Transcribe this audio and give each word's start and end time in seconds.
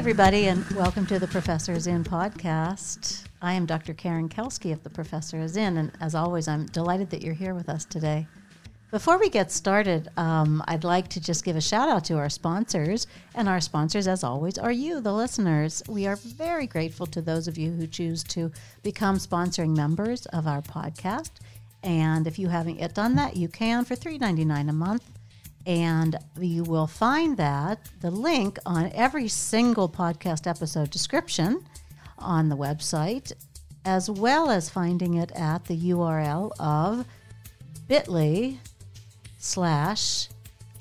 Everybody, 0.00 0.46
and 0.46 0.66
welcome 0.70 1.04
to 1.08 1.18
the 1.18 1.26
Professor 1.26 1.74
is 1.74 1.86
In 1.86 2.04
podcast. 2.04 3.24
I 3.42 3.52
am 3.52 3.66
Dr. 3.66 3.92
Karen 3.92 4.30
Kelsky 4.30 4.72
of 4.72 4.82
The 4.82 4.88
Professor 4.88 5.38
is 5.38 5.58
In, 5.58 5.76
and 5.76 5.92
as 6.00 6.14
always, 6.14 6.48
I'm 6.48 6.64
delighted 6.64 7.10
that 7.10 7.20
you're 7.20 7.34
here 7.34 7.54
with 7.54 7.68
us 7.68 7.84
today. 7.84 8.26
Before 8.90 9.18
we 9.18 9.28
get 9.28 9.52
started, 9.52 10.08
um, 10.16 10.64
I'd 10.66 10.84
like 10.84 11.08
to 11.08 11.20
just 11.20 11.44
give 11.44 11.54
a 11.54 11.60
shout 11.60 11.90
out 11.90 12.04
to 12.04 12.14
our 12.14 12.30
sponsors. 12.30 13.06
And 13.34 13.46
our 13.46 13.60
sponsors, 13.60 14.08
as 14.08 14.24
always, 14.24 14.56
are 14.56 14.72
you, 14.72 15.02
the 15.02 15.12
listeners. 15.12 15.82
We 15.86 16.06
are 16.06 16.16
very 16.16 16.66
grateful 16.66 17.04
to 17.08 17.20
those 17.20 17.46
of 17.46 17.58
you 17.58 17.70
who 17.70 17.86
choose 17.86 18.24
to 18.24 18.50
become 18.82 19.18
sponsoring 19.18 19.76
members 19.76 20.24
of 20.24 20.46
our 20.46 20.62
podcast. 20.62 21.32
And 21.82 22.26
if 22.26 22.38
you 22.38 22.48
haven't 22.48 22.80
yet 22.80 22.94
done 22.94 23.16
that, 23.16 23.36
you 23.36 23.48
can 23.48 23.84
for 23.84 23.96
$3.99 23.96 24.70
a 24.70 24.72
month. 24.72 25.19
And 25.66 26.16
you 26.38 26.64
will 26.64 26.86
find 26.86 27.36
that 27.36 27.88
the 28.00 28.10
link 28.10 28.58
on 28.64 28.90
every 28.94 29.28
single 29.28 29.88
podcast 29.88 30.46
episode 30.46 30.90
description 30.90 31.64
on 32.18 32.48
the 32.48 32.56
website, 32.56 33.32
as 33.84 34.10
well 34.10 34.50
as 34.50 34.70
finding 34.70 35.14
it 35.14 35.32
at 35.32 35.64
the 35.66 35.76
URL 35.90 36.52
of 36.58 37.06
bit.ly 37.88 38.58
slash 39.38 40.28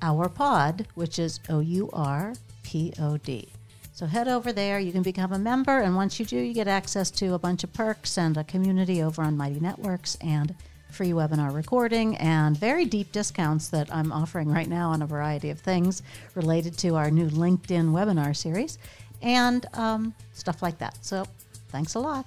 our 0.01 0.29
pod, 0.29 0.87
which 0.95 1.19
is 1.19 1.39
O 1.49 1.59
U 1.59 1.89
R 1.91 2.33
P 2.63 2.93
O 2.99 3.17
D. 3.17 3.49
So 3.91 4.05
head 4.05 4.29
over 4.29 4.53
there. 4.53 4.79
You 4.79 4.93
can 4.93 5.03
become 5.03 5.33
a 5.33 5.39
member, 5.39 5.79
and 5.79 5.95
once 5.95 6.19
you 6.19 6.25
do, 6.25 6.37
you 6.37 6.53
get 6.53 6.69
access 6.69 7.11
to 7.11 7.33
a 7.33 7.39
bunch 7.39 7.65
of 7.65 7.73
perks 7.73 8.17
and 8.17 8.37
a 8.37 8.45
community 8.45 9.01
over 9.03 9.21
on 9.21 9.35
Mighty 9.35 9.59
Networks 9.59 10.15
and 10.21 10.55
free 10.89 11.11
webinar 11.11 11.53
recording 11.53 12.17
and 12.17 12.57
very 12.57 12.85
deep 12.85 13.11
discounts 13.11 13.69
that 13.69 13.93
I'm 13.93 14.11
offering 14.11 14.49
right 14.49 14.67
now 14.67 14.89
on 14.89 15.01
a 15.01 15.07
variety 15.07 15.49
of 15.49 15.59
things 15.59 16.01
related 16.35 16.77
to 16.79 16.95
our 16.95 17.11
new 17.11 17.29
LinkedIn 17.29 17.91
webinar 17.91 18.35
series 18.35 18.77
and 19.21 19.65
um, 19.73 20.13
stuff 20.33 20.61
like 20.61 20.77
that. 20.79 20.97
So 21.03 21.25
thanks 21.69 21.95
a 21.95 21.99
lot. 21.99 22.25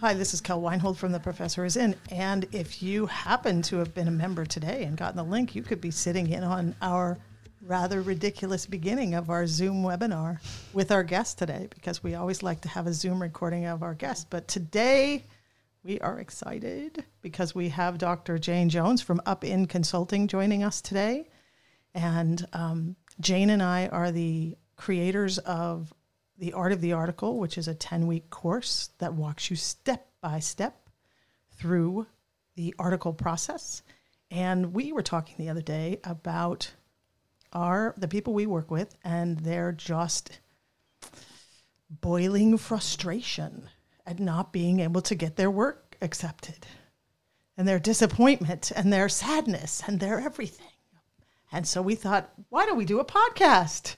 Hi, 0.00 0.14
this 0.14 0.32
is 0.32 0.40
Kel 0.40 0.62
Weinhold 0.62 0.96
from 0.96 1.12
The 1.12 1.20
Professor 1.20 1.64
is 1.64 1.76
In. 1.76 1.94
And 2.10 2.46
if 2.52 2.82
you 2.82 3.04
happen 3.04 3.60
to 3.62 3.76
have 3.76 3.94
been 3.94 4.08
a 4.08 4.12
member 4.12 4.46
today 4.46 4.84
and 4.84 4.96
gotten 4.96 5.18
the 5.18 5.22
link, 5.22 5.54
you 5.54 5.62
could 5.62 5.80
be 5.80 5.90
sitting 5.90 6.30
in 6.30 6.42
on 6.42 6.74
our 6.80 7.18
rather 7.66 8.00
ridiculous 8.00 8.64
beginning 8.64 9.14
of 9.14 9.28
our 9.28 9.46
Zoom 9.46 9.82
webinar 9.82 10.38
with 10.72 10.90
our 10.90 11.02
guest 11.02 11.36
today 11.36 11.66
because 11.74 12.02
we 12.02 12.14
always 12.14 12.42
like 12.42 12.62
to 12.62 12.68
have 12.68 12.86
a 12.86 12.94
Zoom 12.94 13.20
recording 13.20 13.66
of 13.66 13.82
our 13.82 13.92
guest. 13.92 14.28
But 14.30 14.48
today, 14.48 15.26
we 15.82 15.98
are 16.00 16.18
excited 16.18 17.04
because 17.22 17.54
we 17.54 17.70
have 17.70 17.98
Dr. 17.98 18.38
Jane 18.38 18.68
Jones 18.68 19.00
from 19.00 19.20
UpIn 19.26 19.68
Consulting 19.68 20.28
joining 20.28 20.62
us 20.62 20.80
today. 20.80 21.28
And 21.94 22.46
um, 22.52 22.96
Jane 23.20 23.50
and 23.50 23.62
I 23.62 23.88
are 23.88 24.12
the 24.12 24.56
creators 24.76 25.38
of 25.38 25.92
The 26.38 26.52
Art 26.52 26.72
of 26.72 26.80
the 26.80 26.92
Article, 26.92 27.38
which 27.38 27.56
is 27.56 27.66
a 27.66 27.74
10 27.74 28.06
week 28.06 28.28
course 28.30 28.90
that 28.98 29.14
walks 29.14 29.50
you 29.50 29.56
step 29.56 30.06
by 30.20 30.38
step 30.38 30.90
through 31.52 32.06
the 32.56 32.74
article 32.78 33.14
process. 33.14 33.82
And 34.30 34.74
we 34.74 34.92
were 34.92 35.02
talking 35.02 35.36
the 35.38 35.48
other 35.48 35.62
day 35.62 36.00
about 36.04 36.72
our 37.52 37.94
the 37.96 38.06
people 38.06 38.32
we 38.32 38.46
work 38.46 38.70
with 38.70 38.94
and 39.02 39.38
their 39.40 39.72
just 39.72 40.38
boiling 41.90 42.56
frustration 42.58 43.68
at 44.06 44.18
not 44.18 44.52
being 44.52 44.80
able 44.80 45.00
to 45.02 45.14
get 45.14 45.36
their 45.36 45.50
work 45.50 45.96
accepted 46.00 46.66
and 47.56 47.66
their 47.68 47.78
disappointment 47.78 48.72
and 48.74 48.92
their 48.92 49.08
sadness 49.08 49.82
and 49.86 50.00
their 50.00 50.20
everything. 50.20 50.66
And 51.52 51.66
so 51.66 51.82
we 51.82 51.94
thought, 51.94 52.30
why 52.48 52.64
don't 52.64 52.78
we 52.78 52.84
do 52.84 53.00
a 53.00 53.04
podcast 53.04 53.96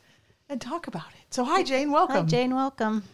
and 0.48 0.60
talk 0.60 0.86
about 0.86 1.10
it? 1.20 1.34
So, 1.34 1.44
hi, 1.44 1.62
Jane, 1.62 1.92
welcome. 1.92 2.16
Hi, 2.16 2.22
Jane, 2.22 2.54
welcome. 2.54 3.04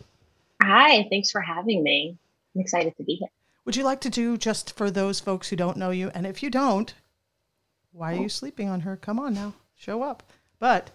Hi, 0.63 1.07
thanks 1.11 1.31
for 1.31 1.41
having 1.41 1.83
me. 1.83 2.17
I'm 2.55 2.61
excited 2.61 2.97
to 2.97 3.03
be 3.03 3.15
here. 3.17 3.29
Would 3.65 3.77
you 3.77 3.85
like 3.85 4.01
to 4.03 4.11
do 4.11 4.37
just 4.39 4.77
for 4.77 4.91
those 4.91 5.21
folks 5.21 5.49
who 5.49 5.57
don't 5.57 5.77
know 5.77 5.91
you? 5.91 6.11
And 6.15 6.27
if 6.27 6.43
you 6.43 6.51
don't, 6.51 6.95
why 7.93 8.13
are 8.13 8.17
you 8.17 8.25
oh. 8.25 8.29
sleeping 8.29 8.69
on 8.69 8.81
her? 8.81 8.97
Come 8.97 9.19
on 9.19 9.35
now, 9.35 9.55
show 9.77 10.03
up. 10.03 10.23
But 10.59 10.91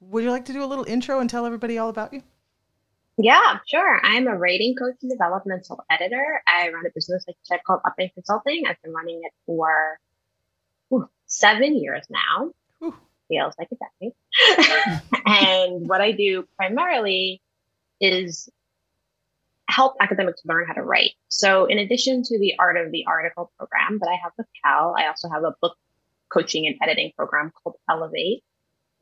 would 0.00 0.22
you 0.22 0.30
like 0.30 0.44
to 0.44 0.52
do 0.52 0.62
a 0.62 0.66
little 0.66 0.84
intro 0.84 1.18
and 1.18 1.28
tell 1.28 1.46
everybody 1.46 1.78
all 1.78 1.88
about 1.88 2.12
you? 2.12 2.22
Yeah, 3.18 3.58
sure. 3.66 4.00
I'm 4.02 4.26
a 4.26 4.36
writing 4.36 4.74
coach 4.74 4.96
and 5.02 5.10
developmental 5.10 5.84
editor. 5.90 6.42
I 6.48 6.70
run 6.70 6.86
a 6.86 6.90
business, 6.94 7.24
like 7.26 7.36
you 7.36 7.44
said, 7.44 7.60
called 7.66 7.80
UpIn 7.86 8.12
Consulting. 8.14 8.64
I've 8.66 8.80
been 8.82 8.92
running 8.92 9.20
it 9.22 9.32
for 9.44 9.98
ooh, 10.92 11.08
seven 11.26 11.76
years 11.76 12.06
now. 12.08 12.50
Ooh. 12.82 12.94
Feels 13.28 13.54
like 13.58 13.68
a 13.70 13.76
decade. 13.76 15.02
and 15.26 15.88
what 15.88 16.00
I 16.00 16.12
do 16.12 16.46
primarily 16.56 17.42
is 18.00 18.48
help 19.68 19.96
academics 20.00 20.42
learn 20.44 20.66
how 20.66 20.74
to 20.74 20.82
write. 20.82 21.12
So, 21.28 21.66
in 21.66 21.78
addition 21.78 22.22
to 22.24 22.38
the 22.38 22.54
Art 22.58 22.76
of 22.76 22.92
the 22.92 23.04
Article 23.06 23.52
program 23.58 23.98
that 24.00 24.08
I 24.08 24.16
have 24.22 24.32
with 24.36 24.46
Kel, 24.64 24.94
I 24.98 25.06
also 25.06 25.28
have 25.28 25.44
a 25.44 25.54
book 25.60 25.76
coaching 26.32 26.66
and 26.66 26.76
editing 26.82 27.12
program 27.16 27.52
called 27.62 27.76
Elevate 27.90 28.42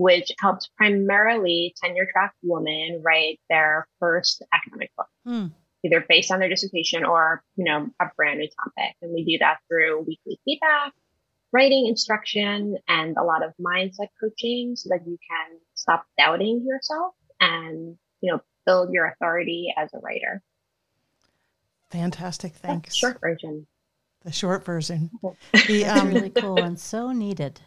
which 0.01 0.33
helps 0.39 0.67
primarily 0.79 1.75
tenure 1.77 2.09
track 2.11 2.33
women 2.43 3.03
write 3.05 3.39
their 3.51 3.87
first 3.99 4.43
academic 4.51 4.91
book, 4.97 5.09
hmm. 5.27 5.49
either 5.85 6.03
based 6.09 6.33
on 6.33 6.41
their 6.41 6.49
dissertation 6.49 7.05
or, 7.05 7.45
you 7.57 7.67
know, 7.67 7.87
a 8.01 8.07
brand 8.17 8.39
new 8.39 8.49
topic. 8.49 8.97
And 9.03 9.13
we 9.13 9.27
do 9.27 9.37
that 9.41 9.59
through 9.69 9.99
weekly 9.99 10.41
feedback, 10.47 10.95
writing 11.53 11.87
instruction, 11.87 12.79
and 12.89 13.15
a 13.19 13.23
lot 13.23 13.45
of 13.45 13.53
mindset 13.61 14.09
coaching 14.19 14.75
so 14.75 14.89
that 14.89 15.07
you 15.07 15.19
can 15.29 15.59
stop 15.75 16.07
doubting 16.17 16.65
yourself 16.67 17.13
and, 17.39 17.99
you 18.23 18.33
know, 18.33 18.41
build 18.65 18.95
your 18.95 19.05
authority 19.05 19.69
as 19.77 19.91
a 19.93 19.99
writer. 19.99 20.43
Fantastic. 21.91 22.55
Thanks. 22.55 22.95
short 22.95 23.21
version. 23.21 23.67
The 24.23 24.33
short 24.33 24.65
version. 24.65 25.11
the, 25.67 25.85
um, 25.85 26.09
really 26.09 26.31
cool 26.31 26.59
and 26.59 26.81
so 26.81 27.13
needed. 27.13 27.61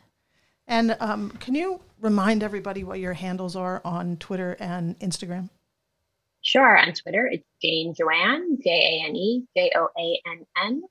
And 0.67 0.95
um, 0.99 1.31
can 1.39 1.55
you 1.55 1.81
remind 1.99 2.43
everybody 2.43 2.83
what 2.83 2.99
your 2.99 3.13
handles 3.13 3.55
are 3.55 3.81
on 3.83 4.17
Twitter 4.17 4.55
and 4.59 4.97
Instagram? 4.99 5.49
Sure. 6.41 6.77
On 6.77 6.93
Twitter, 6.93 7.29
it's 7.31 7.45
Jane 7.61 7.93
Joanne, 7.97 8.57
J 8.63 8.69
A 8.69 9.07
N 9.07 9.15
E 9.15 9.45
J 9.55 9.71
O 9.75 9.87
A 9.97 10.21
N 10.27 10.45
N. 10.57 10.81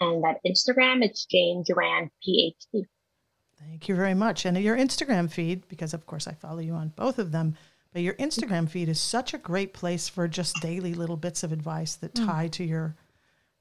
And 0.00 0.24
at 0.24 0.40
Instagram, 0.44 1.04
it's 1.04 1.24
Jane 1.24 1.62
Joanne, 1.66 2.10
PhD. 2.26 2.84
Thank 3.60 3.88
you 3.88 3.94
very 3.94 4.14
much. 4.14 4.44
And 4.44 4.58
your 4.58 4.76
Instagram 4.76 5.30
feed, 5.30 5.68
because 5.68 5.94
of 5.94 6.06
course 6.06 6.26
I 6.26 6.32
follow 6.32 6.58
you 6.58 6.74
on 6.74 6.88
both 6.96 7.20
of 7.20 7.30
them, 7.30 7.56
but 7.92 8.02
your 8.02 8.14
Instagram 8.14 8.68
feed 8.68 8.88
is 8.88 8.98
such 8.98 9.34
a 9.34 9.38
great 9.38 9.72
place 9.72 10.08
for 10.08 10.26
just 10.26 10.60
daily 10.60 10.94
little 10.94 11.16
bits 11.16 11.44
of 11.44 11.52
advice 11.52 11.94
that 11.96 12.16
hmm. 12.18 12.26
tie 12.26 12.48
mm. 12.48 12.52
to 12.52 12.64
your 12.64 12.96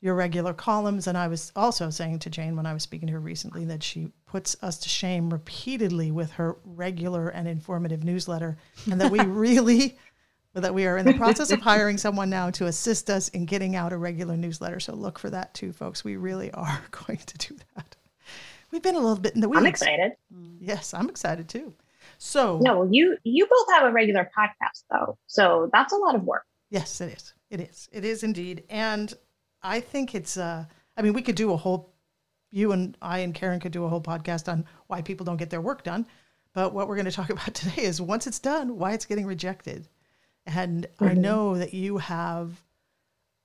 your 0.02 0.16
regular 0.16 0.54
columns. 0.54 1.08
And 1.08 1.18
I 1.18 1.28
was 1.28 1.52
also 1.56 1.90
saying 1.90 2.20
to 2.20 2.30
Jane 2.30 2.56
when 2.56 2.66
I 2.66 2.74
was 2.74 2.84
speaking 2.84 3.08
to 3.08 3.14
her 3.14 3.20
recently 3.20 3.66
that 3.66 3.84
she 3.84 4.12
puts 4.26 4.58
us 4.62 4.80
to 4.80 4.90
shame 4.90 5.30
repeatedly 5.30 6.12
with 6.12 6.32
her 6.32 6.58
regular 6.66 7.30
and 7.30 7.48
informative 7.48 8.04
newsletter, 8.04 8.58
and 8.92 9.00
that 9.00 9.12
we 9.12 9.20
really. 9.26 9.98
that 10.54 10.74
we 10.74 10.86
are 10.86 10.98
in 10.98 11.06
the 11.06 11.14
process 11.14 11.50
of 11.52 11.62
hiring 11.62 11.98
someone 11.98 12.30
now 12.30 12.50
to 12.50 12.66
assist 12.66 13.10
us 13.10 13.30
in 13.30 13.46
getting 13.46 13.74
out 13.78 13.94
a 13.94 13.98
regular 13.98 14.36
newsletter. 14.36 14.82
So 14.82 14.94
look 14.94 15.18
for 15.18 15.30
that 15.30 15.54
too, 15.54 15.72
folks. 15.72 16.04
We 16.04 16.18
really 16.18 16.52
are 16.52 16.82
going 16.92 17.20
to 17.20 17.38
do 17.38 17.56
that. 17.76 17.96
We've 18.70 18.82
been 18.82 18.96
a 18.96 19.00
little 19.00 19.20
bit 19.20 19.34
in 19.34 19.40
the 19.40 19.48
weeds. 19.48 19.60
I'm 19.60 19.66
excited. 19.66 20.12
Yes, 20.60 20.94
I'm 20.94 21.08
excited 21.10 21.48
too. 21.48 21.74
So 22.18 22.60
no, 22.62 22.84
you 22.84 23.18
you 23.24 23.46
both 23.48 23.76
have 23.76 23.90
a 23.90 23.94
regular 23.94 24.30
podcast 24.38 24.84
though, 24.90 25.18
so 25.28 25.70
that's 25.72 25.94
a 25.94 25.98
lot 25.98 26.16
of 26.16 26.24
work. 26.24 26.44
Yes, 26.70 27.00
it 27.02 27.14
is. 27.14 27.34
It 27.50 27.60
is. 27.62 27.90
It 27.92 28.04
is 28.04 28.24
indeed. 28.24 28.64
And 28.70 29.14
I 29.64 29.80
think 29.80 30.16
it's. 30.16 30.38
Uh, 30.38 30.66
I 30.98 31.02
mean, 31.02 31.14
we 31.14 31.22
could 31.22 31.36
do 31.36 31.54
a 31.54 31.58
whole. 31.58 31.94
You 32.52 32.74
and 32.74 32.98
I 33.02 33.20
and 33.20 33.34
Karen 33.34 33.60
could 33.60 33.72
do 33.72 33.86
a 33.86 33.90
whole 33.90 34.02
podcast 34.02 34.52
on 34.52 34.66
why 34.88 35.02
people 35.02 35.26
don't 35.26 35.38
get 35.38 35.50
their 35.50 35.62
work 35.62 35.84
done. 35.84 36.06
But 36.54 36.74
what 36.74 36.88
we're 36.88 36.96
going 36.96 37.06
to 37.10 37.12
talk 37.12 37.30
about 37.30 37.54
today 37.54 37.84
is 37.84 38.02
once 38.02 38.28
it's 38.28 38.40
done, 38.40 38.78
why 38.78 38.94
it's 38.94 39.06
getting 39.06 39.26
rejected. 39.26 39.88
And 40.46 40.88
mm-hmm. 40.96 41.06
I 41.06 41.14
know 41.14 41.58
that 41.58 41.74
you 41.74 41.98
have 41.98 42.62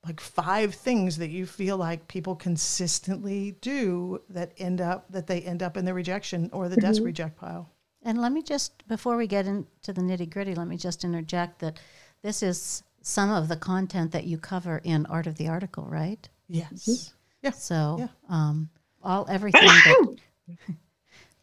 like 0.05 0.21
five 0.21 0.75
things 0.75 1.19
that 1.19 1.31
you 1.31 1.47
feel 1.47 1.77
like 1.77 2.07
people 2.07 2.37
consistently 2.37 3.57
do 3.61 4.23
that 4.31 4.53
end 4.57 4.81
up 4.81 5.11
that 5.11 5.27
they 5.27 5.41
end 5.41 5.63
up 5.63 5.77
in 5.77 5.85
the 5.85 5.93
rejection 5.93 6.49
or 6.53 6.69
the 6.69 6.77
mm-hmm. 6.77 6.87
desk 6.87 7.03
reject 7.03 7.37
pile. 7.37 7.69
And 8.03 8.21
let 8.21 8.31
me 8.31 8.43
just 8.43 8.87
before 8.87 9.17
we 9.17 9.27
get 9.27 9.47
into 9.47 9.93
the 9.93 10.01
nitty 10.01 10.31
gritty, 10.31 10.55
let 10.55 10.69
me 10.69 10.77
just 10.77 11.05
interject 11.05 11.59
that 11.59 11.81
this 12.23 12.43
is 12.43 12.85
some 13.07 13.31
of 13.31 13.47
the 13.47 13.57
content 13.57 14.11
that 14.11 14.25
you 14.25 14.37
cover 14.37 14.81
in 14.83 15.07
Art 15.07 15.29
of 15.29 15.37
the 15.37 15.47
Article, 15.47 15.87
right? 15.89 16.29
Yes. 16.49 16.73
Mm-hmm. 16.73 17.15
Yeah. 17.43 17.53
So, 17.53 17.97
yeah. 18.01 18.09
Um, 18.29 18.69
all 19.01 19.25
everything 19.31 19.63
that. 19.63 20.17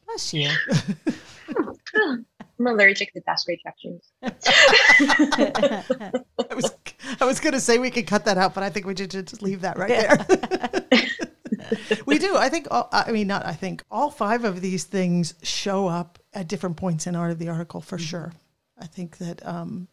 bless 0.06 0.34
you. 0.34 0.50
I'm 1.96 2.68
allergic 2.68 3.14
to 3.14 3.22
dust 3.22 3.48
rejections. 3.48 4.12
I 4.24 4.34
was 6.54 6.76
I 7.22 7.26
was 7.26 7.40
going 7.40 7.54
to 7.54 7.62
say 7.62 7.78
we 7.78 7.92
could 7.92 8.08
cut 8.08 8.26
that 8.26 8.38
out, 8.38 8.54
but 8.54 8.64
I 8.64 8.70
think 8.70 8.86
we 8.86 8.94
should 8.96 9.12
just 9.12 9.42
leave 9.42 9.62
that 9.62 9.78
right 9.78 9.88
there. 9.88 10.18
we 12.06 12.20
do. 12.20 12.36
I 12.36 12.50
think. 12.50 12.68
All, 12.72 12.90
I 12.92 13.14
mean, 13.14 13.28
not. 13.28 13.46
I 13.46 13.54
think 13.54 13.84
all 13.90 14.12
five 14.12 14.44
of 14.44 14.60
these 14.60 14.84
things 14.84 15.34
show 15.44 15.88
up 15.88 16.20
at 16.34 16.50
different 16.50 16.76
points 16.76 17.08
in 17.08 17.16
art 17.16 17.32
of 17.32 17.40
the 17.40 17.48
article 17.48 17.80
for 17.80 17.98
mm-hmm. 17.98 18.06
sure. 18.06 18.34
I 18.78 18.88
think 18.88 19.20
that 19.20 19.46
um, 19.46 19.88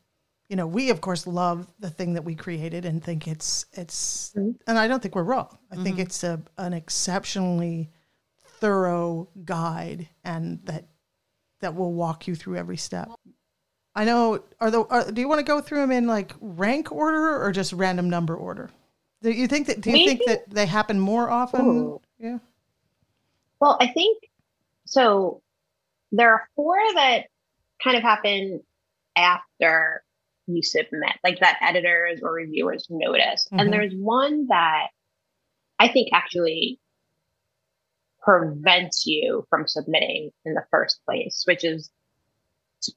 you 0.50 0.56
know, 0.56 0.66
we 0.66 0.90
of 0.90 1.00
course 1.00 1.28
love 1.28 1.68
the 1.78 1.88
thing 1.88 2.14
that 2.14 2.24
we 2.24 2.34
created 2.34 2.84
and 2.84 3.02
think 3.02 3.28
it's 3.28 3.66
it's, 3.72 4.32
mm-hmm. 4.36 4.50
and 4.66 4.78
I 4.78 4.88
don't 4.88 5.00
think 5.00 5.14
we're 5.14 5.22
wrong. 5.22 5.56
I 5.70 5.76
mm-hmm. 5.76 5.84
think 5.84 5.98
it's 6.00 6.24
a 6.24 6.42
an 6.58 6.72
exceptionally 6.72 7.88
thorough 8.58 9.28
guide 9.44 10.08
and 10.24 10.58
that 10.64 10.86
that 11.60 11.76
will 11.76 11.92
walk 11.92 12.26
you 12.26 12.34
through 12.34 12.56
every 12.56 12.76
step. 12.76 13.08
I 13.94 14.04
know. 14.04 14.42
Are 14.60 14.72
the 14.72 14.82
are, 14.86 15.10
do 15.12 15.20
you 15.20 15.28
want 15.28 15.38
to 15.38 15.44
go 15.44 15.60
through 15.60 15.78
them 15.78 15.92
in 15.92 16.08
like 16.08 16.32
rank 16.40 16.90
order 16.90 17.40
or 17.40 17.52
just 17.52 17.72
random 17.72 18.10
number 18.10 18.34
order? 18.34 18.70
Do 19.22 19.30
you 19.30 19.46
think 19.46 19.68
that? 19.68 19.80
Do 19.80 19.90
you 19.90 19.96
Maybe. 19.96 20.16
think 20.16 20.26
that 20.26 20.50
they 20.50 20.66
happen 20.66 20.98
more 20.98 21.30
often? 21.30 21.64
Ooh. 21.64 22.00
Yeah. 22.18 22.38
Well, 23.60 23.78
I 23.80 23.86
think 23.86 24.28
so. 24.84 25.42
There 26.10 26.32
are 26.32 26.48
four 26.56 26.76
that 26.96 27.26
kind 27.84 27.96
of 27.96 28.02
happen 28.02 28.62
after 29.14 30.02
you 30.54 30.62
submit, 30.62 31.16
like 31.24 31.40
that 31.40 31.58
editors 31.60 32.20
or 32.22 32.32
reviewers 32.32 32.86
notice, 32.90 33.46
mm-hmm. 33.46 33.60
and 33.60 33.72
there's 33.72 33.92
one 33.94 34.46
that 34.48 34.88
I 35.78 35.88
think 35.88 36.10
actually 36.12 36.80
prevents 38.22 39.06
you 39.06 39.46
from 39.48 39.66
submitting 39.66 40.30
in 40.44 40.54
the 40.54 40.64
first 40.70 41.00
place, 41.06 41.42
which 41.46 41.64
is 41.64 41.90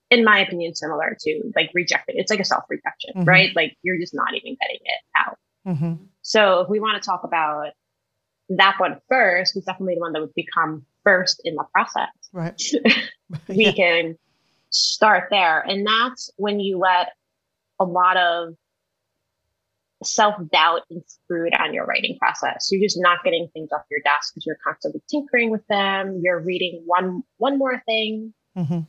in 0.09 0.23
my 0.23 0.39
opinion, 0.39 0.75
similar 0.75 1.17
to 1.19 1.51
like 1.55 1.69
rejected. 1.73 2.15
It's 2.17 2.31
like 2.31 2.39
a 2.39 2.45
self 2.45 2.63
rejection, 2.69 3.13
mm-hmm. 3.15 3.27
right? 3.27 3.56
Like 3.56 3.77
you're 3.81 3.97
just 3.97 4.13
not 4.13 4.33
even 4.33 4.57
getting 4.59 4.79
it 4.83 5.01
out. 5.17 5.38
Mm-hmm. 5.67 6.03
So 6.21 6.61
if 6.61 6.69
we 6.69 6.79
want 6.79 7.01
to 7.01 7.06
talk 7.06 7.23
about 7.23 7.71
that 8.49 8.75
one 8.79 8.99
first, 9.09 9.56
it's 9.56 9.65
definitely 9.65 9.95
the 9.95 10.01
one 10.01 10.13
that 10.13 10.21
would 10.21 10.33
become 10.35 10.85
first 11.03 11.41
in 11.44 11.56
the 11.56 11.65
process. 11.73 12.09
Right. 12.31 12.61
we 13.47 13.56
yeah. 13.65 13.71
can 13.71 14.17
start 14.69 15.25
there. 15.29 15.61
And 15.61 15.85
that's 15.85 16.29
when 16.38 16.59
you 16.59 16.77
let 16.77 17.09
a 17.79 17.85
lot 17.85 18.17
of 18.17 18.55
self 20.03 20.35
doubt 20.51 20.81
intrude 20.89 21.53
on 21.59 21.73
your 21.73 21.85
writing 21.85 22.17
process. 22.19 22.69
You're 22.71 22.81
just 22.81 22.99
not 22.99 23.23
getting 23.23 23.47
things 23.53 23.69
off 23.71 23.83
your 23.89 24.01
desk 24.03 24.33
because 24.33 24.45
you're 24.45 24.57
constantly 24.63 25.01
tinkering 25.09 25.49
with 25.49 25.65
them. 25.67 26.19
You're 26.23 26.41
reading 26.41 26.83
one 26.85 27.23
one 27.37 27.57
more 27.57 27.81
thing. 27.85 28.33
Mm-hmm 28.57 28.81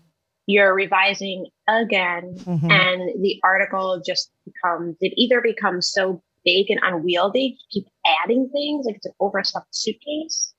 you're 0.46 0.74
revising 0.74 1.46
again 1.68 2.34
mm-hmm. 2.38 2.70
and 2.70 3.22
the 3.22 3.40
article 3.42 4.02
just 4.04 4.30
becomes 4.44 4.96
it 5.00 5.12
either 5.16 5.40
becomes 5.40 5.88
so 5.88 6.22
big 6.44 6.70
and 6.70 6.80
unwieldy 6.82 7.56
you 7.70 7.82
keep 7.82 7.88
adding 8.22 8.48
things 8.52 8.84
like 8.84 8.96
it's 8.96 9.06
an 9.06 9.12
overstuffed 9.20 9.74
suitcase 9.74 10.52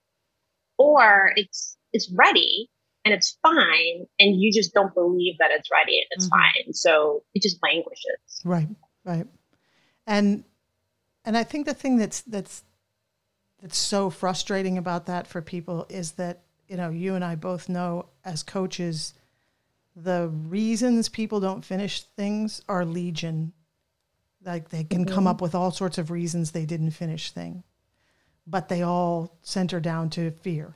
or 0.77 1.31
it's 1.35 1.77
it's 1.93 2.11
ready 2.11 2.69
and 3.05 3.13
it's 3.13 3.37
fine 3.41 4.05
and 4.19 4.41
you 4.41 4.51
just 4.51 4.73
don't 4.73 4.93
believe 4.93 5.37
that 5.39 5.51
it's 5.51 5.69
ready 5.71 5.99
and 5.99 6.07
it's 6.11 6.25
mm-hmm. 6.25 6.63
fine 6.65 6.73
so 6.73 7.23
it 7.33 7.41
just 7.41 7.57
languishes 7.63 8.41
right 8.43 8.67
right 9.05 9.27
and 10.05 10.43
and 11.23 11.37
i 11.37 11.43
think 11.43 11.65
the 11.65 11.73
thing 11.73 11.97
that's 11.97 12.21
that's 12.21 12.63
that's 13.61 13.77
so 13.77 14.09
frustrating 14.09 14.77
about 14.77 15.05
that 15.05 15.27
for 15.27 15.41
people 15.41 15.85
is 15.89 16.13
that 16.13 16.41
you 16.67 16.75
know 16.75 16.89
you 16.89 17.15
and 17.15 17.23
i 17.23 17.35
both 17.35 17.69
know 17.69 18.05
as 18.25 18.43
coaches 18.43 19.13
the 19.95 20.27
reasons 20.27 21.07
people 21.07 21.39
don't 21.39 21.63
finish 21.63 22.03
things 22.03 22.61
are 22.67 22.85
legion. 22.85 23.53
Like 24.43 24.69
they 24.69 24.83
can 24.83 25.05
mm-hmm. 25.05 25.15
come 25.15 25.27
up 25.27 25.41
with 25.41 25.55
all 25.55 25.71
sorts 25.71 25.97
of 25.97 26.11
reasons 26.11 26.51
they 26.51 26.65
didn't 26.65 26.91
finish 26.91 27.31
thing, 27.31 27.63
but 28.45 28.67
they 28.67 28.81
all 28.81 29.37
center 29.41 29.79
down 29.79 30.09
to 30.11 30.31
fear. 30.31 30.75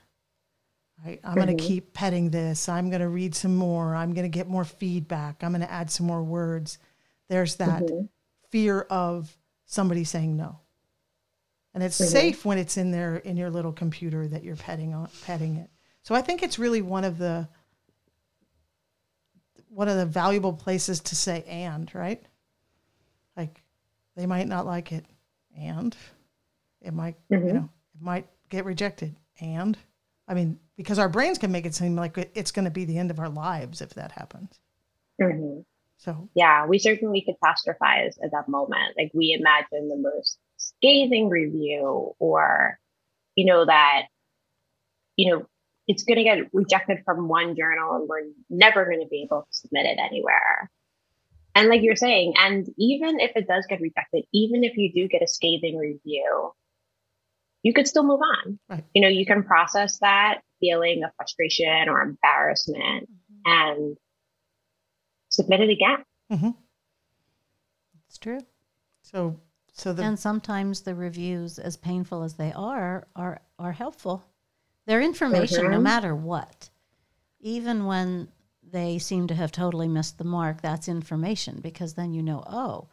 Right? 1.05 1.19
I'm 1.23 1.35
mm-hmm. 1.35 1.45
going 1.45 1.57
to 1.57 1.63
keep 1.63 1.93
petting 1.93 2.29
this. 2.29 2.67
I'm 2.67 2.89
going 2.89 3.01
to 3.01 3.09
read 3.09 3.33
some 3.33 3.55
more. 3.55 3.95
I'm 3.95 4.13
going 4.13 4.29
to 4.29 4.37
get 4.37 4.47
more 4.47 4.65
feedback. 4.65 5.43
I'm 5.43 5.51
going 5.51 5.61
to 5.61 5.71
add 5.71 5.89
some 5.89 6.05
more 6.05 6.23
words. 6.23 6.77
There's 7.29 7.55
that 7.55 7.83
mm-hmm. 7.83 8.05
fear 8.49 8.81
of 8.81 9.35
somebody 9.65 10.03
saying 10.03 10.35
no. 10.35 10.59
And 11.73 11.83
it's 11.83 11.99
mm-hmm. 11.99 12.09
safe 12.09 12.45
when 12.45 12.57
it's 12.57 12.77
in 12.77 12.91
there 12.91 13.17
in 13.17 13.37
your 13.37 13.49
little 13.49 13.71
computer 13.71 14.27
that 14.27 14.43
you're 14.43 14.55
petting 14.55 14.93
on 14.93 15.09
petting 15.23 15.57
it. 15.57 15.69
So 16.01 16.15
I 16.15 16.21
think 16.21 16.43
it's 16.43 16.59
really 16.59 16.81
one 16.81 17.03
of 17.03 17.17
the 17.17 17.47
one 19.69 19.87
of 19.87 19.97
the 19.97 20.05
valuable 20.05 20.51
places 20.51 20.99
to 20.99 21.15
say 21.15 21.43
and, 21.43 21.93
right? 21.93 22.21
Like 23.37 23.61
they 24.15 24.25
might 24.25 24.47
not 24.47 24.65
like 24.65 24.91
it 24.91 25.05
and 25.55 25.95
it 26.81 26.93
might, 26.93 27.15
mm-hmm. 27.31 27.47
you 27.47 27.53
know, 27.53 27.69
it 27.95 28.01
might 28.01 28.27
get 28.49 28.65
rejected 28.65 29.15
and 29.39 29.77
I 30.27 30.33
mean, 30.33 30.59
because 30.79 30.97
our 30.97 31.09
brains 31.09 31.37
can 31.37 31.51
make 31.51 31.65
it 31.65 31.75
seem 31.75 31.97
like 31.97 32.17
it's 32.35 32.51
going 32.51 32.63
to 32.63 32.71
be 32.71 32.85
the 32.85 32.97
end 32.97 33.11
of 33.11 33.19
our 33.19 33.27
lives 33.27 33.81
if 33.81 33.95
that 33.95 34.13
happens. 34.13 34.61
Mm-hmm. 35.21 35.59
So, 35.97 36.29
yeah, 36.35 36.67
we 36.67 36.79
certainly 36.79 37.27
catastrophize 37.27 38.15
at 38.23 38.31
that 38.31 38.47
moment. 38.47 38.95
Like, 38.97 39.11
we 39.13 39.37
imagine 39.37 39.89
the 39.89 39.97
most 39.97 40.37
scathing 40.55 41.27
review, 41.27 42.15
or, 42.17 42.79
you 43.35 43.45
know, 43.45 43.65
that, 43.65 44.03
you 45.17 45.29
know, 45.29 45.45
it's 45.85 46.03
going 46.03 46.15
to 46.15 46.23
get 46.23 46.47
rejected 46.53 46.99
from 47.03 47.27
one 47.27 47.57
journal 47.57 47.95
and 47.95 48.07
we're 48.07 48.29
never 48.49 48.85
going 48.85 49.01
to 49.01 49.07
be 49.09 49.23
able 49.23 49.41
to 49.41 49.47
submit 49.51 49.85
it 49.85 49.99
anywhere. 49.99 50.71
And 51.55 51.67
like 51.67 51.81
you're 51.81 51.97
saying, 51.97 52.35
and 52.37 52.65
even 52.77 53.19
if 53.19 53.31
it 53.35 53.49
does 53.49 53.65
get 53.67 53.81
rejected, 53.81 54.23
even 54.33 54.63
if 54.63 54.77
you 54.77 54.93
do 54.93 55.09
get 55.09 55.23
a 55.23 55.27
scathing 55.27 55.77
review, 55.77 56.53
you 57.63 57.73
could 57.73 57.89
still 57.89 58.03
move 58.03 58.21
on. 58.21 58.59
Right. 58.69 58.85
You 58.93 59.01
know, 59.01 59.09
you 59.09 59.25
can 59.25 59.43
process 59.43 59.99
that 59.99 60.39
feeling 60.59 61.03
of 61.03 61.11
frustration 61.15 61.89
or 61.89 62.01
embarrassment 62.01 63.09
mm-hmm. 63.09 63.41
and 63.45 63.97
submit 65.29 65.61
it 65.61 65.69
again. 65.69 66.06
Mm-hmm. 66.31 66.50
It's 68.07 68.17
true. 68.17 68.39
So, 69.01 69.39
so 69.73 69.94
the 69.94 70.03
and 70.03 70.19
sometimes 70.19 70.81
the 70.81 70.95
reviews, 70.95 71.59
as 71.59 71.77
painful 71.77 72.23
as 72.23 72.35
they 72.35 72.51
are, 72.53 73.07
are 73.15 73.41
are 73.57 73.71
helpful. 73.71 74.23
Their 74.85 75.01
information, 75.01 75.63
mm-hmm. 75.63 75.73
no 75.73 75.79
matter 75.79 76.15
what, 76.15 76.69
even 77.39 77.85
when 77.85 78.30
they 78.71 78.97
seem 78.99 79.28
to 79.28 79.35
have 79.35 79.51
totally 79.51 79.87
missed 79.87 80.18
the 80.18 80.23
mark, 80.23 80.61
that's 80.61 80.87
information 80.87 81.59
because 81.61 81.94
then 81.94 82.13
you 82.13 82.21
know, 82.21 82.44
oh, 82.47 82.87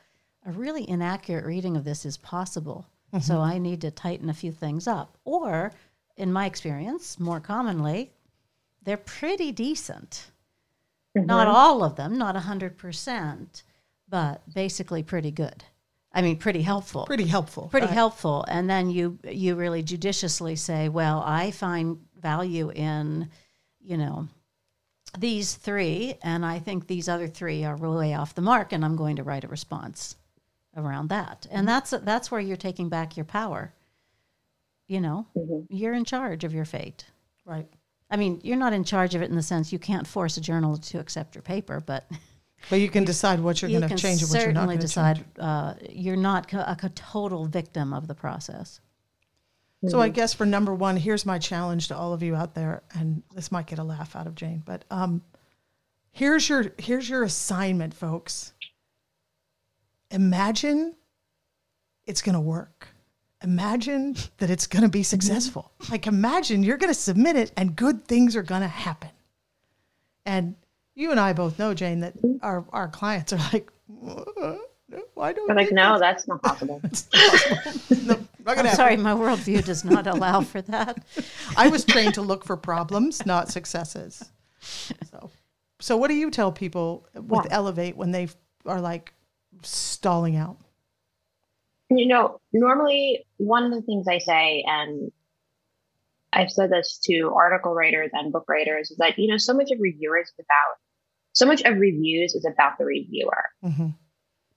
a 0.44 0.52
really 0.52 0.88
inaccurate 0.88 1.44
reading 1.44 1.76
of 1.76 1.84
this 1.84 2.04
is 2.04 2.16
possible. 2.16 2.86
Mm-hmm. 3.12 3.22
So 3.22 3.40
I 3.40 3.58
need 3.58 3.80
to 3.82 3.90
tighten 3.90 4.30
a 4.30 4.34
few 4.34 4.52
things 4.52 4.86
up. 4.86 5.18
Or, 5.24 5.72
in 6.16 6.32
my 6.32 6.46
experience, 6.46 7.20
more 7.20 7.40
commonly, 7.40 8.12
they're 8.82 8.96
pretty 8.96 9.52
decent. 9.52 10.30
Mm-hmm. 11.16 11.26
Not 11.26 11.48
all 11.48 11.82
of 11.82 11.96
them, 11.96 12.18
not 12.18 12.36
100%, 12.36 13.62
but 14.08 14.42
basically 14.54 15.02
pretty 15.02 15.30
good. 15.30 15.64
I 16.12 16.22
mean, 16.22 16.38
pretty 16.38 16.62
helpful. 16.62 17.04
Pretty 17.04 17.26
helpful. 17.26 17.68
Pretty 17.68 17.86
right. 17.86 17.94
helpful. 17.94 18.44
And 18.48 18.70
then 18.70 18.88
you 18.88 19.18
you 19.22 19.54
really 19.54 19.82
judiciously 19.82 20.56
say, 20.56 20.88
well, 20.88 21.22
I 21.26 21.50
find 21.50 21.98
value 22.18 22.70
in, 22.70 23.28
you 23.82 23.98
know, 23.98 24.26
these 25.18 25.54
three, 25.54 26.16
and 26.22 26.44
I 26.44 26.58
think 26.58 26.86
these 26.86 27.08
other 27.08 27.28
three 27.28 27.64
are 27.64 27.76
way 27.76 28.14
off 28.14 28.34
the 28.34 28.40
mark, 28.40 28.72
and 28.72 28.82
I'm 28.82 28.96
going 28.96 29.16
to 29.16 29.24
write 29.24 29.44
a 29.44 29.48
response 29.48 30.16
around 30.74 31.08
that. 31.08 31.46
And 31.50 31.60
mm-hmm. 31.60 31.66
that's 31.66 31.90
that's 31.90 32.30
where 32.30 32.40
you're 32.40 32.56
taking 32.56 32.88
back 32.88 33.16
your 33.16 33.26
power. 33.26 33.74
You 34.86 35.00
know, 35.00 35.26
mm-hmm. 35.36 35.74
you're 35.74 35.94
in 35.94 36.04
charge 36.04 36.44
of 36.44 36.54
your 36.54 36.64
fate. 36.64 37.04
Right. 37.44 37.68
I 38.08 38.16
mean, 38.16 38.40
you're 38.44 38.56
not 38.56 38.72
in 38.72 38.84
charge 38.84 39.14
of 39.14 39.22
it 39.22 39.30
in 39.30 39.36
the 39.36 39.42
sense 39.42 39.72
you 39.72 39.80
can't 39.80 40.06
force 40.06 40.36
a 40.36 40.40
journal 40.40 40.76
to 40.76 41.00
accept 41.00 41.34
your 41.34 41.42
paper, 41.42 41.82
but 41.84 42.08
But 42.68 42.80
you 42.80 42.88
can 42.88 43.04
decide 43.04 43.40
what 43.40 43.62
you're 43.62 43.70
going 43.70 43.88
to 43.88 43.96
change 43.96 44.22
and 44.22 44.30
what 44.30 44.42
you're 44.42 44.52
not 44.52 44.66
going 44.66 44.78
to 44.78 44.82
decide. 44.82 45.24
Uh, 45.38 45.74
you're 45.88 46.16
not 46.16 46.52
a, 46.52 46.72
a 46.82 46.88
total 46.90 47.46
victim 47.46 47.92
of 47.92 48.08
the 48.08 48.14
process. 48.14 48.80
So 49.88 50.00
I 50.00 50.08
guess 50.08 50.34
for 50.34 50.44
number 50.44 50.74
one, 50.74 50.96
here's 50.96 51.24
my 51.24 51.38
challenge 51.38 51.88
to 51.88 51.96
all 51.96 52.12
of 52.12 52.20
you 52.20 52.34
out 52.34 52.54
there, 52.54 52.82
and 52.94 53.22
this 53.34 53.52
might 53.52 53.66
get 53.66 53.78
a 53.78 53.84
laugh 53.84 54.16
out 54.16 54.26
of 54.26 54.34
Jane, 54.34 54.62
but 54.66 54.84
um, 54.90 55.22
here's 56.10 56.48
your 56.48 56.72
here's 56.78 57.08
your 57.08 57.22
assignment, 57.22 57.94
folks. 57.94 58.52
Imagine 60.10 60.96
it's 62.04 62.20
going 62.20 62.34
to 62.34 62.40
work. 62.40 62.88
Imagine 63.42 64.16
that 64.38 64.50
it's 64.50 64.66
going 64.66 64.82
to 64.82 64.88
be 64.88 65.02
successful. 65.02 65.72
Mm-hmm. 65.80 65.92
like 65.92 66.06
imagine 66.06 66.62
you're 66.62 66.78
going 66.78 66.92
to 66.92 66.98
submit 66.98 67.36
it, 67.36 67.52
and 67.56 67.76
good 67.76 68.06
things 68.06 68.34
are 68.34 68.42
going 68.42 68.62
to 68.62 68.68
happen. 68.68 69.10
And 70.24 70.56
you 70.94 71.10
and 71.10 71.20
I 71.20 71.32
both 71.32 71.58
know, 71.58 71.74
Jane, 71.74 72.00
that 72.00 72.14
our, 72.42 72.64
our 72.72 72.88
clients 72.88 73.32
are 73.32 73.40
like, 73.52 73.70
why 75.14 75.32
don't 75.32 75.46
They're 75.46 75.56
like, 75.56 75.72
no, 75.72 75.98
that's 75.98 76.26
not 76.26 76.42
possible. 76.42 76.80
no, 78.04 78.18
I'm 78.46 78.74
sorry, 78.74 78.96
my 78.96 79.12
worldview 79.12 79.64
does 79.64 79.84
not 79.84 80.06
allow 80.06 80.40
for 80.40 80.62
that. 80.62 81.04
I 81.56 81.68
was 81.68 81.84
trained 81.84 82.14
to 82.14 82.22
look 82.22 82.44
for 82.44 82.56
problems, 82.56 83.26
not 83.26 83.50
successes. 83.50 84.30
So, 85.10 85.30
so 85.80 85.96
what 85.96 86.08
do 86.08 86.14
you 86.14 86.30
tell 86.30 86.52
people 86.52 87.06
with 87.14 87.44
yeah. 87.44 87.56
Elevate 87.56 87.96
when 87.96 88.12
they 88.12 88.28
are 88.64 88.80
like 88.80 89.12
stalling 89.62 90.36
out? 90.36 90.56
You 91.88 92.06
know, 92.06 92.40
normally 92.52 93.24
one 93.36 93.64
of 93.64 93.72
the 93.72 93.82
things 93.82 94.06
I 94.08 94.18
say, 94.18 94.64
and 94.66 95.12
I've 96.32 96.50
said 96.50 96.70
this 96.70 96.98
to 97.04 97.32
article 97.34 97.74
writers 97.74 98.10
and 98.12 98.32
book 98.32 98.44
writers, 98.48 98.90
is 98.90 98.96
that, 98.98 99.18
you 99.18 99.28
know, 99.28 99.36
so 99.36 99.54
much 99.54 99.70
of 99.70 99.78
reviewers 99.80 100.28
is 100.28 100.34
about 100.38 100.76
so 101.36 101.44
much 101.44 101.62
of 101.62 101.76
reviews 101.76 102.34
is 102.34 102.46
about 102.50 102.78
the 102.78 102.86
reviewer. 102.86 103.44
Mm-hmm. 103.62 103.88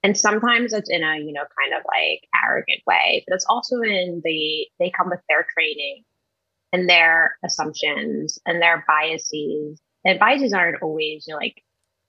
and 0.02 0.18
sometimes 0.18 0.72
it's 0.72 0.90
in 0.90 1.04
a 1.04 1.18
you 1.18 1.34
know 1.34 1.44
kind 1.60 1.74
of 1.78 1.84
like 1.86 2.22
arrogant 2.34 2.82
way 2.88 3.24
but 3.28 3.36
it's 3.36 3.46
also 3.50 3.82
in 3.82 4.22
the 4.24 4.68
they 4.80 4.90
come 4.90 5.10
with 5.10 5.20
their 5.28 5.46
training 5.54 6.04
and 6.72 6.88
their 6.88 7.38
assumptions 7.44 8.40
and 8.46 8.62
their 8.62 8.86
biases 8.88 9.82
and 10.06 10.20
biases 10.20 10.54
aren't 10.54 10.82
always 10.82 11.26
you 11.28 11.34
know 11.34 11.38
like 11.38 11.62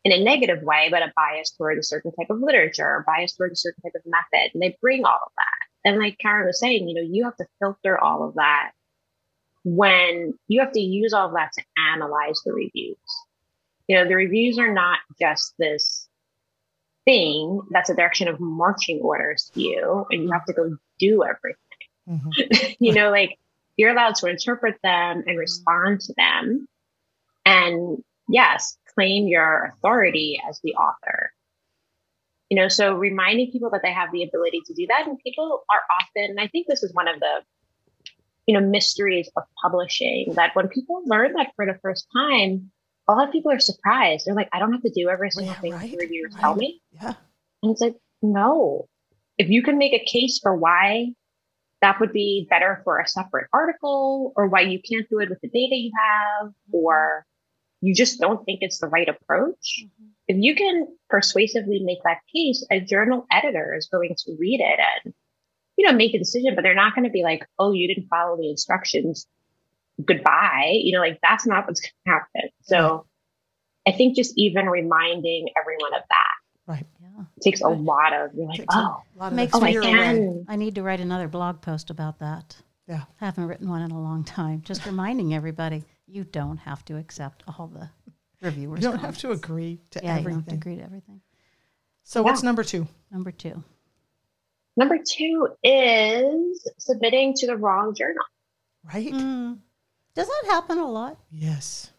in 0.05 0.13
a 0.13 0.23
negative 0.23 0.63
way 0.63 0.89
but 0.91 1.03
a 1.03 1.13
bias 1.15 1.51
toward 1.51 1.79
a 1.79 1.83
certain 1.83 2.13
type 2.13 2.31
of 2.31 2.41
literature 2.41 2.87
or 2.87 3.05
bias 3.07 3.33
toward 3.33 3.53
a 3.53 3.57
certain 3.57 3.83
type 3.83 3.95
of 3.95 4.03
method 4.07 4.51
and 4.55 4.63
they 4.63 4.77
bring 4.81 5.05
all 5.05 5.19
of 5.23 5.33
that. 5.37 5.89
And 5.89 5.99
like 5.99 6.19
karen 6.19 6.47
was 6.47 6.61
saying 6.61 6.89
you 6.89 6.95
know 6.95 7.09
you 7.09 7.25
have 7.25 7.37
to 7.37 7.47
filter 7.61 7.99
all 7.99 8.27
of 8.27 8.35
that 8.35 8.73
when 9.65 10.35
you 10.49 10.61
have 10.61 10.73
to 10.73 10.81
use 10.81 11.13
all 11.13 11.29
of 11.29 11.35
that 11.35 11.53
to 11.59 11.65
analyze 11.93 12.41
the 12.45 12.53
reviews. 12.53 12.97
You 13.89 13.97
know 13.97 14.09
the 14.09 14.17
reviews 14.17 14.59
are 14.59 14.73
not 14.73 14.99
just 15.21 15.55
this 15.59 16.09
thing 17.05 17.61
that's 17.71 17.91
a 17.91 17.95
direction 17.95 18.29
of 18.29 18.41
marching 18.41 19.01
orders 19.01 19.51
to 19.55 19.61
you 19.61 20.07
and 20.11 20.23
you 20.23 20.31
have 20.33 20.45
to 20.47 20.53
go 20.53 20.77
do 20.99 21.25
everything. 21.25 21.57
Mm-hmm. 22.09 22.73
you 22.85 22.95
know 22.95 23.11
like 23.11 23.39
you're 23.77 23.91
allowed 23.91 24.15
to 24.17 24.27
interpret 24.27 24.77
them 24.83 25.25
and 25.27 25.39
respond 25.39 26.01
to 26.03 26.15
them. 26.17 26.69
And 27.45 28.03
yes 28.29 28.77
claim 28.95 29.27
your 29.27 29.73
authority 29.73 30.41
as 30.49 30.61
the 30.63 30.75
author 30.75 31.33
you 32.49 32.61
know 32.61 32.69
so 32.69 32.95
reminding 32.95 33.51
people 33.51 33.71
that 33.71 33.81
they 33.83 33.93
have 33.93 34.11
the 34.13 34.23
ability 34.23 34.61
to 34.67 34.75
do 34.75 34.87
that 34.87 35.07
and 35.07 35.19
people 35.25 35.63
are 35.71 35.83
often 36.01 36.31
and 36.31 36.41
i 36.41 36.47
think 36.49 36.67
this 36.67 36.83
is 36.83 36.93
one 36.95 37.09
of 37.09 37.19
the 37.21 37.41
you 38.47 38.59
know 38.59 38.67
mysteries 38.67 39.31
of 39.37 39.45
publishing 39.63 40.33
that 40.35 40.55
when 40.55 40.69
people 40.69 41.03
learn 41.07 41.33
that 41.35 41.53
for 41.57 41.67
the 41.67 41.79
first 41.83 42.07
time 42.17 42.71
a 43.11 43.15
lot 43.15 43.27
of 43.27 43.33
people 43.33 43.51
are 43.51 43.61
surprised. 43.61 44.27
They're 44.27 44.35
like, 44.35 44.49
I 44.53 44.59
don't 44.59 44.73
have 44.73 44.83
to 44.83 44.91
do 44.91 45.09
every 45.09 45.31
single 45.31 45.53
yeah, 45.53 45.61
thing 45.61 45.73
right, 45.73 45.97
reviewers 45.99 46.33
right. 46.35 46.41
tell 46.41 46.55
me. 46.55 46.81
Yeah. 46.93 47.15
And 47.63 47.73
it's 47.73 47.81
like, 47.81 47.97
no. 48.23 48.87
If 49.37 49.49
you 49.49 49.63
can 49.63 49.79
make 49.79 49.93
a 49.93 50.05
case 50.05 50.39
for 50.41 50.55
why 50.55 51.09
that 51.83 51.99
would 51.99 52.13
be 52.13 52.47
better 52.49 52.83
for 52.85 52.99
a 52.99 53.09
separate 53.09 53.49
article 53.53 54.33
or 54.37 54.49
why 54.49 54.61
you 54.61 54.81
can't 54.81 55.09
do 55.09 55.19
it 55.19 55.31
with 55.31 55.41
the 55.41 55.49
data 55.49 55.75
you 55.77 55.91
have 55.99 56.49
mm-hmm. 56.49 56.75
or 56.75 57.27
you 57.81 57.95
just 57.95 58.21
don't 58.21 58.45
think 58.45 58.59
it's 58.63 58.79
the 58.79 58.89
right 58.89 59.09
approach. 59.09 59.85
Mm-hmm. 59.85 60.07
If 60.29 60.37
you 60.39 60.55
can 60.55 60.87
persuasively 61.09 61.81
make 61.83 62.03
that 62.05 62.19
case, 62.35 62.65
a 62.71 62.81
journal 62.81 63.27
editor 63.33 63.75
is 63.77 63.89
going 63.91 64.15
to 64.17 64.37
read 64.39 64.61
it 64.61 64.79
and, 65.05 65.15
you 65.77 65.87
know, 65.87 65.93
make 65.93 66.15
a 66.15 66.19
decision, 66.19 66.55
but 66.55 66.63
they're 66.63 66.75
not 66.75 66.95
going 66.95 67.05
to 67.05 67.11
be 67.11 67.23
like, 67.25 67.45
oh, 67.59 67.73
you 67.73 67.89
didn't 67.89 68.09
follow 68.09 68.37
the 68.37 68.51
instructions 68.51 69.27
goodbye. 70.05 70.71
You 70.73 70.97
know, 70.97 71.01
like 71.01 71.19
that's 71.23 71.47
not 71.47 71.67
what's 71.67 71.81
going 71.81 71.93
to 72.07 72.11
happen. 72.13 72.51
So 72.63 73.07
I 73.87 73.93
think 73.93 74.15
just 74.15 74.35
even 74.37 74.67
reminding 74.67 75.49
everyone 75.61 75.95
of 75.95 76.03
that. 76.09 76.35
Right. 76.67 76.87
Yeah. 77.03 77.25
Takes 77.43 77.63
right. 77.63 77.77
a 77.77 77.81
lot 77.81 78.13
of, 78.13 78.31
you're 78.35 78.47
like, 78.47 78.65
oh, 78.71 79.03
makes 79.33 79.55
oh, 79.55 79.61
me 79.61 79.79
I 79.79 79.83
can. 79.83 80.45
I 80.49 80.57
need 80.57 80.77
to 80.77 80.83
write 80.83 81.01
another 81.01 81.29
blog 81.29 81.61
post 81.61 81.91
about 81.91 82.21
that. 82.21 82.57
Yeah. 82.87 83.03
I 83.21 83.25
haven't 83.25 83.47
written 83.47 83.69
one 83.69 83.83
in 83.83 83.91
a 83.91 84.01
long 84.01 84.23
time. 84.23 84.63
Just 84.63 84.87
reminding 84.87 85.35
everybody, 85.35 85.83
you 86.11 86.25
don't 86.25 86.59
have 86.59 86.85
to 86.87 86.97
accept 86.97 87.43
all 87.47 87.69
the 87.69 87.91
reviewers. 88.43 88.79
You 88.83 88.89
don't 88.89 88.97
comments. 88.99 89.23
have 89.23 89.31
to 89.31 89.37
agree 89.37 89.81
to 89.91 90.01
yeah, 90.03 90.17
everything. 90.17 90.25
You 90.25 90.31
don't 90.31 90.41
have 90.41 90.49
to 90.49 90.55
agree 90.55 90.77
to 90.77 90.83
everything. 90.83 91.21
So 92.05 92.21
yeah. 92.21 92.25
what's 92.25 92.43
number 92.43 92.65
two? 92.65 92.89
Number 93.11 93.31
two. 93.31 93.63
Number 94.77 94.99
two 94.99 95.49
is 95.63 96.67
submitting 96.79 97.35
to 97.35 97.47
the 97.47 97.57
wrong 97.57 97.95
journal. 97.95 98.25
Right. 98.83 99.13
Mm. 99.13 99.59
Does 100.15 100.27
that 100.27 100.51
happen 100.51 100.79
a 100.79 100.89
lot? 100.89 101.19
Yes. 101.31 101.91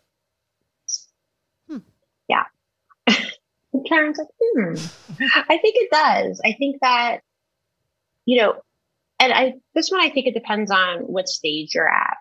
Hmm. 1.70 1.78
Yeah. 2.28 2.44
Karen's 3.88 4.18
like, 4.18 4.28
hmm. 4.42 4.74
I 5.50 5.58
think 5.58 5.76
it 5.78 5.92
does. 5.92 6.42
I 6.44 6.54
think 6.54 6.78
that, 6.82 7.20
you 8.26 8.42
know, 8.42 8.62
and 9.20 9.32
I 9.32 9.54
this 9.76 9.92
one 9.92 10.02
I 10.02 10.10
think 10.10 10.28
it 10.28 10.34
depends 10.34 10.72
on 10.72 11.02
what 11.02 11.30
stage 11.30 11.76
you're 11.76 11.88
at. 11.88 12.18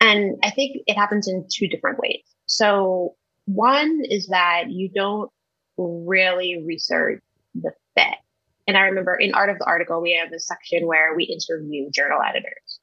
And 0.00 0.36
I 0.42 0.50
think 0.50 0.78
it 0.86 0.94
happens 0.94 1.28
in 1.28 1.46
two 1.50 1.68
different 1.68 1.98
ways. 1.98 2.22
So 2.46 3.14
one 3.46 4.02
is 4.04 4.28
that 4.28 4.70
you 4.70 4.90
don't 4.94 5.30
really 5.76 6.62
research 6.66 7.22
the 7.54 7.72
fit. 7.94 8.18
And 8.66 8.76
I 8.76 8.82
remember 8.82 9.14
in 9.14 9.34
Art 9.34 9.50
of 9.50 9.58
the 9.58 9.64
Article, 9.64 10.02
we 10.02 10.18
have 10.20 10.32
a 10.32 10.40
section 10.40 10.86
where 10.86 11.14
we 11.14 11.24
interview 11.24 11.90
journal 11.90 12.18
editors. 12.26 12.80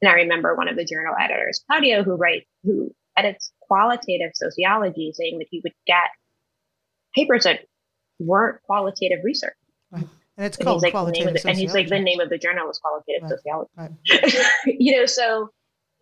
And 0.00 0.10
I 0.10 0.14
remember 0.14 0.56
one 0.56 0.68
of 0.68 0.76
the 0.76 0.84
journal 0.84 1.14
editors, 1.18 1.62
Claudio, 1.66 2.02
who 2.02 2.16
writes, 2.16 2.46
who 2.64 2.92
edits 3.16 3.52
qualitative 3.60 4.32
sociology, 4.34 5.12
saying 5.14 5.38
that 5.38 5.46
he 5.50 5.60
would 5.62 5.74
get 5.86 6.08
papers 7.14 7.44
that 7.44 7.60
weren't 8.18 8.60
qualitative 8.62 9.20
research. 9.22 9.54
Right. 9.90 10.08
And 10.36 10.46
it's 10.46 10.56
and 10.56 10.66
called 10.66 10.82
like 10.82 10.92
qualitative 10.92 11.34
the, 11.34 11.48
And 11.48 11.58
he's 11.58 11.74
like, 11.74 11.88
the 11.88 12.00
name 12.00 12.20
of 12.20 12.30
the 12.30 12.38
journal 12.38 12.70
is 12.70 12.78
qualitative 12.78 13.22
right. 13.22 13.30
sociology. 13.30 13.70
Right. 13.76 14.66
you 14.80 14.96
know, 14.96 15.06
so 15.06 15.50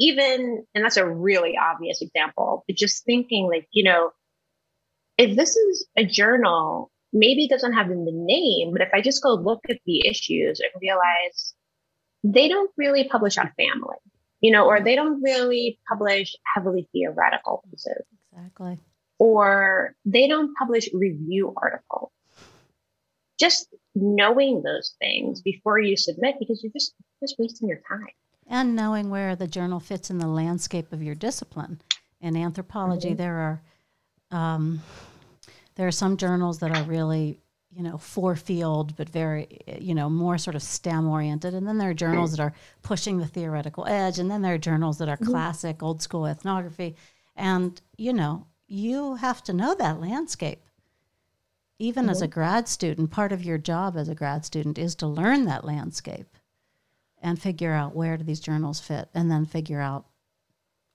even, 0.01 0.65
and 0.75 0.85
that's 0.85 0.97
a 0.97 1.07
really 1.07 1.55
obvious 1.57 2.03
example, 2.03 2.65
but 2.67 2.77
just 2.77 3.05
thinking 3.05 3.49
like, 3.49 3.69
you 3.71 3.85
know, 3.85 4.11
if 5.19 5.37
this 5.37 5.55
is 5.55 5.87
a 5.97 6.05
journal, 6.05 6.91
maybe 7.13 7.45
it 7.45 7.51
doesn't 7.51 7.75
have 7.75 7.89
the 7.89 7.95
name, 7.97 8.73
but 8.73 8.81
if 8.81 8.89
I 8.95 9.03
just 9.03 9.23
go 9.23 9.35
look 9.35 9.61
at 9.69 9.79
the 9.85 10.09
issues 10.09 10.61
and 10.61 10.71
realize 10.81 11.55
they 12.25 12.49
don't 12.49 12.71
really 12.79 13.09
publish 13.09 13.37
on 13.37 13.53
family, 13.57 13.99
you 14.41 14.51
know, 14.51 14.67
or 14.67 14.81
they 14.81 14.97
don't 14.97 15.23
really 15.23 15.79
publish 15.87 16.35
heavily 16.55 16.89
theoretical 16.93 17.63
pieces. 17.71 18.03
Exactly. 18.33 18.79
Or 19.19 19.95
they 20.07 20.29
don't 20.29 20.55
publish 20.57 20.89
review 20.95 21.53
articles. 21.57 22.11
Just 23.39 23.69
knowing 23.95 24.63
those 24.63 24.95
things 24.99 25.43
before 25.43 25.79
you 25.79 25.97
submit 25.97 26.37
because 26.39 26.63
you're 26.63 26.73
just 26.73 26.95
just 27.21 27.37
wasting 27.39 27.69
your 27.69 27.81
time. 27.87 28.07
And 28.51 28.77
knowing 28.77 29.09
where 29.09 29.35
the 29.35 29.47
journal 29.47 29.81
fits 29.81 30.11
in 30.11 30.19
the 30.19 30.27
landscape 30.27 30.93
of 30.93 31.03
your 31.03 31.15
discipline. 31.15 31.81
In 32.21 32.37
anthropology, 32.37 33.09
mm-hmm. 33.09 33.17
there 33.17 33.37
are 33.37 33.63
um, 34.31 34.83
there 35.77 35.87
are 35.87 35.93
some 35.93 36.19
journals 36.19 36.59
that 36.59 36.77
are 36.77 36.83
really 36.85 37.41
you 37.73 37.85
know, 37.85 37.97
four 37.97 38.35
field, 38.35 38.97
but 38.97 39.09
very, 39.09 39.61
you 39.81 39.95
know, 39.95 40.11
more 40.11 40.39
sort 40.39 40.57
of 40.57 40.63
STEM 40.63 41.09
oriented. 41.09 41.55
And 41.55 41.67
then 41.67 41.79
there 41.79 41.91
are 41.91 41.95
journals 41.95 42.33
that 42.33 42.41
are 42.41 42.53
pushing 42.83 43.19
the 43.19 43.27
theoretical 43.27 43.87
edge. 43.87 44.19
And 44.19 44.31
then 44.31 44.43
there 44.43 44.55
are 44.55 44.59
journals 44.59 44.99
that 44.99 45.09
are 45.09 45.17
mm-hmm. 45.17 45.31
classic, 45.31 45.83
old 45.83 46.03
school 46.03 46.27
ethnography. 46.27 46.97
And, 47.37 47.81
you 47.97 48.13
know, 48.13 48.47
you 48.67 49.15
have 49.17 49.43
to 49.45 49.53
know 49.53 49.75
that 49.77 50.01
landscape. 50.01 50.65
Even 51.79 52.05
mm-hmm. 52.05 52.11
as 52.11 52.23
a 52.23 52.25
mm-hmm. 52.25 52.35
grad 52.35 52.69
student, 52.69 53.13
part 53.13 53.31
of 53.31 53.45
your 53.45 53.59
job 53.59 53.97
as 53.97 54.09
a 54.09 54.17
grad 54.17 54.45
student 54.45 54.77
is 54.77 54.97
to 54.97 55.07
learn 55.07 55.45
that 55.45 55.65
landscape 55.65 56.37
and 57.21 57.41
figure 57.41 57.73
out 57.73 57.95
where 57.95 58.17
do 58.17 58.25
these 58.25 58.41
journals 58.41 58.81
fit 58.81 59.09
and 59.15 59.31
then 59.31 59.45
figure 59.45 59.81
out 59.81 60.07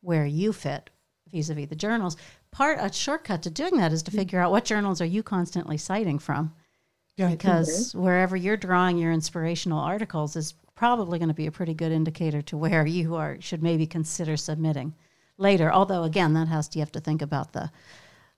where 0.01 0.25
you 0.25 0.53
fit 0.53 0.89
vis-a-vis 1.31 1.67
the 1.67 1.75
journals 1.75 2.17
part 2.51 2.77
a 2.79 2.91
shortcut 2.91 3.41
to 3.41 3.49
doing 3.49 3.77
that 3.77 3.91
is 3.91 4.03
to 4.03 4.11
mm-hmm. 4.11 4.19
figure 4.19 4.39
out 4.39 4.51
what 4.51 4.65
journals 4.65 5.01
are 5.01 5.05
you 5.05 5.23
constantly 5.23 5.77
citing 5.77 6.19
from 6.19 6.53
yeah, 7.17 7.29
because 7.29 7.95
wherever 7.95 8.35
you're 8.35 8.57
drawing 8.57 8.97
your 8.97 9.13
inspirational 9.13 9.79
articles 9.79 10.35
is 10.35 10.53
probably 10.75 11.17
going 11.17 11.29
to 11.29 11.35
be 11.35 11.47
a 11.47 11.51
pretty 11.51 11.73
good 11.73 11.91
indicator 11.91 12.41
to 12.43 12.57
where 12.57 12.85
you 12.85 13.15
are 13.15 13.37
should 13.39 13.63
maybe 13.63 13.87
consider 13.87 14.37
submitting 14.37 14.93
later. 15.37 15.71
Although 15.71 16.03
again, 16.03 16.33
that 16.33 16.47
has 16.47 16.67
to 16.69 16.79
you 16.79 16.81
have 16.81 16.91
to 16.93 16.99
think 16.99 17.21
about 17.21 17.53
the 17.53 17.71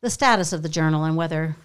the 0.01 0.09
status 0.09 0.53
of 0.53 0.61
the 0.61 0.69
journal 0.69 1.05
and 1.05 1.17
whether 1.17 1.55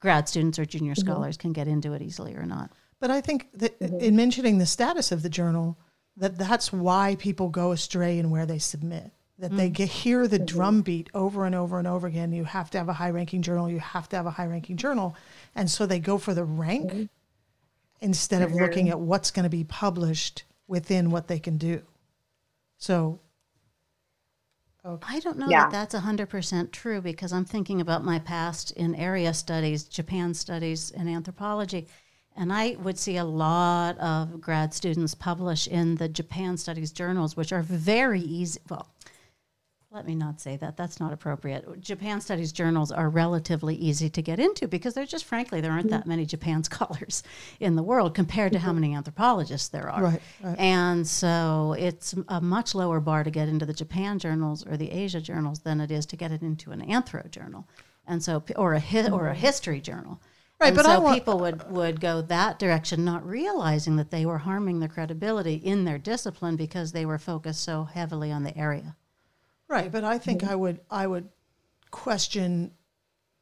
grad 0.00 0.28
students 0.28 0.58
or 0.58 0.64
junior 0.64 0.92
mm-hmm. 0.92 1.00
scholars 1.00 1.36
can 1.36 1.52
get 1.52 1.66
into 1.66 1.92
it 1.94 2.02
easily 2.02 2.34
or 2.34 2.46
not. 2.46 2.70
But 3.00 3.10
I 3.10 3.20
think 3.20 3.48
that 3.54 3.78
mm-hmm. 3.78 4.00
in 4.00 4.16
mentioning 4.16 4.58
the 4.58 4.66
status 4.66 5.12
of 5.12 5.22
the 5.22 5.28
journal, 5.28 5.78
that 6.16 6.38
that's 6.38 6.72
why 6.72 7.16
people 7.18 7.48
go 7.48 7.72
astray 7.72 8.18
in 8.18 8.30
where 8.30 8.46
they 8.46 8.58
submit 8.58 9.12
that 9.38 9.52
mm. 9.52 9.56
they 9.56 9.68
get, 9.68 9.88
hear 9.88 10.26
the 10.26 10.38
mm-hmm. 10.38 10.46
drumbeat 10.46 11.10
over 11.14 11.44
and 11.44 11.54
over 11.54 11.78
and 11.78 11.86
over 11.86 12.06
again. 12.06 12.32
You 12.32 12.44
have 12.44 12.70
to 12.70 12.78
have 12.78 12.88
a 12.88 12.94
high 12.94 13.10
ranking 13.10 13.42
journal. 13.42 13.70
You 13.70 13.80
have 13.80 14.08
to 14.10 14.16
have 14.16 14.26
a 14.26 14.30
high 14.30 14.46
ranking 14.46 14.76
journal. 14.76 15.14
And 15.54 15.70
so 15.70 15.86
they 15.86 15.98
go 15.98 16.18
for 16.18 16.34
the 16.34 16.44
rank 16.44 16.90
mm-hmm. 16.90 17.04
instead 18.00 18.42
of 18.42 18.52
looking 18.52 18.88
at 18.88 18.98
what's 18.98 19.30
going 19.30 19.44
to 19.44 19.50
be 19.50 19.64
published 19.64 20.44
within 20.66 21.10
what 21.10 21.28
they 21.28 21.38
can 21.38 21.58
do. 21.58 21.82
So 22.78 23.20
okay. 24.84 25.16
I 25.16 25.20
don't 25.20 25.38
know 25.38 25.48
yeah. 25.48 25.68
that 25.68 25.90
that's 25.90 25.94
100% 25.94 26.72
true 26.72 27.00
because 27.02 27.32
I'm 27.32 27.44
thinking 27.44 27.80
about 27.80 28.04
my 28.04 28.18
past 28.18 28.70
in 28.72 28.94
area 28.94 29.34
studies, 29.34 29.84
Japan 29.84 30.32
studies, 30.32 30.90
and 30.92 31.08
anthropology. 31.08 31.88
And 32.36 32.52
I 32.52 32.76
would 32.80 32.98
see 32.98 33.16
a 33.16 33.24
lot 33.24 33.98
of 33.98 34.40
grad 34.40 34.74
students 34.74 35.14
publish 35.14 35.66
in 35.66 35.96
the 35.96 36.08
Japan 36.08 36.56
studies 36.56 36.92
journals, 36.92 37.36
which 37.36 37.52
are 37.52 37.62
very 37.62 38.20
easy. 38.20 38.60
Well, 38.68 38.88
let 39.96 40.06
me 40.06 40.14
not 40.14 40.42
say 40.42 40.58
that. 40.58 40.76
That's 40.76 41.00
not 41.00 41.14
appropriate. 41.14 41.80
Japan 41.80 42.20
studies 42.20 42.52
journals 42.52 42.92
are 42.92 43.08
relatively 43.08 43.74
easy 43.76 44.10
to 44.10 44.20
get 44.20 44.38
into 44.38 44.68
because 44.68 44.92
there's 44.92 45.08
just 45.08 45.24
frankly 45.24 45.62
there 45.62 45.72
aren't 45.72 45.86
mm-hmm. 45.86 45.96
that 45.96 46.06
many 46.06 46.26
Japan 46.26 46.62
scholars 46.70 47.22
in 47.60 47.76
the 47.76 47.82
world 47.82 48.14
compared 48.14 48.52
to 48.52 48.58
mm-hmm. 48.58 48.66
how 48.66 48.72
many 48.74 48.94
anthropologists 48.94 49.68
there 49.68 49.88
are. 49.88 50.02
Right, 50.02 50.22
right. 50.42 50.58
And 50.58 51.06
so 51.06 51.74
it's 51.78 52.14
a 52.28 52.42
much 52.42 52.74
lower 52.74 53.00
bar 53.00 53.24
to 53.24 53.30
get 53.30 53.48
into 53.48 53.64
the 53.64 53.72
Japan 53.72 54.18
journals 54.18 54.66
or 54.66 54.76
the 54.76 54.90
Asia 54.90 55.20
journals 55.20 55.60
than 55.60 55.80
it 55.80 55.90
is 55.90 56.04
to 56.06 56.16
get 56.16 56.30
it 56.30 56.42
into 56.42 56.72
an 56.72 56.86
anthro 56.86 57.30
journal. 57.30 57.66
And 58.06 58.22
so 58.22 58.44
or 58.56 58.74
a 58.74 58.80
hi- 58.80 59.08
or 59.08 59.28
a 59.28 59.32
mm-hmm. 59.32 59.40
history 59.40 59.80
journal. 59.80 60.20
Right, 60.58 60.68
and 60.68 60.76
but 60.76 60.86
so 60.86 60.92
I 60.92 60.98
want- 60.98 61.18
people 61.18 61.38
would, 61.40 61.70
would 61.70 62.00
go 62.00 62.22
that 62.22 62.58
direction, 62.58 63.04
not 63.04 63.26
realizing 63.26 63.96
that 63.96 64.10
they 64.10 64.24
were 64.24 64.38
harming 64.38 64.80
the 64.80 64.88
credibility 64.88 65.54
in 65.54 65.84
their 65.84 65.98
discipline 65.98 66.56
because 66.56 66.92
they 66.92 67.04
were 67.04 67.18
focused 67.18 67.62
so 67.62 67.84
heavily 67.84 68.32
on 68.32 68.42
the 68.42 68.56
area. 68.56 68.96
Right, 69.68 69.90
but 69.90 70.04
I 70.04 70.18
think 70.18 70.44
I 70.44 70.54
would 70.54 70.80
I 70.90 71.06
would 71.06 71.28
question 71.90 72.72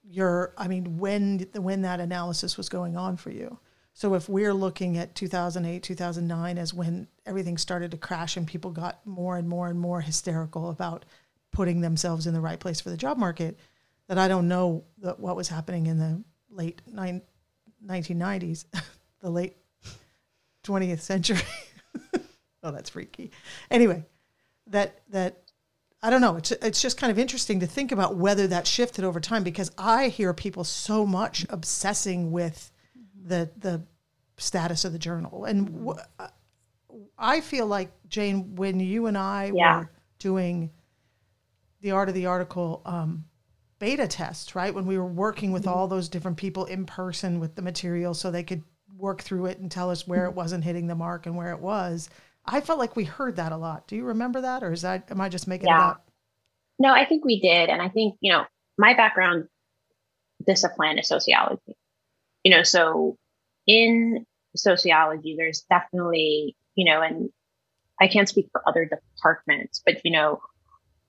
your 0.02 0.54
I 0.56 0.68
mean 0.68 0.98
when 0.98 1.46
when 1.54 1.82
that 1.82 2.00
analysis 2.00 2.56
was 2.56 2.68
going 2.68 2.96
on 2.96 3.16
for 3.16 3.30
you. 3.30 3.58
So 3.92 4.14
if 4.14 4.28
we're 4.28 4.54
looking 4.54 4.96
at 4.98 5.14
2008, 5.14 5.82
2009 5.82 6.58
as 6.58 6.74
when 6.74 7.06
everything 7.26 7.58
started 7.58 7.90
to 7.92 7.96
crash 7.96 8.36
and 8.36 8.46
people 8.46 8.72
got 8.72 9.06
more 9.06 9.36
and 9.36 9.48
more 9.48 9.68
and 9.68 9.78
more 9.78 10.00
hysterical 10.00 10.70
about 10.70 11.04
putting 11.52 11.80
themselves 11.80 12.26
in 12.26 12.34
the 12.34 12.40
right 12.40 12.58
place 12.58 12.80
for 12.80 12.90
the 12.90 12.96
job 12.96 13.18
market, 13.18 13.56
that 14.08 14.18
I 14.18 14.26
don't 14.26 14.48
know 14.48 14.84
that 14.98 15.20
what 15.20 15.36
was 15.36 15.48
happening 15.48 15.86
in 15.86 15.98
the 15.98 16.24
late 16.54 16.80
nine, 16.86 17.22
1990s, 17.86 18.64
the 19.20 19.30
late 19.30 19.56
20th 20.64 21.00
century. 21.00 21.38
oh, 22.62 22.70
that's 22.72 22.90
freaky. 22.90 23.30
Anyway, 23.70 24.04
that 24.68 25.00
that 25.10 25.42
I 26.02 26.10
don't 26.10 26.20
know. 26.20 26.36
It's 26.36 26.50
it's 26.52 26.80
just 26.82 26.98
kind 26.98 27.10
of 27.10 27.18
interesting 27.18 27.60
to 27.60 27.66
think 27.66 27.92
about 27.92 28.16
whether 28.16 28.46
that 28.48 28.66
shifted 28.66 29.04
over 29.04 29.20
time 29.20 29.42
because 29.42 29.70
I 29.78 30.08
hear 30.08 30.32
people 30.34 30.64
so 30.64 31.06
much 31.06 31.46
obsessing 31.50 32.32
with 32.32 32.70
the 33.26 33.50
the 33.58 33.82
status 34.36 34.84
of 34.84 34.92
the 34.92 34.98
journal, 34.98 35.44
and 35.44 35.86
wh- 35.88 36.24
I 37.18 37.40
feel 37.40 37.66
like 37.66 37.90
Jane, 38.08 38.54
when 38.56 38.80
you 38.80 39.06
and 39.06 39.16
I 39.18 39.52
Yeah. 39.54 39.78
were 39.80 39.90
doing 40.18 40.70
the 41.80 41.90
art 41.92 42.08
of 42.08 42.14
the 42.14 42.26
article 42.26 42.82
um, 42.84 43.24
beta 43.84 44.08
test, 44.08 44.54
right? 44.54 44.74
When 44.74 44.86
we 44.86 44.96
were 44.96 45.04
working 45.04 45.52
with 45.52 45.66
all 45.66 45.88
those 45.88 46.08
different 46.08 46.38
people 46.38 46.64
in 46.64 46.86
person 46.86 47.38
with 47.38 47.54
the 47.54 47.60
material, 47.60 48.14
so 48.14 48.30
they 48.30 48.42
could 48.42 48.62
work 48.96 49.20
through 49.20 49.44
it 49.44 49.58
and 49.58 49.70
tell 49.70 49.90
us 49.90 50.08
where 50.08 50.24
it 50.24 50.32
wasn't 50.32 50.64
hitting 50.64 50.86
the 50.86 50.94
mark 50.94 51.26
and 51.26 51.36
where 51.36 51.50
it 51.50 51.60
was. 51.60 52.08
I 52.46 52.62
felt 52.62 52.78
like 52.78 52.96
we 52.96 53.04
heard 53.04 53.36
that 53.36 53.52
a 53.52 53.58
lot. 53.58 53.86
Do 53.86 53.94
you 53.94 54.04
remember 54.04 54.40
that, 54.40 54.62
or 54.62 54.72
is 54.72 54.80
that 54.80 55.10
am 55.10 55.20
I 55.20 55.28
just 55.28 55.46
making 55.46 55.68
it 55.68 55.74
up? 55.74 56.08
No, 56.78 56.94
I 56.94 57.04
think 57.04 57.26
we 57.26 57.40
did. 57.40 57.68
And 57.68 57.82
I 57.82 57.90
think, 57.90 58.16
you 58.22 58.32
know, 58.32 58.46
my 58.78 58.94
background 58.94 59.48
discipline 60.46 60.98
is 60.98 61.06
sociology. 61.06 61.76
You 62.42 62.56
know, 62.56 62.62
so 62.62 63.18
in 63.66 64.24
sociology, 64.56 65.34
there's 65.36 65.66
definitely, 65.68 66.56
you 66.74 66.86
know, 66.90 67.02
and 67.02 67.28
I 68.00 68.08
can't 68.08 68.30
speak 68.30 68.48
for 68.50 68.66
other 68.66 68.88
departments, 68.88 69.82
but, 69.84 69.96
you 70.04 70.10
know, 70.10 70.40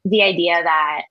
the 0.04 0.24
idea 0.24 0.62
that 0.62 1.04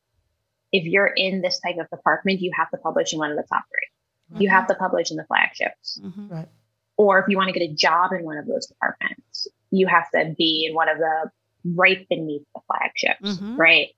if 0.76 0.84
you're 0.84 1.06
in 1.06 1.40
this 1.40 1.60
type 1.60 1.76
of 1.78 1.88
department, 1.88 2.40
you 2.40 2.50
have 2.58 2.68
to 2.72 2.76
publish 2.78 3.12
in 3.12 3.18
one 3.20 3.30
of 3.30 3.36
the 3.36 3.44
top 3.44 3.62
three. 3.70 4.40
You 4.40 4.50
have 4.50 4.66
to 4.66 4.74
publish 4.74 5.12
in 5.12 5.16
the 5.16 5.24
flagships. 5.24 6.00
Mm-hmm. 6.02 6.28
Right. 6.28 6.48
Or 6.96 7.20
if 7.20 7.26
you 7.28 7.36
want 7.36 7.52
to 7.52 7.58
get 7.58 7.70
a 7.70 7.72
job 7.72 8.10
in 8.12 8.24
one 8.24 8.38
of 8.38 8.46
those 8.46 8.66
departments, 8.66 9.46
you 9.70 9.86
have 9.86 10.10
to 10.10 10.34
be 10.36 10.66
in 10.68 10.74
one 10.74 10.88
of 10.88 10.98
the 10.98 11.30
right 11.76 12.04
beneath 12.08 12.42
the 12.54 12.60
flagships, 12.66 13.38
Mhm. 13.38 13.56
right? 13.56 13.88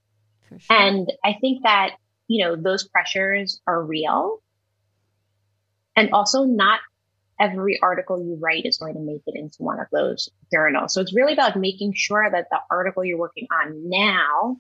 For 0.49 0.59
sure. 0.59 0.77
And 0.77 1.11
I 1.25 1.39
think 1.41 1.63
that, 1.63 1.97
you 2.29 2.45
know, 2.45 2.57
those 2.57 2.87
pressures 2.87 3.63
are 3.67 3.83
real. 3.83 4.43
And 5.97 6.11
also, 6.13 6.45
not 6.45 6.81
every 7.41 7.81
article 7.81 8.23
you 8.23 8.37
write 8.39 8.67
is 8.67 8.77
going 8.77 8.95
to 8.95 9.01
make 9.01 9.23
it 9.27 9.35
into 9.35 9.63
one 9.63 9.81
of 9.81 9.87
those 9.93 10.29
journals. 10.53 10.93
So 10.93 11.01
it's 11.01 11.15
really 11.15 11.33
about 11.33 11.57
making 11.57 11.95
sure 11.95 12.29
that 12.31 12.49
the 12.51 12.59
article 12.71 13.05
you're 13.05 13.19
working 13.19 13.47
on 13.51 13.89
now 13.89 14.59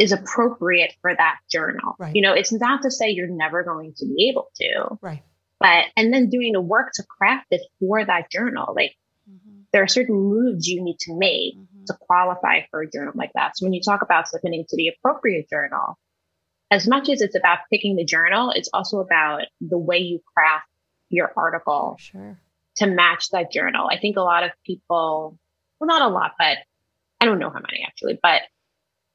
is 0.00 0.12
appropriate 0.12 0.94
for 1.02 1.14
that 1.14 1.36
journal. 1.50 1.94
Right. 1.98 2.14
You 2.16 2.22
know, 2.22 2.32
it's 2.32 2.52
not 2.52 2.82
to 2.82 2.90
say 2.90 3.10
you're 3.10 3.28
never 3.28 3.62
going 3.62 3.92
to 3.98 4.06
be 4.06 4.30
able 4.30 4.48
to, 4.56 4.98
Right. 5.02 5.22
but, 5.60 5.84
and 5.96 6.12
then 6.12 6.30
doing 6.30 6.52
the 6.54 6.60
work 6.60 6.92
to 6.94 7.02
craft 7.04 7.48
it 7.50 7.60
for 7.78 8.02
that 8.04 8.30
journal. 8.30 8.72
Like, 8.74 8.96
Mhm. 9.30 9.64
there 9.72 9.82
are 9.82 9.86
certain 9.88 10.14
moves 10.16 10.66
you 10.66 10.82
need 10.82 10.98
to 11.00 11.14
make 11.16 11.54
Mhm. 11.56 11.84
to 11.86 11.94
qualify 12.00 12.62
for 12.70 12.80
a 12.80 12.90
journal 12.90 13.12
like 13.14 13.32
that. 13.34 13.56
So 13.58 13.66
when 13.66 13.74
you 13.74 13.82
talk 13.82 14.00
about 14.02 14.26
submitting 14.26 14.64
to 14.70 14.76
the 14.76 14.88
appropriate 14.88 15.48
journal, 15.50 15.98
as 16.70 16.88
much 16.88 17.08
as 17.10 17.20
it's 17.20 17.36
about 17.36 17.58
picking 17.70 17.96
the 17.96 18.04
journal, 18.04 18.52
it's 18.52 18.70
also 18.72 19.00
about 19.00 19.42
the 19.60 19.78
way 19.78 19.98
you 19.98 20.20
craft 20.34 20.66
your 21.10 21.32
article 21.36 21.96
sure. 21.98 22.40
to 22.76 22.86
match 22.86 23.28
that 23.30 23.52
journal. 23.52 23.86
I 23.90 23.98
think 23.98 24.16
a 24.16 24.22
lot 24.22 24.44
of 24.44 24.52
people, 24.64 25.38
well, 25.78 25.88
not 25.88 26.02
a 26.02 26.08
lot, 26.08 26.32
but 26.38 26.56
I 27.20 27.26
don't 27.26 27.38
know 27.38 27.50
how 27.50 27.60
many 27.60 27.84
actually, 27.86 28.18
but 28.22 28.42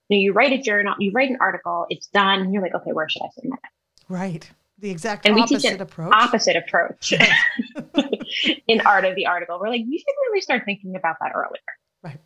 you, 0.09 0.17
know, 0.17 0.21
you 0.21 0.33
write 0.33 0.53
a 0.53 0.57
journal, 0.61 0.95
you 0.99 1.11
write 1.13 1.29
an 1.29 1.37
article, 1.41 1.85
it's 1.89 2.07
done, 2.07 2.41
and 2.41 2.53
you're 2.53 2.61
like, 2.61 2.75
okay, 2.75 2.91
where 2.91 3.07
should 3.09 3.21
I 3.23 3.29
submit 3.33 3.59
it? 3.63 3.69
Right. 4.13 4.49
The 4.79 4.91
exact 4.91 5.25
And 5.25 5.35
we 5.35 5.41
teach 5.45 5.59
opposite 5.65 5.75
an 5.75 5.81
approach. 5.81 6.13
Opposite 6.13 6.55
approach 6.57 7.13
in 8.67 8.81
art 8.81 9.05
of 9.05 9.15
the 9.15 9.25
article. 9.27 9.57
We're 9.59 9.69
like, 9.69 9.81
you 9.85 9.97
should 9.97 10.13
really 10.27 10.41
start 10.41 10.63
thinking 10.65 10.95
about 10.95 11.15
that 11.21 11.31
earlier. 11.33 11.61
Right. 12.03 12.19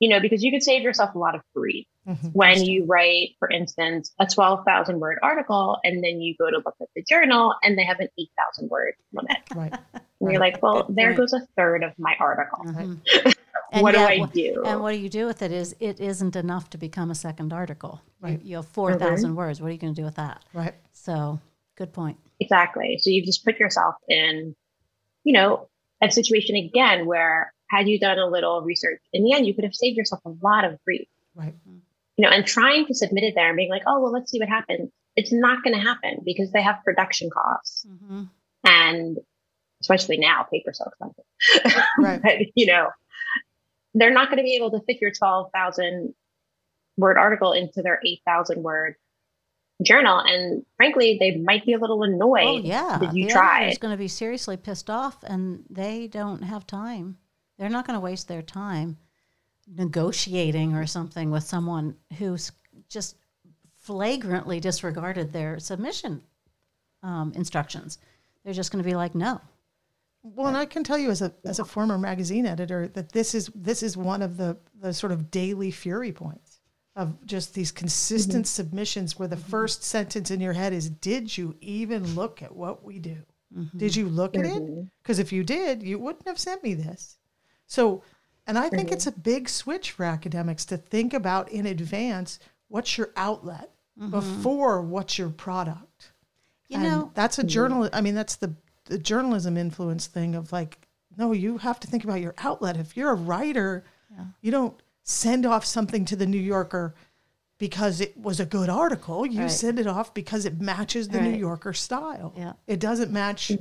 You 0.00 0.10
know, 0.10 0.20
because 0.20 0.42
you 0.42 0.50
could 0.50 0.62
save 0.62 0.82
yourself 0.82 1.14
a 1.14 1.18
lot 1.18 1.34
of 1.34 1.40
grief 1.54 1.86
Mhm. 2.08 2.32
when 2.32 2.62
you 2.64 2.86
write, 2.86 3.30
for 3.38 3.48
instance, 3.50 4.10
a 4.18 4.26
12,000 4.26 4.98
word 5.00 5.18
article 5.22 5.78
and 5.84 6.02
then 6.02 6.20
you 6.22 6.34
go 6.38 6.50
to 6.50 6.56
look 6.56 6.74
at 6.80 6.88
the 6.96 7.02
journal 7.02 7.54
and 7.62 7.76
they 7.78 7.84
have 7.84 8.00
an 8.00 8.08
8,000 8.18 8.70
word 8.70 8.94
limit. 9.12 9.36
Right. 9.54 9.72
And 9.72 10.02
Right. 10.20 10.32
you're 10.32 10.40
like, 10.40 10.62
well, 10.62 10.86
there 10.88 11.08
point. 11.08 11.18
goes 11.18 11.32
a 11.34 11.40
third 11.56 11.82
of 11.84 11.92
my 11.98 12.14
article. 12.18 12.64
Mhm. 13.72 13.82
what 13.82 13.92
do 13.94 14.00
I 14.00 14.24
do? 14.26 14.62
And 14.66 14.80
what 14.82 14.92
do 14.92 14.98
you 14.98 15.08
do 15.08 15.26
with 15.26 15.42
it 15.42 15.52
is 15.52 15.74
it 15.80 16.00
isn't 16.00 16.36
enough 16.36 16.70
to 16.70 16.78
become 16.78 17.10
a 17.10 17.14
second 17.14 17.52
article. 17.52 18.00
Right. 18.20 18.40
You, 18.42 18.56
have 18.56 18.66
4,000 18.66 19.34
words. 19.34 19.60
What 19.60 19.68
are 19.68 19.72
you 19.72 19.78
going 19.78 19.94
to 19.94 20.00
do 20.00 20.04
with 20.04 20.16
that? 20.16 20.44
Right. 20.52 20.74
So, 20.92 21.40
good 21.76 21.92
point. 21.92 22.18
Exactly. 22.40 22.98
So 23.00 23.10
you've 23.10 23.26
just 23.26 23.44
put 23.44 23.58
yourself 23.58 23.94
in, 24.08 24.54
you 25.24 25.32
know, 25.32 25.68
a 26.02 26.10
situation 26.10 26.56
again 26.56 27.06
where 27.06 27.52
had 27.68 27.88
you 27.88 27.98
done 28.00 28.18
a 28.18 28.26
little 28.26 28.62
research 28.62 29.00
in 29.12 29.22
the 29.22 29.32
end, 29.32 29.46
you 29.46 29.54
could 29.54 29.64
have 29.64 29.74
saved 29.74 29.96
yourself 29.96 30.20
a 30.24 30.32
lot 30.42 30.64
of 30.64 30.78
grief. 30.84 31.06
Right. 31.34 31.54
You 32.16 32.24
know, 32.26 32.28
and 32.30 32.44
trying 32.44 32.86
to 32.86 32.94
submit 32.94 33.24
it 33.24 33.34
there 33.34 33.48
and 33.48 33.56
being 33.56 33.70
like, 33.70 33.82
oh, 33.86 34.00
well, 34.00 34.12
let's 34.12 34.30
see 34.30 34.38
what 34.40 34.48
happens. 34.48 34.90
It's 35.16 35.32
not 35.32 35.62
going 35.62 35.74
to 35.74 35.80
happen 35.80 36.18
because 36.24 36.50
they 36.52 36.62
have 36.62 36.76
production 36.84 37.30
costs. 37.30 37.86
hmm 37.86 38.24
And 38.64 39.18
especially 39.80 40.18
now, 40.18 40.46
paper's 40.50 40.78
so 40.78 40.84
expensive. 40.86 41.24
Right. 41.98 42.20
but, 42.22 42.32
you 42.54 42.66
know, 42.66 42.88
they're 43.94 44.12
not 44.12 44.28
going 44.28 44.38
to 44.38 44.44
be 44.44 44.56
able 44.56 44.70
to 44.72 44.80
fit 44.80 45.00
your 45.00 45.10
12,000 45.10 46.14
word 46.96 47.18
article 47.18 47.52
into 47.52 47.82
their 47.82 48.00
8,000 48.04 48.62
word 48.62 48.96
journal. 49.82 50.18
And 50.18 50.64
frankly, 50.76 51.16
they 51.18 51.36
might 51.36 51.64
be 51.64 51.72
a 51.72 51.78
little 51.78 52.02
annoyed. 52.02 52.44
Oh, 52.44 52.58
yeah. 52.58 52.98
Did 53.00 53.14
you 53.14 53.26
the 53.26 53.32
try? 53.32 53.68
is 53.68 53.78
going 53.78 53.92
to 53.92 53.98
be 53.98 54.08
seriously 54.08 54.56
pissed 54.56 54.90
off, 54.90 55.22
and 55.22 55.64
they 55.70 56.06
don't 56.06 56.42
have 56.42 56.66
time. 56.66 57.16
They're 57.58 57.68
not 57.68 57.86
going 57.86 57.96
to 57.96 58.00
waste 58.00 58.28
their 58.28 58.42
time 58.42 58.96
negotiating 59.76 60.74
or 60.74 60.86
something 60.86 61.30
with 61.30 61.44
someone 61.44 61.94
who's 62.18 62.50
just 62.88 63.16
flagrantly 63.78 64.60
disregarded 64.60 65.32
their 65.32 65.58
submission 65.58 66.22
um, 67.02 67.32
instructions. 67.34 67.98
They're 68.44 68.54
just 68.54 68.72
going 68.72 68.82
to 68.82 68.88
be 68.88 68.96
like, 68.96 69.14
no. 69.14 69.40
Well, 70.22 70.48
and 70.48 70.56
I 70.56 70.66
can 70.66 70.84
tell 70.84 70.98
you 70.98 71.10
as 71.10 71.22
a 71.22 71.32
as 71.44 71.58
a 71.58 71.64
former 71.64 71.96
magazine 71.96 72.46
editor 72.46 72.88
that 72.88 73.12
this 73.12 73.34
is 73.34 73.50
this 73.54 73.82
is 73.82 73.96
one 73.96 74.22
of 74.22 74.36
the 74.36 74.58
the 74.78 74.92
sort 74.92 75.12
of 75.12 75.30
daily 75.30 75.70
fury 75.70 76.12
points 76.12 76.60
of 76.96 77.24
just 77.24 77.54
these 77.54 77.72
consistent 77.72 78.44
mm-hmm. 78.44 78.62
submissions 78.62 79.18
where 79.18 79.28
the 79.28 79.36
mm-hmm. 79.36 79.50
first 79.50 79.82
sentence 79.82 80.30
in 80.30 80.40
your 80.40 80.52
head 80.52 80.72
is 80.72 80.90
did 80.90 81.36
you 81.36 81.56
even 81.60 82.14
look 82.14 82.42
at 82.42 82.54
what 82.54 82.84
we 82.84 82.98
do? 82.98 83.16
Mm-hmm. 83.56 83.78
Did 83.78 83.96
you 83.96 84.08
look 84.08 84.36
at 84.36 84.44
it? 84.44 84.62
Because 85.02 85.18
if 85.18 85.32
you 85.32 85.42
did, 85.42 85.82
you 85.82 85.98
wouldn't 85.98 86.26
have 86.28 86.38
sent 86.38 86.62
me 86.62 86.74
this. 86.74 87.16
So, 87.66 88.02
and 88.46 88.58
I 88.58 88.68
think 88.68 88.92
it's 88.92 89.06
a 89.06 89.12
big 89.12 89.48
switch 89.48 89.92
for 89.92 90.04
academics 90.04 90.64
to 90.66 90.76
think 90.76 91.14
about 91.14 91.50
in 91.50 91.66
advance 91.66 92.38
what's 92.68 92.98
your 92.98 93.10
outlet 93.16 93.70
before 94.10 94.82
what's 94.82 95.18
your 95.18 95.30
product. 95.30 96.12
You 96.68 96.76
And 96.76 96.84
know, 96.84 97.10
that's 97.14 97.38
a 97.38 97.42
hmm. 97.42 97.48
journal. 97.48 97.90
I 97.92 98.00
mean, 98.00 98.14
that's 98.14 98.36
the 98.36 98.54
the 98.90 98.98
journalism 98.98 99.56
influence 99.56 100.06
thing 100.06 100.34
of 100.34 100.52
like, 100.52 100.78
no, 101.16 101.32
you 101.32 101.58
have 101.58 101.80
to 101.80 101.86
think 101.86 102.04
about 102.04 102.20
your 102.20 102.34
outlet. 102.38 102.76
If 102.76 102.96
you're 102.96 103.10
a 103.10 103.14
writer, 103.14 103.84
you 104.42 104.50
don't 104.50 104.74
send 105.04 105.46
off 105.46 105.64
something 105.64 106.04
to 106.06 106.16
the 106.16 106.26
New 106.26 106.38
Yorker 106.38 106.94
because 107.58 108.00
it 108.00 108.16
was 108.18 108.40
a 108.40 108.44
good 108.46 108.68
article. 108.68 109.24
You 109.24 109.42
Right. 109.42 109.50
send 109.50 109.78
it 109.78 109.86
off 109.86 110.12
because 110.12 110.44
it 110.44 110.60
matches 110.60 111.08
the 111.08 111.20
New 111.20 111.36
Yorker 111.36 111.72
style. 111.72 112.32
Yeah. 112.36 112.52
It 112.66 112.80
doesn't 112.80 113.10
match. 113.12 113.52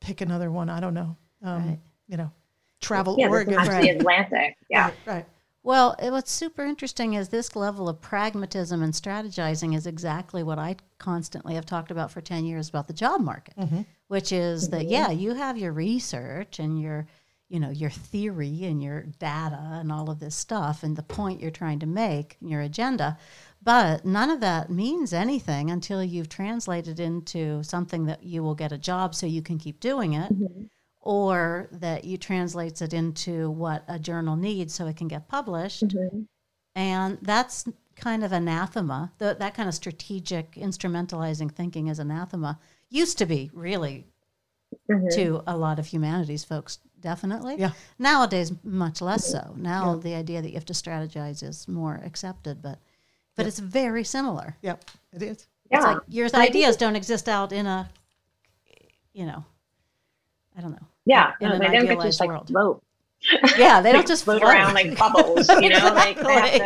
Pick 0.00 0.20
another 0.20 0.50
one. 0.50 0.68
I 0.70 0.80
don't 0.80 0.94
know. 0.94 1.16
Um, 1.42 1.68
Right. 1.68 1.78
You 2.08 2.16
know, 2.18 2.30
travel 2.80 3.16
Yeah, 3.18 3.26
this 3.28 3.32
Oregon. 3.32 3.60
is 3.60 3.68
the 3.68 3.88
Atlantic. 3.90 4.56
Yeah. 4.68 4.84
Right. 4.86 4.94
right. 5.06 5.26
Well, 5.62 5.94
what's 6.00 6.32
super 6.32 6.64
interesting 6.64 7.14
is 7.14 7.28
this 7.28 7.54
level 7.54 7.88
of 7.88 8.00
pragmatism 8.00 8.82
and 8.82 8.92
strategizing 8.94 9.76
is 9.76 9.86
exactly 9.86 10.42
what 10.42 10.58
I 10.58 10.76
constantly 10.98 11.54
have 11.54 11.66
talked 11.66 11.90
about 11.90 12.10
for 12.10 12.20
10 12.22 12.44
years 12.46 12.68
about 12.70 12.86
the 12.88 12.94
job 12.94 13.20
market, 13.20 13.54
which 14.10 14.32
is 14.32 14.70
that, 14.70 14.86
yeah, 14.88 15.08
you 15.12 15.34
have 15.34 15.56
your 15.56 15.72
research 15.72 16.58
and 16.58 16.80
your, 16.82 17.06
you 17.48 17.60
know, 17.60 17.70
your 17.70 17.90
theory 17.90 18.64
and 18.64 18.82
your 18.82 19.02
data 19.20 19.60
and 19.80 19.92
all 19.92 20.10
of 20.10 20.18
this 20.18 20.34
stuff 20.34 20.82
and 20.82 20.96
the 20.96 21.02
point 21.04 21.40
you're 21.40 21.52
trying 21.52 21.78
to 21.78 21.86
make, 21.86 22.36
and 22.40 22.50
your 22.50 22.60
agenda. 22.60 23.16
But 23.62 24.04
none 24.04 24.28
of 24.28 24.40
that 24.40 24.68
means 24.68 25.12
anything 25.12 25.70
until 25.70 26.02
you've 26.02 26.28
translated 26.28 26.98
into 26.98 27.62
something 27.62 28.06
that 28.06 28.24
you 28.24 28.42
will 28.42 28.56
get 28.56 28.72
a 28.72 28.78
job 28.78 29.14
so 29.14 29.26
you 29.26 29.42
can 29.42 29.58
keep 29.58 29.78
doing 29.78 30.14
it, 30.14 30.32
Mm-hmm. 30.32 30.64
or 31.00 31.68
that 31.70 32.04
you 32.04 32.16
translates 32.16 32.82
it 32.82 32.92
into 32.92 33.48
what 33.48 33.84
a 33.86 34.00
journal 34.00 34.34
needs 34.34 34.74
so 34.74 34.88
it 34.88 34.96
can 34.96 35.06
get 35.06 35.28
published. 35.28 35.86
Mhm. 35.86 36.26
And 36.74 37.18
that's 37.22 37.64
kind 37.94 38.24
of 38.24 38.32
anathema. 38.32 39.12
The, 39.18 39.36
that 39.38 39.54
kind 39.54 39.68
of 39.68 39.74
strategic 39.76 40.52
instrumentalizing 40.54 41.52
thinking 41.52 41.86
is 41.86 42.00
anathema. 42.00 42.58
Used 42.90 43.18
to 43.18 43.26
be 43.26 43.50
really 43.54 44.06
Mhm. 44.88 45.14
to 45.14 45.42
a 45.46 45.56
lot 45.56 45.78
of 45.78 45.86
humanities 45.86 46.44
folks, 46.44 46.78
definitely. 47.00 47.56
Yeah. 47.58 47.72
Nowadays, 47.98 48.52
much 48.62 49.00
less 49.00 49.26
so. 49.30 49.54
Now 49.56 49.96
the 49.96 50.14
idea 50.14 50.42
that 50.42 50.48
you 50.48 50.54
have 50.54 50.64
to 50.66 50.72
strategize 50.72 51.42
is 51.42 51.66
more 51.68 52.00
accepted, 52.04 52.60
but 52.62 52.78
but 53.36 53.46
it's 53.46 53.58
very 53.58 54.04
similar. 54.04 54.56
Yep, 54.62 54.84
it 55.12 55.22
is. 55.22 55.46
Yeah. 55.70 55.78
It's 55.78 55.86
like 55.86 55.98
your 56.08 56.26
And 56.26 56.36
I 56.36 56.46
ideas 56.46 56.76
don't 56.76 56.94
exist 56.96 57.28
out 57.28 57.52
in 57.52 57.66
a, 57.66 57.88
you 59.14 59.24
know, 59.24 59.44
I 60.56 60.60
don't 60.60 60.72
know. 60.72 60.86
Yeah, 61.06 61.32
in 61.40 61.48
no, 61.48 61.54
an 61.54 61.60
they 61.60 61.66
don't 61.66 61.72
get 61.74 61.80
to 61.80 61.90
idealized 61.92 62.20
like 62.20 62.28
world. 62.28 62.48
float. 62.48 62.82
Yeah, 63.58 63.82
they 63.82 63.92
don't 63.92 64.06
just 64.06 64.24
float 64.24 64.40
float. 64.40 64.54
around 64.54 64.74
like 64.74 64.96
bubbles, 64.96 65.48
you 65.60 65.68
know. 65.68 65.94
Like 66.00 66.18
they 66.18 66.32
have 66.32 66.52
to, 66.52 66.58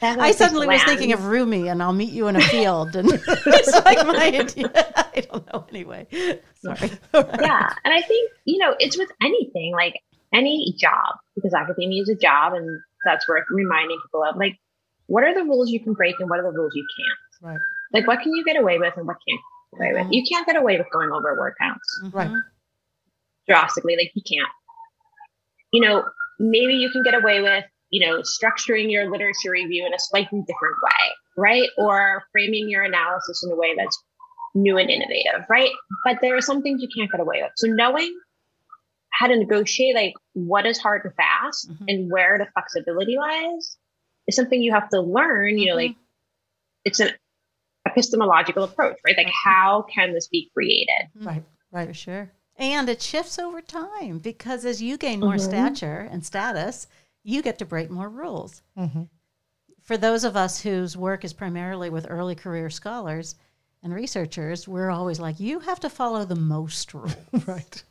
they 0.00 0.06
have 0.06 0.16
to 0.16 0.22
I 0.22 0.26
like, 0.26 0.34
suddenly 0.34 0.66
was 0.66 0.82
thinking 0.82 1.12
of 1.12 1.26
Rumi, 1.26 1.68
and 1.68 1.82
I'll 1.82 1.92
meet 1.92 2.12
you 2.12 2.26
in 2.26 2.36
a 2.36 2.40
field, 2.54 2.96
and 2.96 3.08
it's 3.26 3.84
like 3.84 4.06
my 4.06 4.26
idea. 4.26 4.70
I 4.96 5.20
don't 5.20 5.46
know. 5.52 5.64
Anyway, 5.68 6.06
sorry. 6.54 6.90
yeah, 7.14 7.72
and 7.84 7.94
I 7.94 8.02
think 8.02 8.32
you 8.44 8.58
know 8.58 8.74
it's 8.78 8.98
with 8.98 9.10
anything 9.22 9.72
like 9.72 9.94
any 10.32 10.74
job 10.78 11.16
because 11.34 11.54
academia 11.54 12.02
is 12.02 12.08
a 12.08 12.16
job, 12.16 12.54
and 12.54 12.80
that's 13.04 13.28
worth 13.28 13.44
reminding 13.50 13.98
people 14.04 14.24
of. 14.24 14.36
Like, 14.36 14.56
what 15.06 15.22
are 15.24 15.34
the 15.34 15.44
rules 15.44 15.70
you 15.70 15.80
can 15.80 15.92
break, 15.92 16.16
and 16.18 16.28
what 16.28 16.40
are 16.40 16.50
the 16.50 16.56
rules 16.58 16.72
you 16.74 16.86
can't? 16.98 17.52
Right, 17.52 17.60
Like, 17.92 18.06
what 18.06 18.20
can 18.20 18.32
you 18.34 18.44
get 18.44 18.60
away 18.60 18.78
with, 18.78 18.94
and 18.96 19.06
what 19.06 19.16
can't 19.26 19.40
you 19.72 19.78
get 19.78 19.80
away 19.80 19.92
with? 19.92 20.02
Mm-hmm. 20.04 20.12
You 20.12 20.24
can't 20.28 20.46
get 20.46 20.56
away 20.56 20.78
with 20.78 20.88
going 20.92 21.10
over 21.12 21.36
word 21.38 21.54
counts 21.60 22.00
mm-hmm. 22.04 22.16
right. 22.16 22.30
Drastically. 23.46 23.96
Like, 23.96 24.10
you 24.14 24.22
can't. 24.22 24.50
You 25.72 25.82
know, 25.82 26.04
maybe 26.38 26.74
you 26.74 26.90
can 26.90 27.02
get 27.02 27.14
away 27.14 27.40
with 27.42 27.64
you 27.90 28.06
know 28.06 28.20
structuring 28.22 28.90
your 28.90 29.10
literature 29.10 29.50
review 29.50 29.86
in 29.86 29.92
a 29.94 29.98
slightly 29.98 30.40
different 30.46 30.76
way, 30.82 31.14
right? 31.36 31.68
Or 31.78 32.22
framing 32.32 32.68
your 32.68 32.82
analysis 32.84 33.42
in 33.44 33.52
a 33.52 33.56
way 33.56 33.74
that's 33.76 34.02
new 34.54 34.76
and 34.78 34.90
innovative, 34.90 35.46
right? 35.48 35.70
But 36.04 36.18
there 36.22 36.36
are 36.36 36.40
some 36.40 36.62
things 36.62 36.82
you 36.82 36.88
can't 36.96 37.10
get 37.10 37.20
away 37.20 37.42
with. 37.42 37.52
So 37.56 37.66
knowing 37.68 38.12
how 39.12 39.26
to 39.26 39.36
negotiate 39.36 39.94
like 39.94 40.14
what 40.34 40.64
is 40.66 40.78
hard 40.78 41.04
and 41.04 41.14
fast 41.14 41.68
Mhm. 41.70 41.84
and 41.88 42.10
where 42.12 42.38
the 42.38 42.46
flexibility 42.52 43.16
lies 43.16 43.76
is 44.26 44.36
something 44.36 44.62
you 44.62 44.72
have 44.72 44.88
to 44.90 45.00
learn, 45.00 45.58
you 45.58 45.66
know, 45.66 45.74
Mhm. 45.74 45.88
like 45.88 45.96
it's 46.84 47.00
an 47.00 47.10
epistemological 47.86 48.64
approach, 48.64 48.96
right? 49.04 49.16
Like 49.16 49.32
how 49.44 49.82
can 49.82 50.12
this 50.12 50.28
be 50.28 50.50
created? 50.54 51.08
Right, 51.16 51.44
right. 51.72 51.94
sure. 51.96 52.30
And 52.58 52.88
it 52.88 53.00
shifts 53.00 53.38
over 53.38 53.62
time 53.62 54.18
because 54.18 54.64
as 54.64 54.82
you 54.82 54.98
gain 54.98 55.20
more 55.20 55.34
Mhm. 55.36 55.40
stature 55.40 56.08
and 56.10 56.24
status, 56.26 56.86
you 57.22 57.40
get 57.42 57.58
to 57.58 57.64
break 57.64 57.90
more 57.90 58.08
rules. 58.08 58.62
hmm 58.76 59.04
For 59.82 59.96
those 59.96 60.24
of 60.24 60.36
us 60.36 60.60
whose 60.60 60.96
work 60.96 61.24
is 61.24 61.32
primarily 61.32 61.88
with 61.88 62.06
early 62.10 62.34
career 62.34 62.68
scholars 62.68 63.36
and 63.82 63.94
researchers, 63.94 64.66
we're 64.68 64.90
always 64.90 65.18
like, 65.20 65.40
you 65.40 65.60
have 65.60 65.80
to 65.80 65.88
follow 65.88 66.24
the 66.26 66.34
most 66.36 66.92
rules. 66.94 67.14
Right. 67.46 67.82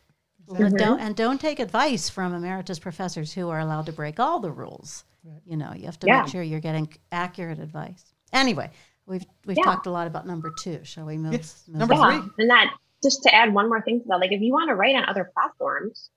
And 0.50 0.78
don't 0.78 1.00
and 1.00 1.16
don't 1.16 1.42
take 1.42 1.60
advice 1.60 2.08
from 2.10 2.34
emeritus 2.34 2.80
professors 2.80 3.34
who 3.34 3.50
are 3.50 3.60
allowed 3.60 3.86
to 3.88 3.92
break 3.94 4.20
all 4.20 4.40
the 4.40 4.52
rules. 4.52 5.04
Right. 5.24 5.42
You 5.46 5.58
know, 5.58 5.74
you 5.74 5.86
have 5.86 6.00
to 6.00 6.08
Yeah. 6.08 6.22
make 6.22 6.32
sure 6.32 6.42
you're 6.44 6.62
getting 6.62 6.88
accurate 7.12 7.60
advice. 7.60 8.14
Anyway, 8.32 8.70
we've 9.06 9.26
we've 9.46 9.58
Yeah. 9.58 9.64
talked 9.64 9.88
a 9.88 9.92
lot 9.92 10.08
about 10.08 10.26
number 10.28 10.54
two. 10.62 10.84
Shall 10.84 11.06
we 11.06 11.18
move? 11.18 11.34
Yes. 11.34 11.64
move 11.68 11.80
Number 11.80 11.96
on? 11.96 12.00
yeah. 12.14 12.22
three. 12.22 12.32
And 12.40 12.50
that 12.50 12.74
just 13.04 13.24
to 13.24 13.34
add 13.34 13.54
one 13.54 13.70
more 13.70 13.82
thing 13.82 14.02
to 14.02 14.06
that, 14.10 14.20
like 14.20 14.32
if 14.32 14.42
you 14.42 14.54
want 14.54 14.70
to 14.70 14.76
write 14.76 14.96
on 14.96 15.06
other 15.08 15.30
platforms 15.34 16.10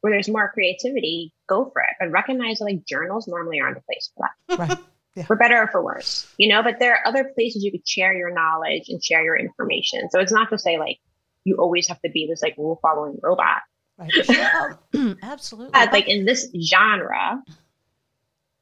where 0.00 0.12
there's 0.12 0.28
more 0.28 0.50
creativity, 0.52 1.32
go 1.48 1.70
for 1.72 1.82
it. 1.82 1.94
But 2.00 2.10
recognize 2.10 2.58
that 2.58 2.64
like 2.64 2.84
journals 2.86 3.28
normally 3.28 3.60
aren't 3.60 3.78
a 3.78 3.82
place 3.82 4.10
for 4.16 4.26
that. 4.48 4.58
Right. 4.68 4.78
Yeah. 5.14 5.24
For 5.24 5.36
better 5.36 5.60
or 5.62 5.68
for 5.68 5.84
worse. 5.84 6.26
You 6.38 6.48
know, 6.48 6.62
but 6.62 6.78
there 6.78 6.94
are 6.94 7.06
other 7.06 7.24
places 7.34 7.62
you 7.62 7.70
could 7.70 7.86
share 7.86 8.14
your 8.14 8.32
knowledge 8.32 8.84
and 8.88 9.04
share 9.04 9.22
your 9.22 9.36
information. 9.36 10.08
So 10.10 10.20
it's 10.20 10.32
not 10.32 10.48
to 10.50 10.58
say 10.58 10.78
like 10.78 11.00
you 11.44 11.56
always 11.58 11.86
have 11.88 12.00
to 12.00 12.08
be 12.10 12.26
this 12.26 12.40
like 12.42 12.56
rule 12.56 12.78
following 12.80 13.18
robot. 13.22 13.60
Right. 13.98 14.10
Oh, 14.94 15.14
absolutely. 15.22 15.70
But 15.72 15.92
like 15.92 16.08
in 16.08 16.24
this 16.24 16.48
genre, 16.64 17.42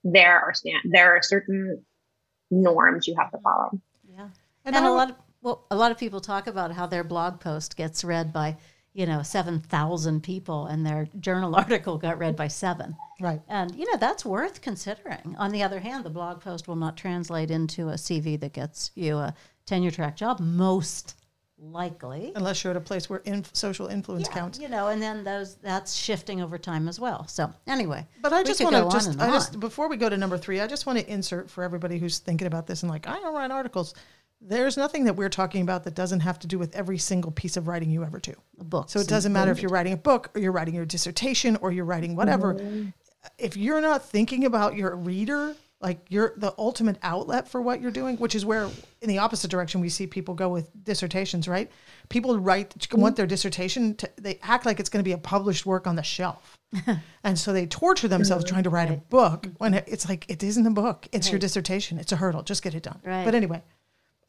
there 0.02 0.40
are 0.40 0.54
stand 0.54 0.78
there 0.90 1.14
are 1.16 1.22
certain 1.22 1.84
norms 2.50 3.06
you 3.06 3.14
have 3.16 3.30
to 3.30 3.38
follow. 3.38 3.70
yeah. 4.12 4.28
And 4.64 4.74
And, 4.74 4.76
I 4.76 4.88
a 4.88 4.90
would- 4.90 4.96
lot 4.96 5.10
of 5.10 5.16
well, 5.42 5.66
a 5.70 5.76
lot 5.76 5.90
of 5.90 5.98
people 5.98 6.20
talk 6.20 6.46
about 6.46 6.72
how 6.72 6.86
their 6.86 7.04
blog 7.04 7.40
post 7.40 7.76
gets 7.76 8.04
read 8.04 8.32
by 8.32 8.56
you 8.92 9.06
know 9.06 9.22
seven 9.22 9.60
thousand 9.60 10.22
people, 10.22 10.66
and 10.66 10.84
their 10.84 11.08
journal 11.18 11.54
article 11.64 11.98
got 11.98 12.18
read 12.18 12.36
by 12.36 12.48
seven. 12.48 12.96
Right. 13.20 13.40
And 13.48 13.74
you 13.74 13.90
know 13.90 13.98
that's 13.98 14.24
worth 14.24 14.60
considering. 14.60 15.36
On 15.38 15.50
the 15.52 15.62
other 15.62 15.80
hand, 15.80 16.04
the 16.04 16.10
blog 16.10 16.40
post 16.40 16.68
will 16.68 16.76
not 16.76 16.96
translate 16.96 17.50
into 17.50 17.88
a 17.88 17.94
CV 17.94 18.38
that 18.40 18.52
gets 18.52 18.90
you 18.94 19.16
a 19.16 19.34
tenure 19.66 19.90
track 19.90 20.16
job, 20.16 20.40
most 20.40 21.14
likely. 21.60 22.32
Unless 22.34 22.64
you're 22.64 22.72
at 22.72 22.76
a 22.76 22.80
place 22.80 23.08
where 23.10 23.20
inf- 23.24 23.54
social 23.54 23.86
influence 23.86 24.26
Yeah, 24.28 24.34
counts. 24.34 24.58
You 24.58 24.68
know, 24.68 24.88
and 24.88 25.00
then 25.00 25.22
those 25.24 25.56
that's 25.56 25.94
shifting 25.94 26.40
over 26.40 26.58
time 26.58 26.88
as 26.88 26.98
well. 26.98 27.26
So 27.28 27.52
anyway, 27.66 28.06
But 28.22 28.32
I 28.32 28.42
just 28.42 28.62
want 28.62 28.76
to 28.76 28.88
just, 28.90 29.20
I 29.20 29.30
just 29.30 29.60
before 29.60 29.88
we 29.88 29.96
go 29.96 30.08
to 30.08 30.16
number 30.16 30.38
three, 30.38 30.60
I 30.60 30.66
just 30.66 30.86
want 30.86 30.98
to 30.98 31.10
insert 31.10 31.50
for 31.50 31.62
everybody 31.62 31.98
who's 31.98 32.18
thinking 32.18 32.46
about 32.46 32.66
this 32.66 32.82
and 32.82 32.90
like, 32.90 33.06
I 33.06 33.20
don't 33.20 33.34
write 33.34 33.50
articles. 33.50 33.94
There's 34.40 34.76
nothing 34.76 35.04
that 35.04 35.14
we're 35.14 35.28
talking 35.28 35.60
about 35.62 35.84
that 35.84 35.94
doesn't 35.94 36.20
have 36.20 36.38
to 36.40 36.46
do 36.46 36.58
with 36.58 36.74
every 36.74 36.96
single 36.98 37.30
piece 37.30 37.56
of 37.56 37.68
writing 37.68 37.90
you 37.90 38.04
ever 38.04 38.18
do. 38.18 38.34
A 38.58 38.64
book. 38.64 38.88
So 38.90 38.98
it 38.98 39.06
doesn't 39.08 39.32
matter 39.32 39.50
if 39.52 39.60
you're 39.60 39.70
writing 39.70 39.92
a 39.92 39.98
book 39.98 40.30
or 40.34 40.40
you're 40.40 40.52
writing 40.52 40.74
your 40.74 40.86
dissertation 40.86 41.56
or 41.60 41.72
you're 41.72 41.84
writing 41.84 42.16
whatever. 42.16 42.54
If 43.38 43.56
you're 43.56 43.82
not 43.82 44.02
thinking 44.08 44.46
about 44.46 44.76
your 44.76 44.96
reader, 44.96 45.54
like 45.82 45.98
you're 46.08 46.32
the 46.38 46.54
ultimate 46.56 46.96
outlet 47.02 47.48
for 47.48 47.60
what 47.60 47.82
you're 47.82 47.90
doing, 47.90 48.16
which 48.16 48.34
is 48.34 48.46
where 48.46 48.68
in 49.02 49.08
the 49.08 49.18
opposite 49.18 49.50
direction 49.50 49.80
we 49.82 49.90
see 49.90 50.06
people 50.06 50.34
go 50.34 50.48
with 50.48 50.70
dissertations, 50.84 51.46
right? 51.46 51.70
People 52.08 52.38
write 52.38 52.74
want 52.92 53.16
their 53.16 53.26
dissertation 53.26 53.94
to, 53.96 54.10
they 54.16 54.38
act 54.42 54.64
like 54.64 54.80
it's 54.80 54.88
going 54.88 55.02
to 55.02 55.08
be 55.08 55.12
a 55.12 55.18
published 55.18 55.66
work 55.66 55.86
on 55.86 55.96
the 55.96 56.02
shelf. 56.02 56.56
and 57.24 57.38
so 57.38 57.52
they 57.52 57.66
torture 57.66 58.08
themselves 58.08 58.44
trying 58.44 58.62
to 58.62 58.70
write 58.70 58.90
a 58.90 58.96
book 58.96 59.46
when 59.58 59.74
it- 59.74 59.84
it's 59.86 60.08
like 60.08 60.24
it 60.30 60.42
isn't 60.42 60.66
a 60.66 60.70
book. 60.70 61.06
It's 61.12 61.30
your 61.30 61.38
dissertation. 61.38 61.98
It's 61.98 62.12
a 62.12 62.16
hurdle. 62.16 62.42
Just 62.42 62.62
get 62.62 62.74
it 62.74 62.82
done. 62.84 63.00
Right. 63.04 63.24
But 63.26 63.34
anyway, 63.34 63.62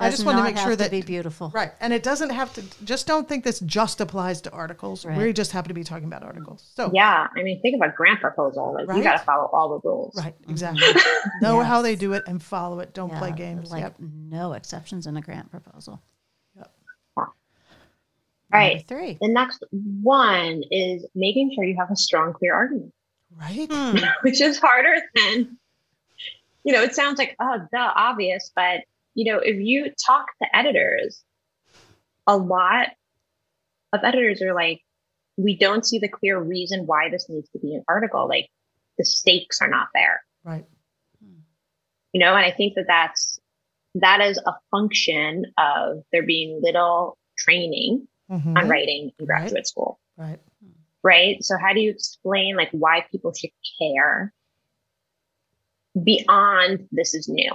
I 0.02 0.10
just 0.10 0.26
want 0.26 0.38
to 0.38 0.44
make 0.44 0.58
sure 0.58 0.72
to 0.72 0.76
that 0.76 0.92
be 0.92 1.02
beautiful. 1.02 1.52
Right. 1.54 1.72
And 1.80 1.94
it 1.94 2.04
doesn't 2.04 2.32
have 2.32 2.54
to, 2.56 2.64
just 2.84 3.08
don't 3.08 3.28
think 3.30 3.44
this 3.44 3.60
just 3.62 4.02
applies 4.02 4.42
to 4.42 4.52
articles. 4.52 5.06
Right. 5.06 5.18
We 5.18 5.34
just 5.34 5.52
happen 5.52 5.70
to 5.70 5.74
be 5.74 5.84
talking 5.84 6.06
about 6.06 6.24
articles. 6.24 6.72
So, 6.76 6.92
Yeah. 6.94 7.28
I 7.36 7.44
mean 7.44 7.62
think 7.62 7.76
about 7.76 7.96
grant 7.96 8.20
proposal. 8.20 8.74
Like 8.74 8.88
Right. 8.88 8.98
you 8.98 9.04
gotta 9.04 9.20
follow 9.20 9.50
all 9.54 9.80
the 9.80 9.88
rules. 9.88 10.16
right, 10.18 10.36
exactly. 10.50 10.82
know 11.42 11.60
Yes. 11.60 11.68
how 11.68 11.82
they 11.82 11.96
do 11.96 12.14
it 12.14 12.24
and 12.28 12.42
follow 12.42 12.80
it. 12.80 12.94
Don't 12.94 13.14
play 13.14 13.32
games. 13.32 13.72
Like 13.72 13.84
yep. 13.84 13.96
no 14.00 14.54
exceptions 14.54 15.08
in 15.08 15.16
a 15.18 15.22
grant 15.22 15.50
proposal. 15.52 16.02
All 18.54 18.60
right. 18.60 18.74
Number 18.76 18.84
three. 18.88 19.18
The 19.22 19.30
next 19.30 19.64
one 19.72 20.62
is 20.72 21.06
making 21.16 21.54
sure 21.56 21.64
you 21.64 21.78
have 21.80 21.90
a 21.90 21.96
strong, 21.96 22.34
clear 22.34 22.54
argument, 22.54 22.94
Right. 23.40 23.72
Hmm. 23.72 23.98
which 24.24 24.42
is 24.42 24.60
harder 24.60 24.96
than, 25.16 25.58
you 26.66 26.74
know, 26.74 26.82
it 26.84 26.94
sounds 26.94 27.18
like, 27.18 27.36
oh, 27.40 27.60
the 27.72 27.78
obvious, 27.80 28.52
but, 28.54 28.82
you 29.16 29.32
know, 29.32 29.40
if 29.44 29.58
you 29.60 29.92
talk 30.06 30.26
to 30.42 30.56
editors, 30.56 31.24
a 32.28 32.38
lot 32.38 32.88
of 33.94 34.00
editors 34.04 34.42
are 34.42 34.54
like, 34.54 34.82
we 35.38 35.58
don't 35.58 35.86
see 35.86 36.00
the 36.00 36.08
clear 36.08 36.40
reason 36.40 36.86
why 36.86 37.10
this 37.10 37.28
needs 37.30 37.50
to 37.50 37.60
be 37.60 37.74
an 37.76 37.84
article. 37.88 38.28
Like 38.28 38.48
the 38.98 39.06
stakes 39.06 39.62
are 39.62 39.70
not 39.70 39.88
there, 39.94 40.22
Right. 40.44 40.66
you 42.14 42.20
know, 42.20 42.36
and 42.36 42.46
I 42.46 42.52
think 42.52 42.76
that 42.76 42.86
that's, 42.88 43.40
that 43.96 44.22
is 44.22 44.38
a 44.46 44.54
function 44.72 45.46
of 45.58 46.04
there 46.12 46.26
being 46.26 46.60
little 46.62 47.18
training 47.38 48.08
Mhm. 48.30 48.58
on 48.58 48.70
writing 48.70 49.12
in 49.20 49.26
Right. 49.26 49.40
graduate 49.42 49.68
school. 49.68 50.00
Right. 50.18 50.40
right? 51.04 51.44
So 51.44 51.56
how 51.60 51.74
do 51.74 51.80
you 51.82 51.90
explain 51.90 52.56
like 52.56 52.70
why 52.72 53.06
people 53.12 53.34
should 53.34 53.50
care 53.80 54.32
beyond 56.02 56.88
this 56.92 57.14
is 57.14 57.28
new? 57.28 57.52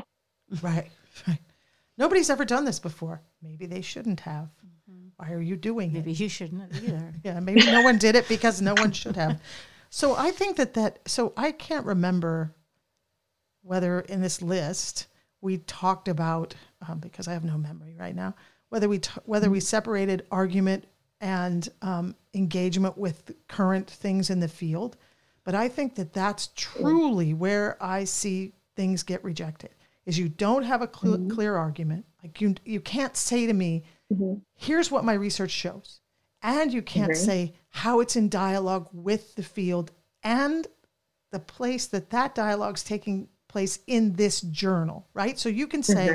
Right. 0.63 0.91
Right. 1.27 1.39
Nobody's 1.99 2.31
ever 2.31 2.45
done 2.45 2.65
this 2.65 2.79
before. 2.79 3.23
Maybe 3.43 3.67
they 3.67 3.81
shouldn't 3.81 4.21
have. 4.21 4.49
Why 5.17 5.33
are 5.33 5.41
you 5.41 5.57
doing 5.57 5.89
Maybe 5.93 5.99
it? 5.99 6.07
Maybe 6.07 6.25
you 6.25 6.29
shouldn't 6.29 6.75
either. 6.77 7.13
Yeah. 7.25 7.41
Maybe 7.41 7.65
no 7.65 7.83
one 7.83 7.99
did 7.99 8.17
it 8.17 8.29
because 8.29 8.61
no 8.61 8.75
one 8.75 8.93
should 8.93 9.17
have. 9.17 9.41
So 9.89 10.15
I 10.15 10.31
think 10.31 10.57
that 10.57 10.75
that, 10.75 10.99
so 11.07 11.33
I 11.37 11.53
can't 11.53 11.87
remember 11.87 12.55
whether 13.63 14.01
in 14.01 14.21
this 14.21 14.43
list 14.43 15.07
we 15.41 15.59
talked 15.59 16.09
about, 16.09 16.55
um, 16.87 16.99
because 16.99 17.29
I 17.29 17.33
have 17.33 17.45
no 17.45 17.57
memory 17.57 17.97
right 17.99 18.15
now, 18.15 18.35
whether 18.69 18.89
we, 18.89 18.99
t- 18.99 19.21
whether 19.25 19.49
we 19.49 19.61
separated 19.61 20.27
argument 20.31 20.85
and 21.21 21.69
um, 21.83 22.15
engagement 22.35 22.99
with 22.99 23.33
current 23.49 23.89
things 23.89 24.29
in 24.29 24.41
the 24.41 24.49
field. 24.49 24.97
But 25.45 25.55
I 25.55 25.69
think 25.69 25.95
that 25.95 26.13
that's 26.13 26.51
truly 26.57 27.33
where 27.33 27.83
I 27.83 28.05
see 28.05 28.53
things 28.75 29.03
get 29.03 29.25
rejected 29.25 29.71
is 30.07 30.19
you 30.19 30.29
don't 30.29 30.63
have 30.63 30.83
a 30.83 30.91
cl- 30.93 31.19
Mhm. 31.19 31.31
clear 31.31 31.57
argument. 31.57 32.07
Like 32.23 32.41
you, 32.41 32.55
you 32.65 32.81
can't 32.81 33.17
say 33.17 33.47
to 33.47 33.53
me, 33.53 33.85
Mhm. 34.13 34.41
here's 34.55 34.91
what 34.91 35.05
my 35.05 35.13
research 35.15 35.51
shows. 35.51 36.01
And 36.43 36.73
you 36.73 36.81
can't 36.83 37.13
Mhm. 37.13 37.17
say 37.17 37.55
how 37.71 38.01
it's 38.01 38.15
in 38.17 38.29
dialogue 38.29 38.89
with 38.93 39.35
the 39.35 39.43
field 39.43 39.91
and 40.23 40.67
the 41.33 41.41
place 41.41 41.87
that 41.89 42.11
that 42.11 42.35
dialogue's 42.35 42.85
taking 42.85 43.29
place 43.49 43.81
in 43.87 44.13
this 44.15 44.41
journal, 44.41 45.09
right? 45.13 45.39
So 45.39 45.49
you 45.49 45.67
can 45.67 45.83
say, 45.83 46.07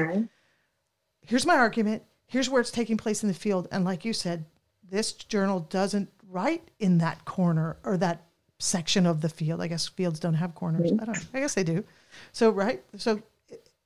here's 1.21 1.45
my 1.45 1.56
argument, 1.58 2.04
here's 2.27 2.49
where 2.49 2.62
it's 2.62 2.71
taking 2.71 2.97
place 2.97 3.23
in 3.23 3.27
the 3.27 3.34
field. 3.36 3.67
And 3.71 3.84
like 3.84 4.06
you 4.06 4.13
said, 4.13 4.45
this 4.89 5.12
journal 5.13 5.62
doesn't 5.62 6.10
write 6.30 6.69
in 6.80 6.97
that 6.99 7.25
corner 7.25 7.77
or 7.84 7.97
that 7.97 8.25
section 8.60 9.06
of 9.06 9.21
the 9.21 9.30
field. 9.30 9.60
I 9.60 9.67
guess 9.67 9.88
fields 9.88 10.19
don't 10.19 10.36
have 10.36 10.56
corners. 10.56 10.91
I 10.93 11.06
don't. 11.06 11.27
I 11.34 11.39
guess 11.39 11.56
they 11.56 11.63
do. 11.63 11.84
So, 12.32 12.51
right. 12.51 12.84
So, 12.95 13.21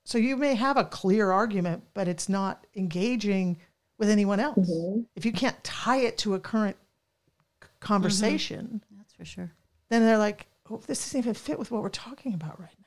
so 0.05 0.17
you 0.17 0.37
may 0.37 0.55
have 0.55 0.77
a 0.77 0.85
clear 0.85 1.31
argument, 1.31 1.83
but 1.93 2.07
it's 2.07 2.29
not 2.29 2.65
engaging 2.75 3.57
with 3.97 4.09
anyone 4.09 4.39
else. 4.39 4.69
Mhm. 4.69 5.05
If 5.15 5.25
you 5.25 5.33
can't 5.33 5.61
tie 5.63 5.97
it 5.97 6.17
to 6.19 6.33
a 6.35 6.39
current 6.39 6.77
c- 7.61 7.69
conversation, 7.81 8.81
That's 8.97 9.13
for 9.13 9.25
sure. 9.25 9.51
then 9.89 10.03
they're 10.03 10.17
like, 10.17 10.47
oh, 10.69 10.77
this 10.87 10.99
doesn't 11.03 11.17
even 11.19 11.33
fit 11.33 11.59
with 11.59 11.71
what 11.71 11.81
we're 11.81 11.89
talking 11.89 12.33
about 12.33 12.59
right 12.59 12.69
now. 12.79 12.85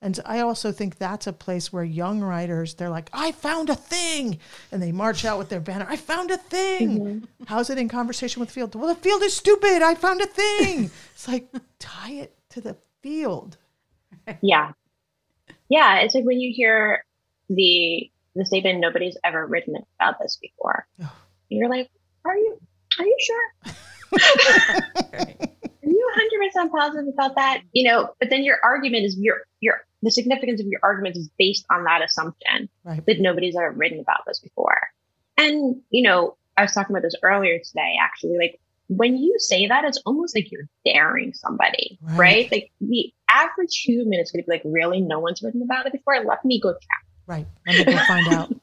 And 0.00 0.20
I 0.24 0.38
also 0.40 0.70
think 0.70 0.98
that's 0.98 1.26
a 1.26 1.32
place 1.32 1.72
where 1.72 1.82
young 1.82 2.20
writers, 2.20 2.74
they're 2.74 2.88
like, 2.90 3.10
I 3.12 3.32
found 3.32 3.68
a 3.68 3.74
thing. 3.74 4.38
And 4.70 4.80
they 4.80 4.92
march 4.92 5.24
out 5.24 5.38
with 5.38 5.48
their 5.48 5.58
banner, 5.60 5.86
I 5.88 5.96
found 5.96 6.30
a 6.30 6.36
thing. 6.36 7.26
How's 7.46 7.68
it 7.68 7.78
in 7.78 7.88
conversation 7.88 8.38
with 8.38 8.50
the 8.50 8.52
field? 8.52 8.74
Well, 8.76 8.94
the 8.94 9.00
field 9.00 9.22
is 9.22 9.34
stupid. 9.36 9.82
I 9.82 9.96
found 9.96 10.20
a 10.20 10.26
thing. 10.26 10.90
it's 11.14 11.26
like, 11.26 11.48
tie 11.80 12.12
it 12.12 12.36
to 12.50 12.60
the 12.60 12.76
field. 13.02 13.56
Yeah. 14.40 14.72
Yeah. 15.68 16.00
It's 16.00 16.14
like 16.14 16.24
when 16.24 16.40
you 16.40 16.52
hear 16.54 17.04
the 17.48 18.10
the 18.34 18.44
statement 18.44 18.80
nobody's 18.80 19.16
ever 19.24 19.46
written 19.46 19.74
about 20.00 20.16
this 20.20 20.38
before. 20.40 20.86
Oh. 21.02 21.12
You're 21.48 21.68
like, 21.70 21.90
are 22.24 22.36
you 22.36 22.58
are 22.98 23.04
you 23.06 23.16
sure? 23.20 23.74
Are 25.80 25.90
you 25.90 26.50
100% 26.56 26.70
positive 26.70 27.08
about 27.12 27.36
that? 27.36 27.62
You 27.72 27.88
know, 27.90 28.10
but 28.20 28.30
then 28.30 28.42
your 28.44 28.58
argument 28.62 29.04
is 29.04 29.16
your 29.18 29.38
your 29.60 29.80
the 30.02 30.10
significance 30.10 30.60
of 30.60 30.66
your 30.66 30.80
argument 30.82 31.16
is 31.16 31.28
based 31.38 31.64
on 31.70 31.84
that 31.84 32.02
assumption 32.02 32.68
Right. 32.84 33.04
that 33.06 33.20
nobody's 33.20 33.56
ever 33.56 33.70
written 33.72 34.00
about 34.00 34.20
this 34.26 34.38
before. 34.38 34.80
And, 35.36 35.80
you 35.90 36.02
know, 36.02 36.36
I 36.56 36.62
was 36.62 36.72
talking 36.72 36.94
about 36.94 37.02
this 37.02 37.14
earlier 37.22 37.58
today, 37.58 37.94
actually. 38.00 38.36
Like 38.38 38.60
when 38.88 39.16
you 39.16 39.34
say 39.38 39.66
that, 39.68 39.84
it's 39.84 40.00
almost 40.06 40.34
like 40.34 40.50
you're 40.50 40.68
daring 40.84 41.32
somebody, 41.34 41.98
Right. 42.02 42.18
right? 42.18 42.52
Like 42.52 42.70
the 42.80 43.12
average 43.28 43.76
human 43.84 44.18
is 44.18 44.30
going 44.32 44.42
to 44.42 44.46
be 44.46 44.52
like, 44.52 44.62
really? 44.64 45.00
No 45.00 45.20
one's 45.20 45.42
written 45.42 45.62
about 45.62 45.86
it 45.86 45.92
before? 45.92 46.16
Let 46.24 46.44
me 46.44 46.60
go 46.60 46.72
check. 46.72 47.04
Right. 47.26 47.46
Let 47.66 47.78
me 47.78 47.84
go 47.84 47.98
find 48.04 48.28
out. 48.34 48.54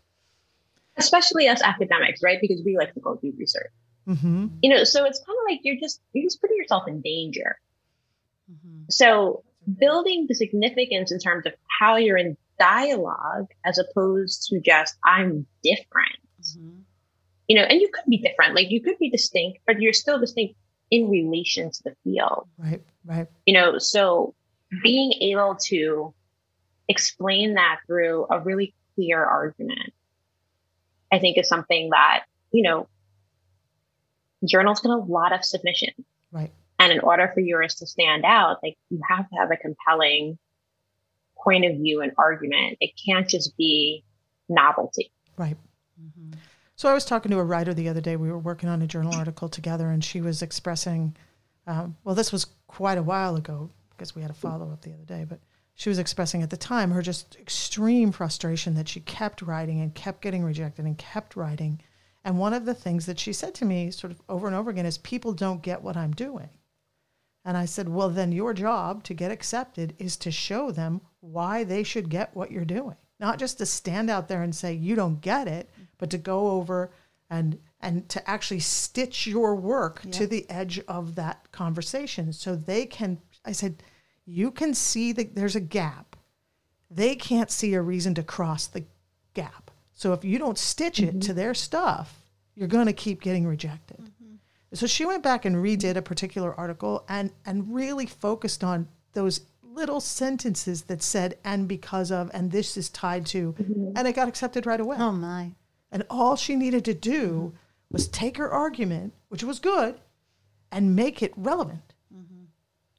Especially 0.97 1.47
us 1.47 1.61
academics, 1.61 2.23
right? 2.23 2.39
Because 2.41 2.61
we 2.65 2.77
like 2.77 2.93
to 2.93 2.99
go 2.99 3.15
do 3.21 3.33
research. 3.37 3.71
hmm 4.07 4.47
You 4.61 4.69
know, 4.69 4.83
so 4.83 5.03
it's 5.05 5.19
kind 5.19 5.37
of 5.37 5.51
like 5.51 5.59
you're 5.63 5.75
just 5.79 6.01
you're 6.13 6.23
just 6.25 6.39
putting 6.41 6.57
yourself 6.57 6.87
in 6.87 7.01
danger. 7.01 7.59
Mhm. 8.51 8.85
So 8.91 9.43
building 9.79 10.25
the 10.29 10.35
significance 10.35 11.11
in 11.11 11.19
terms 11.19 11.45
of 11.45 11.53
how 11.79 11.97
you're 11.97 12.17
in 12.17 12.37
dialogue 12.57 13.47
as 13.65 13.77
opposed 13.77 14.47
to 14.49 14.59
just 14.61 14.95
I'm 15.03 15.45
different. 15.63 16.15
You 17.47 17.57
know, 17.57 17.63
and 17.63 17.79
you 17.79 17.89
could 17.93 18.05
be 18.09 18.17
different. 18.17 18.55
Like 18.55 18.71
you 18.71 18.81
could 18.81 18.97
be 18.99 19.09
distinct, 19.09 19.59
but 19.67 19.79
you're 19.79 19.93
still 19.93 20.19
distinct 20.19 20.55
in 20.91 21.09
relation 21.09 21.71
to 21.71 21.83
the 21.83 21.95
field. 22.03 22.47
Right. 22.57 22.81
Right. 23.05 23.27
You 23.45 23.53
know, 23.53 23.77
so 23.77 24.33
being 24.83 25.13
able 25.21 25.55
to 25.65 26.13
explain 26.87 27.55
that 27.55 27.79
through 27.87 28.27
a 28.29 28.39
really 28.39 28.73
clear 28.95 29.23
argument, 29.23 29.93
I 31.11 31.19
think 31.19 31.37
is 31.37 31.47
something 31.47 31.89
that, 31.91 32.23
you 32.51 32.63
know, 32.63 32.87
journals 34.43 34.81
get 34.81 34.89
a 34.89 34.97
lot 34.97 35.33
of 35.33 35.43
submissions. 35.45 36.05
Right. 36.31 36.51
And 36.79 36.91
in 36.91 36.99
order 36.99 37.31
for 37.33 37.39
yours 37.39 37.75
to 37.75 37.87
stand 37.87 38.25
out, 38.25 38.57
like 38.63 38.75
you 38.89 38.99
have 39.09 39.29
to 39.29 39.35
have 39.35 39.51
a 39.51 39.57
compelling 39.57 40.37
point 41.37 41.65
of 41.65 41.77
view 41.77 42.01
and 42.01 42.11
argument. 42.17 42.77
It 42.81 42.91
can't 43.05 43.29
just 43.29 43.55
be 43.55 44.03
novelty. 44.49 45.11
Right. 45.37 45.57
Mhm. 46.01 46.35
So 46.77 46.89
I 46.89 46.93
was 46.93 47.05
talking 47.05 47.31
to 47.31 47.39
a 47.39 47.43
writer 47.43 47.73
the 47.73 47.87
other 47.87 48.01
day. 48.01 48.17
We 48.17 48.29
were 48.29 48.37
working 48.37 48.67
on 48.67 48.81
a 48.81 48.87
journal 48.87 49.15
article 49.15 49.47
together, 49.47 49.89
and 49.89 50.03
she 50.03 50.19
was 50.21 50.41
expressing. 50.41 51.15
Um, 51.67 51.95
well, 52.03 52.15
this 52.15 52.31
was 52.31 52.47
quite 52.67 52.97
a 52.97 53.03
while 53.03 53.37
ago 53.37 53.69
because 53.91 54.13
we 54.13 54.21
had 54.21 54.31
a 54.31 54.35
follow 54.35 54.69
up 54.71 54.81
the 54.81 54.93
other 54.93 55.05
day, 55.05 55.25
but 55.27 55.39
she 55.73 55.89
was 55.89 55.99
expressing 55.99 56.43
at 56.43 56.49
the 56.49 56.57
time 56.57 56.91
her 56.91 57.01
just 57.01 57.37
extreme 57.37 58.11
frustration 58.11 58.75
that 58.75 58.89
she 58.89 58.99
kept 59.01 59.41
writing 59.41 59.79
and 59.81 59.95
kept 59.95 60.21
getting 60.21 60.43
rejected 60.43 60.85
and 60.85 60.97
kept 60.97 61.35
writing. 61.35 61.81
And 62.25 62.37
one 62.37 62.53
of 62.53 62.65
the 62.65 62.73
things 62.73 63.05
that 63.05 63.19
she 63.19 63.33
said 63.33 63.53
to 63.55 63.65
me, 63.65 63.91
sort 63.91 64.11
of 64.11 64.21
over 64.27 64.47
and 64.47 64.55
over 64.55 64.69
again, 64.69 64.85
is 64.85 64.97
people 64.97 65.33
don't 65.33 65.61
get 65.61 65.81
what 65.81 65.95
I'm 65.95 66.13
doing. 66.13 66.49
And 67.45 67.55
I 67.55 67.65
said, 67.65 67.87
well, 67.87 68.09
then 68.09 68.31
your 68.31 68.53
job 68.53 69.03
to 69.03 69.13
get 69.13 69.31
accepted 69.31 69.95
is 69.99 70.17
to 70.17 70.31
show 70.31 70.71
them 70.71 71.01
why 71.19 71.63
they 71.63 71.83
should 71.83 72.09
get 72.09 72.35
what 72.35 72.51
you're 72.51 72.65
doing, 72.65 72.97
not 73.19 73.37
just 73.37 73.59
to 73.59 73.65
stand 73.65 74.09
out 74.09 74.27
there 74.27 74.41
and 74.41 74.55
say 74.55 74.73
you 74.73 74.95
don't 74.95 75.21
get 75.21 75.47
it, 75.47 75.69
but 75.97 76.09
to 76.11 76.17
go 76.17 76.49
over 76.51 76.91
and 77.29 77.59
and 77.81 78.07
to 78.09 78.29
actually 78.29 78.59
stitch 78.59 79.27
your 79.27 79.55
work 79.55 80.01
to 80.11 80.25
the 80.25 80.49
edge 80.49 80.79
of 80.87 81.15
that 81.15 81.51
conversation 81.51 82.33
so 82.33 82.55
they 82.55 82.85
can. 82.85 83.19
I 83.43 83.51
said, 83.51 83.83
you 84.25 84.49
can 84.49 84.73
see 84.73 85.11
that 85.11 85.35
there's 85.35 85.55
a 85.55 85.61
gap. 85.61 86.15
They 86.89 87.15
can't 87.15 87.51
see 87.51 87.73
a 87.73 87.81
reason 87.81 88.15
to 88.15 88.23
cross 88.23 88.65
the 88.65 88.85
gap. 89.33 89.69
So 89.93 90.13
if 90.13 90.25
you 90.25 90.39
don't 90.39 90.57
stitch 90.57 90.99
it 90.99 91.21
to 91.21 91.27
mm-hmm. 91.27 91.35
their 91.35 91.53
stuff, 91.53 92.21
you're 92.55 92.67
going 92.67 92.87
to 92.87 92.93
keep 92.93 93.21
getting 93.21 93.45
rejected. 93.45 93.99
Mm-hmm. 93.99 94.35
So 94.73 94.87
she 94.87 95.05
went 95.05 95.23
back 95.23 95.45
and 95.45 95.57
redid 95.57 95.95
a 95.95 96.01
particular 96.01 96.53
article 96.55 97.05
and 97.07 97.31
and 97.45 97.73
really 97.73 98.07
focused 98.07 98.63
on 98.63 98.87
those 99.13 99.41
little 99.61 99.99
sentences 99.99 100.83
that 100.83 101.03
said 101.03 101.37
and 101.43 101.67
because 101.67 102.11
of 102.11 102.31
and 102.33 102.51
this 102.51 102.77
is 102.77 102.89
tied 102.89 103.25
to 103.27 103.53
mm-hmm. 103.53 103.91
and 103.95 104.07
it 104.07 104.15
got 104.15 104.27
accepted 104.27 104.65
right 104.65 104.79
away. 104.79 104.97
Oh 104.99 105.11
my. 105.11 105.51
And 105.95 106.03
all 106.09 106.35
she 106.35 106.57
needed 106.57 106.83
to 106.85 106.93
do 106.93 107.53
was 107.89 108.09
take 108.09 108.35
her 108.35 108.51
argument, 108.51 109.13
which 109.29 109.45
was 109.45 109.59
good, 109.59 110.01
and 110.69 110.93
make 110.93 111.23
it 111.23 111.31
relevant. 111.37 111.93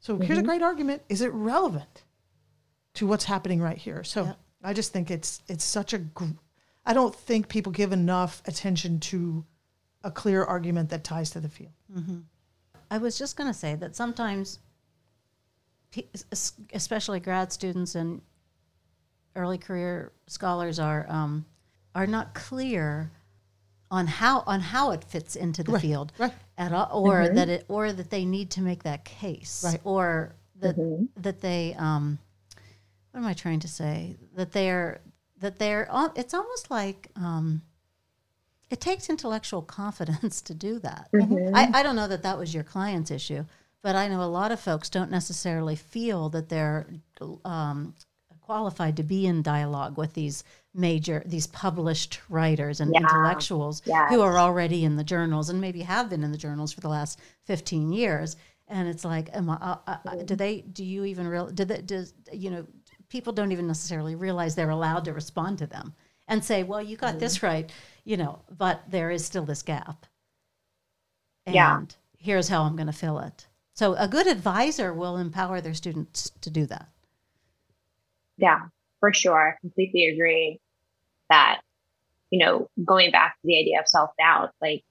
So 0.01 0.19
here's 0.19 0.39
a 0.39 0.43
great 0.43 0.63
argument. 0.63 1.03
Is 1.11 1.21
it 1.21 1.31
relevant 1.35 2.05
to 2.95 3.07
what's 3.07 3.25
happening 3.25 3.61
right 3.61 3.77
here? 3.77 4.03
So 4.03 4.25
Yeah. 4.25 4.33
I 4.65 4.73
just 4.73 4.95
think 4.95 5.11
it's 5.11 5.43
it's 5.47 5.63
such 5.63 5.93
a. 5.93 5.99
Gr- 5.99 6.39
I 6.87 6.95
don't 6.95 7.15
think 7.15 7.49
people 7.49 7.71
give 7.71 7.93
enough 7.93 8.41
attention 8.47 8.99
to 9.01 9.45
a 10.03 10.11
clear 10.11 10.43
argument 10.43 10.89
that 10.89 11.05
ties 11.05 11.29
to 11.33 11.41
the 11.41 11.51
field. 11.51 11.75
I 12.91 12.97
was 12.97 13.19
just 13.19 13.37
going 13.37 13.53
to 13.53 13.59
say 13.59 13.75
that 13.75 13.95
sometimes, 13.95 14.61
especially 16.73 17.21
grad 17.21 17.53
students 17.53 17.95
and 17.95 18.23
early 19.35 19.59
career 19.59 20.13
scholars 20.29 20.79
are 20.79 21.05
um, 21.11 21.45
are 21.97 22.07
not 22.07 22.35
clear 22.35 23.11
on 23.91 24.07
how 24.07 24.43
on 24.47 24.61
how 24.61 24.91
it 24.91 25.03
fits 25.03 25.35
into 25.35 25.63
the 25.65 25.73
Right, 25.73 25.81
field 25.83 26.13
right. 26.19 26.33
at 26.59 26.73
all, 26.73 26.89
or 26.93 27.29
that 27.29 27.49
it 27.49 27.65
or 27.69 27.93
that 27.93 28.11
they 28.11 28.25
need 28.25 28.51
to 28.51 28.61
make 28.61 28.83
that 28.83 29.05
case, 29.05 29.63
Right. 29.65 29.81
or 29.85 30.35
that 30.57 30.77
Mhm. 30.77 31.09
that 31.17 31.41
they 31.41 31.75
um, 31.79 32.19
what 33.11 33.21
am 33.21 33.27
I 33.27 33.33
trying 33.35 33.61
to 33.61 33.69
say? 33.69 34.17
That 34.35 34.53
they're 34.53 35.01
that 35.39 35.59
they're 35.59 35.89
it's 36.15 36.35
almost 36.35 36.71
like 36.71 37.11
um, 37.17 37.63
it 38.69 38.81
takes 38.81 39.09
intellectual 39.09 39.63
confidence 39.81 40.43
to 40.43 40.55
do 40.55 40.79
that. 40.81 41.09
I, 41.15 41.71
I 41.73 41.83
don't 41.83 41.97
know 41.97 42.09
that 42.09 42.23
that 42.25 42.39
was 42.39 42.53
your 42.53 42.65
client's 42.65 43.11
issue, 43.11 43.45
but 43.81 43.97
I 43.97 44.09
know 44.09 44.23
a 44.23 44.25
lot 44.41 44.53
of 44.53 44.61
folks 44.61 44.91
don't 44.91 45.11
necessarily 45.11 45.77
feel 45.77 46.29
that 46.31 46.49
they're 46.51 46.87
um, 47.45 47.95
qualified 48.47 48.97
to 48.97 49.03
be 49.03 49.27
in 49.27 49.43
dialogue 49.43 49.99
with 49.99 50.15
these 50.15 50.45
major, 50.73 51.23
these 51.27 51.47
published 51.49 52.21
writers 52.29 52.81
and 52.81 52.93
Yeah. 52.95 53.01
intellectuals 53.01 53.83
Yes. 53.85 54.09
who 54.11 54.21
are 54.23 54.39
already 54.39 54.85
in 54.85 54.95
the 54.97 55.05
journals 55.05 55.49
and 55.51 55.61
maybe 55.61 55.83
have 55.83 56.09
been 56.09 56.23
in 56.23 56.31
the 56.33 56.39
journals 56.39 56.73
for 56.73 56.81
the 56.81 56.89
last 56.89 57.19
15 57.45 57.93
years. 57.93 58.37
And 58.69 58.89
it's 58.89 59.05
like, 59.05 59.29
am 59.35 59.51
I, 59.51 59.55
uh, 59.57 59.77
uh, 59.87 59.97
uh, 60.07 60.15
do 60.25 60.37
they, 60.37 60.61
do 60.61 60.85
you 60.85 61.05
even 61.05 61.27
real, 61.27 61.47
do 61.49 61.65
they, 61.65 61.83
does, 61.83 62.15
you 62.33 62.51
know, 62.51 62.67
people 63.09 63.33
don't 63.33 63.53
even 63.53 63.67
necessarily 63.67 64.15
realize 64.15 64.55
they're 64.55 64.71
allowed 64.71 65.05
to 65.07 65.13
respond 65.13 65.59
to 65.59 65.67
them 65.67 65.95
and 66.29 66.45
say, 66.45 66.63
well, 66.63 66.83
you 66.83 66.97
got 66.97 67.19
this 67.19 67.43
right, 67.43 67.71
you 68.05 68.17
know, 68.17 68.41
but 68.57 68.83
there 68.89 69.11
is 69.11 69.25
still 69.25 69.45
this 69.45 69.63
gap. 69.63 70.07
And 71.47 71.55
Yeah. 71.55 71.83
here's 72.17 72.49
how 72.49 72.63
I'm 72.63 72.77
going 72.77 72.87
to 72.89 72.93
fill 72.93 73.19
it. 73.19 73.47
So 73.75 73.95
a 73.95 74.09
good 74.09 74.27
advisor 74.27 74.93
will 74.95 75.17
empower 75.17 75.61
their 75.61 75.75
students 75.75 76.31
to 76.41 76.51
do 76.51 76.67
that. 76.67 76.89
Yeah, 78.39 78.61
for 79.01 79.13
sure. 79.13 79.57
I 79.57 79.61
completely 79.61 80.09
agree 80.09 80.61
that, 81.31 81.61
you 82.31 82.45
know, 82.45 82.69
going 82.85 83.11
back 83.11 83.35
to 83.35 83.47
the 83.47 83.59
idea 83.59 83.81
of 83.81 83.89
self 83.89 84.11
doubt, 84.19 84.51
like, 84.61 84.85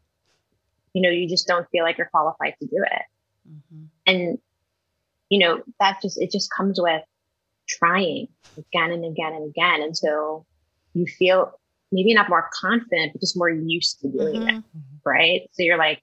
you 0.94 1.02
know, 1.02 1.10
you 1.10 1.28
just 1.28 1.48
don't 1.48 1.68
feel 1.70 1.84
like 1.84 1.98
you're 1.98 2.10
qualified 2.10 2.56
to 2.62 2.68
do 2.68 2.84
it. 2.84 3.02
Mm-hmm. 3.50 3.86
And, 4.08 4.38
you 5.30 5.40
know, 5.40 5.62
that 5.80 6.02
just, 6.02 6.20
it 6.22 6.32
just 6.32 6.50
comes 6.52 6.80
with 6.80 7.04
trying 7.68 8.28
again 8.58 8.92
and 8.92 9.06
again 9.06 9.34
and 9.34 9.50
again 9.50 9.82
until 9.82 10.46
you 10.94 11.06
feel 11.06 11.60
maybe 11.92 12.14
not 12.14 12.30
more 12.30 12.50
confident, 12.54 13.14
but 13.14 13.22
just 13.22 13.38
more 13.38 13.50
used 13.50 14.00
to 14.02 14.10
doing 14.10 14.42
mm-hmm. 14.42 14.58
it. 14.58 14.64
Right. 15.04 15.50
So 15.54 15.64
you're 15.64 15.78
like, 15.78 16.02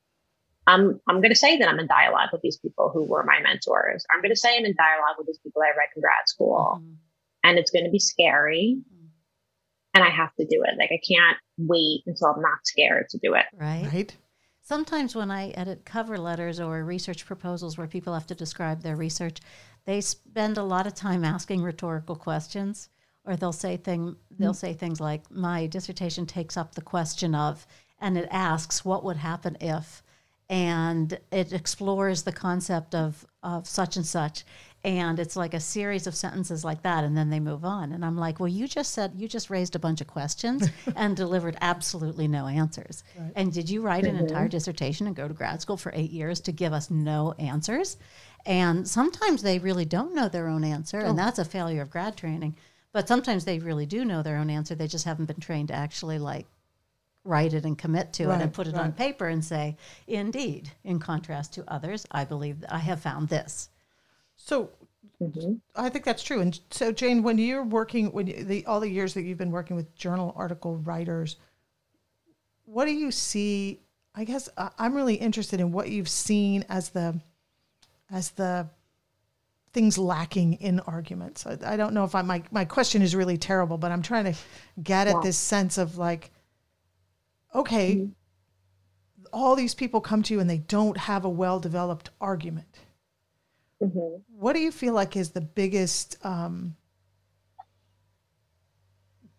I'm 0.66 1.00
I'm 1.08 1.16
going 1.16 1.30
to 1.30 1.36
say 1.36 1.58
that 1.58 1.68
I'm 1.68 1.78
in 1.78 1.86
dialogue 1.86 2.28
with 2.32 2.42
these 2.42 2.56
people 2.56 2.90
who 2.92 3.04
were 3.04 3.24
my 3.24 3.40
mentors. 3.40 4.04
I'm 4.12 4.20
going 4.20 4.30
to 4.30 4.36
say 4.36 4.56
I'm 4.56 4.64
in 4.64 4.74
dialogue 4.76 5.16
with 5.18 5.26
these 5.26 5.38
people 5.38 5.62
I 5.62 5.70
read 5.76 5.88
in 5.96 6.02
grad 6.02 6.26
school, 6.26 6.78
mm-hmm. 6.78 6.94
And 7.44 7.58
it's 7.58 7.70
going 7.70 7.84
to 7.84 7.90
be 7.90 7.98
scary, 7.98 8.78
mm-hmm. 8.78 9.06
and 9.94 10.04
I 10.04 10.10
have 10.10 10.34
to 10.36 10.44
do 10.44 10.62
it. 10.64 10.74
Like 10.78 10.90
I 10.92 11.00
can't 11.06 11.36
wait 11.58 12.02
until 12.06 12.28
I'm 12.28 12.42
not 12.42 12.64
scared 12.64 13.08
to 13.10 13.18
do 13.18 13.34
it. 13.34 13.46
Right. 13.54 13.88
Right. 13.92 14.16
Sometimes 14.64 15.16
when 15.16 15.30
I 15.30 15.50
edit 15.50 15.84
cover 15.84 16.16
letters 16.16 16.60
or 16.60 16.84
research 16.84 17.26
proposals 17.26 17.76
where 17.76 17.88
people 17.88 18.14
have 18.14 18.28
to 18.28 18.34
describe 18.34 18.82
their 18.82 18.94
research, 18.94 19.40
they 19.84 20.00
spend 20.00 20.56
a 20.56 20.62
lot 20.62 20.86
of 20.86 20.94
time 20.94 21.24
asking 21.24 21.62
rhetorical 21.62 22.14
questions 22.14 22.88
or 23.24 23.36
they'll 23.36 23.52
say 23.52 23.76
thing 23.76 24.16
they'll 24.38 24.50
mm-hmm. 24.50 24.56
say 24.56 24.72
things 24.72 25.00
like 25.00 25.30
my 25.30 25.66
dissertation 25.66 26.26
takes 26.26 26.56
up 26.56 26.74
the 26.74 26.82
question 26.82 27.34
of 27.34 27.66
and 28.00 28.18
it 28.18 28.28
asks 28.30 28.84
what 28.84 29.04
would 29.04 29.16
happen 29.16 29.56
if 29.60 30.02
and 30.48 31.18
it 31.30 31.52
explores 31.52 32.22
the 32.22 32.32
concept 32.32 32.94
of 32.94 33.26
of 33.42 33.66
such 33.66 33.96
and 33.96 34.06
such 34.06 34.44
and 34.84 35.20
it's 35.20 35.36
like 35.36 35.54
a 35.54 35.60
series 35.60 36.06
of 36.06 36.14
sentences 36.14 36.64
like 36.64 36.82
that 36.82 37.04
and 37.04 37.16
then 37.16 37.30
they 37.30 37.40
move 37.40 37.64
on 37.64 37.92
and 37.92 38.04
i'm 38.04 38.16
like 38.16 38.40
well 38.40 38.48
you 38.48 38.66
just 38.66 38.92
said 38.92 39.12
you 39.16 39.28
just 39.28 39.50
raised 39.50 39.76
a 39.76 39.78
bunch 39.78 40.00
of 40.00 40.06
questions 40.06 40.68
and 40.96 41.16
delivered 41.16 41.56
absolutely 41.60 42.26
no 42.26 42.46
answers 42.46 43.04
right. 43.18 43.32
and 43.36 43.52
did 43.52 43.70
you 43.70 43.82
write 43.82 44.04
mm-hmm. 44.04 44.16
an 44.16 44.22
entire 44.22 44.48
dissertation 44.48 45.06
and 45.06 45.16
go 45.16 45.28
to 45.28 45.34
grad 45.34 45.60
school 45.60 45.76
for 45.76 45.92
eight 45.94 46.10
years 46.10 46.40
to 46.40 46.52
give 46.52 46.72
us 46.72 46.90
no 46.90 47.32
answers 47.38 47.96
and 48.44 48.86
sometimes 48.86 49.42
they 49.42 49.58
really 49.58 49.84
don't 49.84 50.14
know 50.14 50.28
their 50.28 50.48
own 50.48 50.64
answer 50.64 51.00
oh. 51.00 51.08
and 51.08 51.18
that's 51.18 51.38
a 51.38 51.44
failure 51.44 51.82
of 51.82 51.90
grad 51.90 52.16
training 52.16 52.56
but 52.92 53.08
sometimes 53.08 53.44
they 53.44 53.58
really 53.58 53.86
do 53.86 54.04
know 54.04 54.22
their 54.22 54.36
own 54.36 54.50
answer 54.50 54.74
they 54.74 54.88
just 54.88 55.04
haven't 55.04 55.26
been 55.26 55.40
trained 55.40 55.68
to 55.68 55.74
actually 55.74 56.18
like 56.18 56.46
write 57.24 57.54
it 57.54 57.64
and 57.64 57.78
commit 57.78 58.12
to 58.12 58.26
right, 58.26 58.40
it 58.40 58.42
and 58.42 58.52
put 58.52 58.66
it 58.66 58.74
right. 58.74 58.82
on 58.82 58.92
paper 58.92 59.28
and 59.28 59.44
say 59.44 59.76
indeed 60.08 60.72
in 60.82 60.98
contrast 60.98 61.54
to 61.54 61.64
others 61.68 62.04
i 62.10 62.24
believe 62.24 62.64
i 62.68 62.78
have 62.78 63.00
found 63.00 63.28
this 63.28 63.68
so 64.44 64.70
mm-hmm. 65.20 65.54
I 65.76 65.88
think 65.88 66.04
that's 66.04 66.22
true. 66.22 66.40
And 66.40 66.58
so, 66.70 66.90
Jane, 66.90 67.22
when 67.22 67.38
you're 67.38 67.62
working, 67.62 68.12
when 68.12 68.26
you, 68.26 68.42
the 68.44 68.66
all 68.66 68.80
the 68.80 68.88
years 68.88 69.14
that 69.14 69.22
you've 69.22 69.38
been 69.38 69.52
working 69.52 69.76
with 69.76 69.94
journal 69.94 70.34
article 70.36 70.76
writers, 70.78 71.36
what 72.64 72.86
do 72.86 72.92
you 72.92 73.10
see? 73.10 73.80
I 74.14 74.24
guess 74.24 74.48
I'm 74.78 74.94
really 74.94 75.14
interested 75.14 75.60
in 75.60 75.72
what 75.72 75.88
you've 75.88 76.08
seen 76.08 76.64
as 76.68 76.90
the 76.90 77.18
as 78.10 78.30
the 78.30 78.68
things 79.72 79.96
lacking 79.96 80.54
in 80.54 80.80
arguments. 80.80 81.46
I, 81.46 81.56
I 81.64 81.76
don't 81.76 81.94
know 81.94 82.04
if 82.04 82.14
I 82.14 82.22
my 82.22 82.42
my 82.50 82.64
question 82.64 83.00
is 83.00 83.14
really 83.14 83.38
terrible, 83.38 83.78
but 83.78 83.92
I'm 83.92 84.02
trying 84.02 84.24
to 84.24 84.34
get 84.82 85.06
at 85.06 85.22
this 85.22 85.38
sense 85.38 85.78
of 85.78 85.98
like, 85.98 86.32
okay, 87.54 87.94
mm-hmm. 87.94 89.24
all 89.32 89.54
these 89.54 89.74
people 89.74 90.00
come 90.00 90.24
to 90.24 90.34
you 90.34 90.40
and 90.40 90.50
they 90.50 90.58
don't 90.58 90.96
have 90.96 91.24
a 91.24 91.30
well 91.30 91.60
developed 91.60 92.10
argument 92.20 92.66
Mm-hmm. 93.82 94.22
What 94.38 94.52
do 94.52 94.60
you 94.60 94.70
feel 94.70 94.94
like 94.94 95.16
is 95.16 95.30
the 95.30 95.40
biggest 95.40 96.16
um, 96.24 96.76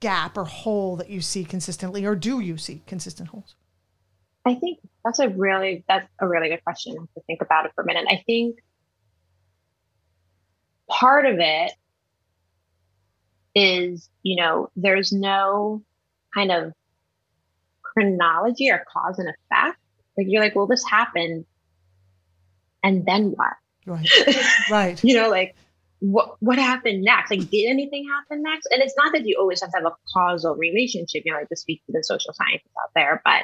gap 0.01 0.37
or 0.37 0.43
hole 0.43 0.97
that 0.97 1.09
you 1.09 1.21
see 1.21 1.45
consistently, 1.45 2.05
or 2.05 2.13
do 2.15 2.41
you 2.41 2.57
see 2.57 2.81
consistent 2.85 3.29
holes? 3.29 3.55
I 4.45 4.55
think 4.55 4.79
that's 5.05 5.19
a 5.19 5.29
really 5.29 5.85
that's 5.87 6.05
a 6.19 6.27
really 6.27 6.49
good 6.49 6.63
question 6.65 6.93
to 6.95 7.21
think 7.25 7.41
about 7.41 7.65
it 7.65 7.71
for 7.73 7.83
a 7.83 7.87
minute. 7.87 8.05
I 8.09 8.21
think 8.25 8.57
part 10.89 11.25
of 11.25 11.39
it 11.39 11.71
is, 13.55 14.09
you 14.23 14.35
know, 14.35 14.69
there's 14.75 15.13
no 15.13 15.81
kind 16.33 16.51
of 16.51 16.73
chronology 17.81 18.69
or 18.69 18.83
cause 18.91 19.19
and 19.19 19.29
effect. 19.29 19.79
Like 20.17 20.27
you're 20.29 20.43
like, 20.43 20.55
well, 20.55 20.67
this 20.67 20.83
happened, 20.83 21.45
and 22.83 23.05
then 23.05 23.31
what? 23.31 23.53
Right. 23.85 24.07
Right. 24.71 25.03
you 25.03 25.15
know, 25.15 25.29
like 25.29 25.55
what 25.99 26.35
what 26.41 26.57
happened 26.57 27.03
next? 27.03 27.31
Like, 27.31 27.49
did 27.49 27.69
anything 27.69 28.07
happen 28.09 28.43
next? 28.43 28.67
And 28.71 28.81
it's 28.81 28.95
not 28.97 29.13
that 29.13 29.25
you 29.25 29.37
always 29.39 29.61
have 29.61 29.71
to 29.71 29.77
have 29.77 29.85
a 29.85 29.95
causal 30.13 30.55
relationship, 30.55 31.23
you 31.25 31.31
know, 31.31 31.39
like 31.39 31.49
to 31.49 31.55
speak 31.55 31.81
to 31.85 31.93
the 31.93 32.03
social 32.03 32.33
scientists 32.33 32.73
out 32.83 32.91
there, 32.95 33.21
but 33.23 33.43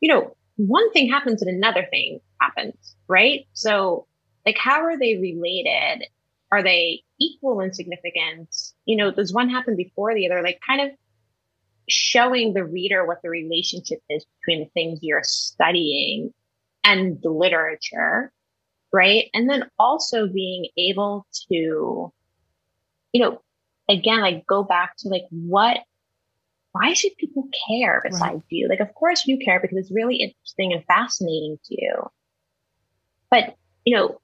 you 0.00 0.12
know, 0.12 0.36
one 0.56 0.92
thing 0.92 1.10
happens 1.10 1.42
and 1.42 1.54
another 1.54 1.86
thing 1.90 2.20
happens, 2.40 2.96
right? 3.08 3.46
So 3.54 4.06
like 4.44 4.58
how 4.58 4.82
are 4.82 4.98
they 4.98 5.16
related? 5.16 6.06
Are 6.52 6.62
they 6.62 7.02
equal 7.18 7.60
in 7.60 7.72
significance? 7.72 8.74
You 8.84 8.96
know, 8.96 9.10
does 9.10 9.32
one 9.32 9.48
happen 9.48 9.76
before 9.76 10.14
the 10.14 10.30
other? 10.30 10.42
Like 10.42 10.60
kind 10.66 10.82
of 10.82 10.90
showing 11.88 12.52
the 12.52 12.64
reader 12.64 13.06
what 13.06 13.22
the 13.22 13.30
relationship 13.30 14.00
is 14.08 14.24
between 14.40 14.64
the 14.64 14.70
things 14.70 15.00
you're 15.02 15.22
studying 15.24 16.32
and 16.84 17.20
the 17.22 17.30
literature 17.30 18.32
right? 18.92 19.30
And 19.34 19.48
then 19.48 19.64
also 19.78 20.26
being 20.26 20.68
able 20.76 21.26
to, 21.48 22.12
you 23.12 23.20
know, 23.22 23.40
again, 23.88 24.20
like 24.20 24.46
go 24.46 24.62
back 24.62 24.96
to 24.98 25.08
like 25.08 25.24
what, 25.30 25.78
why 26.72 26.92
should 26.92 27.16
people 27.16 27.48
care 27.68 28.00
besides 28.04 28.34
right. 28.34 28.44
you? 28.48 28.68
Like, 28.68 28.80
of 28.80 28.94
course 28.94 29.26
you 29.26 29.38
care 29.38 29.60
because 29.60 29.76
it's 29.76 29.90
really 29.90 30.16
interesting 30.16 30.72
and 30.72 30.84
fascinating 30.84 31.58
to 31.64 31.76
you. 31.80 32.10
But, 33.30 33.56
you 33.84 33.96
know, 33.96 34.20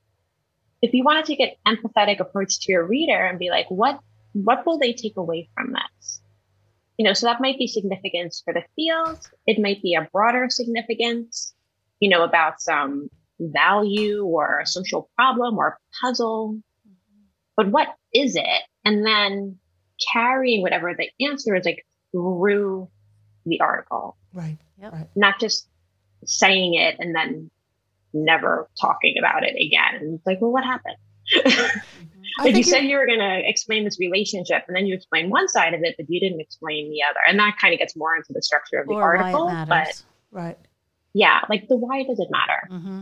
if 0.82 0.92
you 0.92 1.04
want 1.04 1.24
to 1.24 1.36
take 1.36 1.40
an 1.40 1.76
empathetic 1.76 2.20
approach 2.20 2.60
to 2.60 2.72
your 2.72 2.86
reader 2.86 3.24
and 3.24 3.38
be 3.38 3.50
like, 3.50 3.66
what, 3.68 4.00
what 4.32 4.66
will 4.66 4.78
they 4.78 4.92
take 4.92 5.16
away 5.16 5.48
from 5.54 5.72
this? 5.72 6.20
You 6.98 7.04
know, 7.04 7.12
so 7.12 7.26
that 7.26 7.40
might 7.40 7.58
be 7.58 7.66
significance 7.66 8.42
for 8.44 8.54
the 8.54 8.64
field. 8.74 9.18
It 9.46 9.60
might 9.60 9.82
be 9.82 9.94
a 9.94 10.08
broader 10.12 10.48
significance, 10.48 11.54
you 12.00 12.08
know, 12.08 12.22
about 12.22 12.60
some 12.60 13.10
value 13.40 14.24
or 14.24 14.60
a 14.60 14.66
social 14.66 15.10
problem 15.16 15.58
or 15.58 15.68
a 15.68 15.76
puzzle. 16.00 16.60
But 17.56 17.70
what 17.70 17.88
is 18.12 18.36
it? 18.36 18.62
And 18.84 19.04
then 19.04 19.58
carrying 20.12 20.62
whatever 20.62 20.94
the 20.94 21.08
answer 21.26 21.54
is 21.54 21.64
like 21.64 21.86
through 22.12 22.88
the 23.44 23.60
article. 23.60 24.16
Right. 24.32 24.58
Yep. 24.80 24.92
right. 24.92 25.08
Not 25.16 25.40
just 25.40 25.68
saying 26.24 26.74
it 26.74 26.96
and 26.98 27.14
then 27.14 27.50
never 28.12 28.68
talking 28.80 29.16
about 29.18 29.42
it 29.44 29.54
again. 29.54 30.00
And 30.00 30.14
it's 30.14 30.26
like, 30.26 30.40
well, 30.40 30.52
what 30.52 30.64
happened? 30.64 30.96
like 32.38 32.54
you 32.54 32.62
said 32.62 32.80
you 32.80 32.96
were 32.96 33.06
going 33.06 33.18
to 33.18 33.48
explain 33.48 33.84
this 33.84 33.98
relationship 33.98 34.64
and 34.68 34.76
then 34.76 34.86
you 34.86 34.94
explain 34.94 35.30
one 35.30 35.48
side 35.48 35.74
of 35.74 35.80
it, 35.82 35.94
but 35.96 36.06
you 36.08 36.20
didn't 36.20 36.40
explain 36.40 36.90
the 36.90 36.98
other. 37.08 37.20
And 37.28 37.38
that 37.38 37.56
kind 37.60 37.72
of 37.72 37.78
gets 37.78 37.96
more 37.96 38.14
into 38.14 38.32
the 38.32 38.42
structure 38.42 38.78
of 38.78 38.86
the 38.86 38.94
article. 38.94 39.46
But 39.68 40.02
right. 40.30 40.58
Yeah. 41.14 41.40
Like 41.48 41.68
the 41.68 41.76
why 41.76 42.02
does 42.02 42.20
it 42.20 42.28
matter? 42.30 42.68
Mm-hmm. 42.70 43.00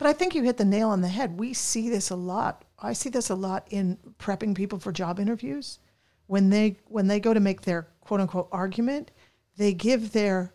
But 0.00 0.08
I 0.08 0.14
think 0.14 0.34
you 0.34 0.42
hit 0.42 0.56
the 0.56 0.64
nail 0.64 0.88
on 0.88 1.02
the 1.02 1.08
head. 1.08 1.38
We 1.38 1.52
see 1.52 1.90
this 1.90 2.08
a 2.08 2.16
lot. 2.16 2.64
I 2.78 2.94
see 2.94 3.10
this 3.10 3.28
a 3.28 3.34
lot 3.34 3.66
in 3.68 3.98
prepping 4.18 4.54
people 4.54 4.78
for 4.78 4.92
job 4.92 5.20
interviews. 5.20 5.78
When 6.26 6.48
they 6.48 6.78
when 6.86 7.06
they 7.06 7.20
go 7.20 7.34
to 7.34 7.38
make 7.38 7.60
their 7.60 7.86
quote 8.00 8.18
unquote 8.18 8.48
argument, 8.50 9.10
they 9.58 9.74
give 9.74 10.12
their 10.12 10.54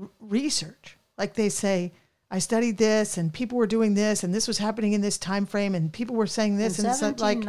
r- 0.00 0.08
research. 0.20 0.96
Like 1.18 1.34
they 1.34 1.50
say, 1.50 1.92
I 2.30 2.38
studied 2.38 2.78
this 2.78 3.18
and 3.18 3.30
people 3.30 3.58
were 3.58 3.66
doing 3.66 3.92
this 3.92 4.24
and 4.24 4.34
this 4.34 4.48
was 4.48 4.56
happening 4.56 4.94
in 4.94 5.02
this 5.02 5.18
time 5.18 5.44
frame 5.44 5.74
and 5.74 5.92
people 5.92 6.16
were 6.16 6.26
saying 6.26 6.56
this 6.56 6.78
in 6.78 6.86
and 6.86 6.92
it's 6.92 7.20
like 7.20 7.40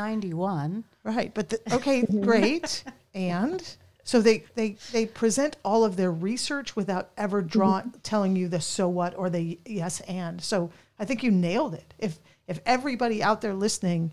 Right, 1.06 1.34
but 1.34 1.48
the, 1.48 1.62
okay, 1.72 2.02
great. 2.02 2.84
and 3.14 3.64
so 4.04 4.20
they, 4.20 4.44
they 4.56 4.76
they 4.92 5.06
present 5.06 5.56
all 5.64 5.86
of 5.86 5.96
their 5.96 6.12
research 6.12 6.76
without 6.76 7.12
ever 7.16 7.42
draw, 7.42 7.80
mm-hmm. 7.80 7.98
telling 8.04 8.36
you 8.36 8.50
the 8.50 8.60
so 8.60 8.90
what 8.90 9.18
or 9.18 9.30
the 9.30 9.58
yes 9.66 10.02
and. 10.02 10.42
So 10.42 10.70
I 11.00 11.06
think 11.06 11.24
you 11.24 11.32
nailed 11.32 11.74
it. 11.74 11.94
If 11.98 12.20
if 12.48 12.60
everybody 12.66 13.24
out 13.24 13.42
there 13.42 13.54
listening 13.54 14.12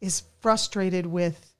is 0.00 0.24
frustrated 0.40 1.06
with 1.06 1.54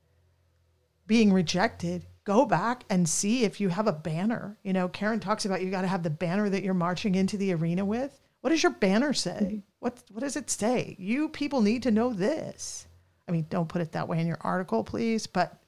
being 1.07 1.33
rejected, 1.33 2.05
go 2.25 2.45
back 2.45 2.85
and 2.91 3.09
see 3.09 3.45
if 3.45 3.61
you 3.61 3.69
have 3.69 3.87
a 3.87 3.93
banner. 3.93 4.59
You 4.63 4.73
know, 4.73 4.89
Karen 4.89 5.21
talks 5.21 5.45
about 5.45 5.63
you 5.63 5.71
got 5.71 5.83
to 5.83 5.87
have 5.87 6.03
the 6.03 6.11
banner 6.11 6.51
that 6.51 6.63
you're 6.63 6.75
marching 6.75 7.15
into 7.15 7.37
the 7.37 7.55
arena 7.55 7.85
with. 7.85 8.21
What 8.41 8.51
does 8.51 8.63
your 8.63 8.73
banner 8.73 9.13
say? 9.13 9.41
Mm-hmm. 9.43 9.59
What 9.81 10.03
what 10.13 10.21
does 10.21 10.37
it 10.37 10.51
say? 10.51 10.97
You 10.99 11.29
people 11.29 11.63
need 11.63 11.83
to 11.85 11.91
know 11.91 12.13
this. 12.13 12.87
I 13.29 13.33
mean, 13.33 13.47
don't 13.49 13.69
put 13.69 13.83
it 13.83 13.93
that 13.93 14.09
way 14.09 14.21
in 14.21 14.27
your 14.27 14.39
article, 14.41 14.85
please, 14.85 15.27
but 15.27 15.61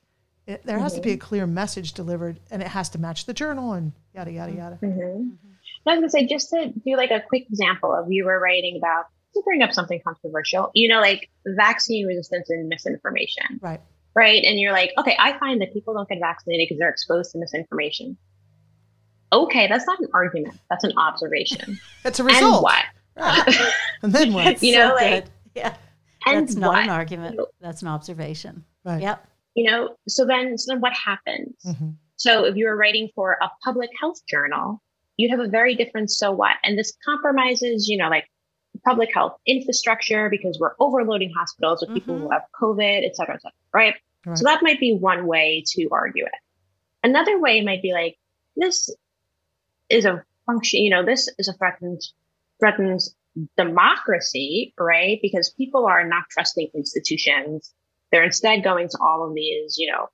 it, 0.46 0.64
there 0.64 0.78
has 0.78 0.92
mm-hmm. 0.92 1.02
to 1.02 1.04
be 1.04 1.12
a 1.12 1.16
mm-hmm. 1.16 1.26
clear 1.26 1.46
message 1.46 1.92
delivered 1.92 2.40
and 2.50 2.62
it 2.62 2.68
has 2.68 2.88
to 2.90 2.98
match 2.98 3.26
the 3.26 3.34
journal 3.34 3.72
and 3.72 3.92
yada 4.14 4.32
yada 4.32 4.52
yada. 4.52 4.78
Mm-hmm. 4.82 5.47
I 5.88 5.94
was 5.94 6.00
gonna 6.00 6.10
say 6.10 6.26
just 6.26 6.50
to 6.50 6.72
do 6.84 6.96
like 6.96 7.10
a 7.10 7.20
quick 7.20 7.46
example 7.48 7.94
of 7.94 8.10
you 8.10 8.24
were 8.24 8.38
writing 8.38 8.76
about 8.76 9.06
to 9.34 9.42
bring 9.44 9.62
up 9.62 9.72
something 9.72 10.00
controversial, 10.04 10.70
you 10.74 10.88
know, 10.88 11.00
like 11.00 11.28
vaccine 11.46 12.06
resistance 12.06 12.50
and 12.50 12.68
misinformation. 12.68 13.58
Right. 13.60 13.80
Right. 14.14 14.42
And 14.44 14.58
you're 14.58 14.72
like, 14.72 14.92
okay, 14.98 15.16
I 15.18 15.38
find 15.38 15.60
that 15.60 15.72
people 15.72 15.94
don't 15.94 16.08
get 16.08 16.18
vaccinated 16.18 16.66
because 16.68 16.78
they're 16.78 16.90
exposed 16.90 17.32
to 17.32 17.38
misinformation. 17.38 18.16
Okay, 19.32 19.68
that's 19.68 19.86
not 19.86 20.00
an 20.00 20.08
argument. 20.14 20.58
That's 20.70 20.84
an 20.84 20.92
observation. 20.96 21.78
That's 22.02 22.18
a 22.18 22.24
result. 22.24 22.54
And 22.54 22.62
what? 22.62 22.84
Right. 23.16 23.72
and 24.02 24.12
then 24.12 24.32
what? 24.32 24.62
you 24.62 24.74
know, 24.74 24.96
so 24.96 25.04
like 25.04 25.26
yeah. 25.54 25.76
And 26.26 26.48
that's 26.48 26.56
not 26.56 26.74
what? 26.74 26.84
an 26.84 26.90
argument. 26.90 27.40
That's 27.60 27.82
an 27.82 27.88
observation. 27.88 28.64
Right. 28.84 29.02
Yep. 29.02 29.26
you 29.54 29.70
know, 29.70 29.96
so 30.08 30.24
then, 30.24 30.56
so 30.56 30.72
then 30.72 30.80
what 30.80 30.92
happens? 30.92 31.54
Mm-hmm. 31.66 31.90
So 32.16 32.44
if 32.44 32.56
you 32.56 32.66
were 32.66 32.76
writing 32.76 33.10
for 33.14 33.38
a 33.42 33.50
public 33.62 33.90
health 34.00 34.24
journal, 34.26 34.82
you'd 35.18 35.30
have 35.30 35.40
a 35.40 35.48
very 35.48 35.74
different 35.74 36.10
so 36.10 36.32
what. 36.32 36.56
And 36.64 36.78
this 36.78 36.96
compromises, 37.04 37.88
you 37.88 37.98
know, 37.98 38.08
like 38.08 38.26
public 38.86 39.10
health 39.12 39.36
infrastructure 39.46 40.30
because 40.30 40.58
we're 40.58 40.74
overloading 40.80 41.32
hospitals 41.36 41.82
with 41.82 41.92
people 41.92 42.18
who 42.18 42.28
Mhm. 42.28 42.32
have 42.32 42.42
COVID, 42.58 43.04
et 43.04 43.14
cetera, 43.16 43.34
et 43.34 43.42
cetera, 43.42 43.54
right? 43.74 43.94
Right. 44.24 44.38
So 44.38 44.44
that 44.44 44.62
might 44.62 44.80
be 44.80 44.94
one 44.94 45.26
way 45.26 45.64
to 45.72 45.88
argue 45.90 46.24
it. 46.24 46.32
Another 47.02 47.38
way 47.38 47.60
might 47.62 47.82
be 47.82 47.92
like, 47.92 48.16
this 48.56 48.88
is 49.88 50.04
a 50.04 50.24
function, 50.46 50.80
you 50.82 50.90
know, 50.90 51.04
this 51.04 51.28
is 51.38 51.48
a 51.48 51.52
threatens 51.54 52.14
threatens 52.60 53.14
democracy, 53.56 54.74
right? 54.78 55.18
Because 55.22 55.50
people 55.50 55.86
are 55.86 56.04
not 56.06 56.24
trusting 56.30 56.70
institutions. 56.74 57.72
They're 58.10 58.24
instead 58.24 58.64
going 58.64 58.88
to 58.88 58.98
all 59.00 59.26
of 59.26 59.34
these, 59.34 59.76
you 59.78 59.90
know, 59.92 60.08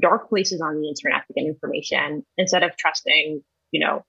dark 0.00 0.28
places 0.28 0.60
on 0.60 0.80
the 0.80 0.88
internet 0.88 1.26
to 1.26 1.32
get 1.34 1.44
information 1.44 2.24
instead 2.36 2.62
of 2.64 2.76
trusting, 2.76 3.44
you 3.70 3.80
know, 3.80 4.04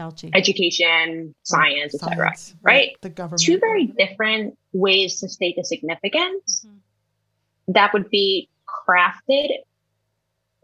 Fauci. 0.00 0.30
education, 0.34 1.34
science, 1.42 1.94
etc. 1.94 2.16
Science, 2.16 2.54
right? 2.62 2.90
The 3.02 3.10
government. 3.10 3.42
Two 3.42 3.58
very 3.58 3.86
different 3.86 4.58
ways 4.72 5.20
to 5.20 5.28
state 5.28 5.56
the 5.56 5.64
significance 5.64 6.64
Mhm. 6.66 6.78
that 7.74 7.92
would 7.92 8.08
be 8.10 8.48
crafted 8.88 9.48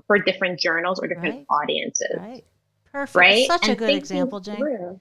for 0.07 0.19
different 0.19 0.61
journals 0.61 1.01
or 1.01 1.09
different 1.09 1.35
Right. 1.35 1.47
audiences. 1.63 2.17
Right. 2.19 2.45
Perfect. 2.93 3.17
right? 3.17 3.47
Such 3.47 3.69
a 3.69 3.75
good 3.75 3.91
example, 3.95 4.41
Jane. 4.41 4.57
through- 4.57 5.01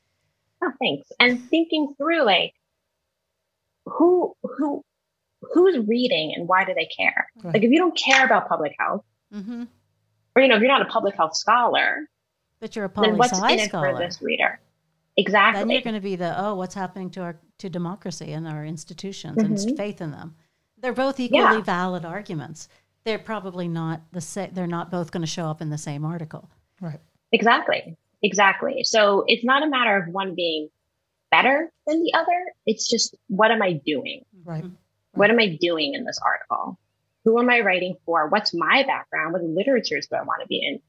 oh, 0.63 0.71
thanks. 0.79 1.09
And 1.19 1.41
thinking 1.49 1.93
through 1.97 2.23
like 2.23 2.53
who 3.85 4.35
who 4.43 4.83
who's 5.53 5.77
reading 5.87 6.33
and 6.35 6.47
why 6.47 6.65
do 6.65 6.73
they 6.73 6.87
care? 6.87 7.27
Right. 7.37 7.53
Like 7.53 7.63
if 7.63 7.71
you 7.71 7.77
don't 7.77 7.95
care 7.97 8.25
about 8.25 8.49
public 8.49 8.75
health, 8.79 9.05
mm-hmm. 9.33 9.63
or 10.35 10.41
you 10.41 10.47
know, 10.47 10.55
if 10.55 10.61
you're 10.61 10.71
not 10.71 10.81
a 10.81 10.85
public 10.91 11.15
health 11.15 11.35
scholar, 11.37 12.09
But 12.59 12.75
you're 12.75 12.85
a 12.85 12.89
then 12.89 12.93
poli 12.95 13.17
what's 13.17 13.33
sci 13.33 13.51
in 13.53 13.59
it 13.59 13.71
for 13.71 13.97
this 13.97 14.21
reader? 14.21 14.59
Exactly. 15.17 15.59
Then 15.61 15.69
you're 15.69 15.81
going 15.81 15.95
to 15.95 16.01
be 16.01 16.15
the 16.15 16.39
oh, 16.39 16.55
what's 16.55 16.73
happening 16.75 17.09
to 17.11 17.21
our 17.21 17.39
to 17.59 17.69
democracy 17.69 18.31
and 18.33 18.47
our 18.47 18.65
institutions 18.65 19.37
and 19.41 19.55
Mhm. 19.57 19.77
faith 19.77 20.01
in 20.01 20.11
them. 20.11 20.35
They're 20.77 20.93
both 20.93 21.19
equally 21.19 21.41
Yeah. 21.57 21.61
valid 21.61 22.03
arguments. 22.05 22.67
They're 23.05 23.19
probably 23.19 23.67
not 23.67 24.01
the 24.11 24.21
same. 24.21 24.53
They're 24.53 24.67
not 24.67 24.91
both 24.91 25.11
going 25.11 25.21
to 25.21 25.27
show 25.27 25.45
up 25.45 25.61
in 25.61 25.69
the 25.69 25.77
same 25.77 26.03
article. 26.03 26.49
Right. 26.81 26.99
Exactly. 27.31 27.95
Exactly. 28.23 28.83
So 28.83 29.23
it's 29.27 29.43
not 29.45 29.63
a 29.63 29.67
matter 29.67 29.95
of 29.97 30.07
one 30.13 30.35
being 30.35 30.69
better 31.31 31.71
than 31.87 32.01
the 32.03 32.13
other. 32.13 32.53
It's 32.65 32.89
just 32.89 33.15
what 33.27 33.51
am 33.51 33.61
I 33.61 33.73
doing? 33.85 34.25
Right. 34.43 34.63
Mhm. 34.63 34.75
What 35.13 35.29
am 35.29 35.39
I 35.39 35.57
doing 35.61 35.93
in 35.93 36.03
this 36.03 36.19
article? 36.25 36.77
Who 37.23 37.39
am 37.39 37.49
I 37.49 37.61
writing 37.61 37.95
for? 38.05 38.27
What's 38.27 38.53
my 38.53 38.83
background? 38.83 39.33
What 39.33 39.43
literatures 39.43 40.07
do 40.07 40.15
I 40.17 40.23
want 40.23 40.41
to 40.41 40.47
be 40.47 40.57
in 40.65 40.81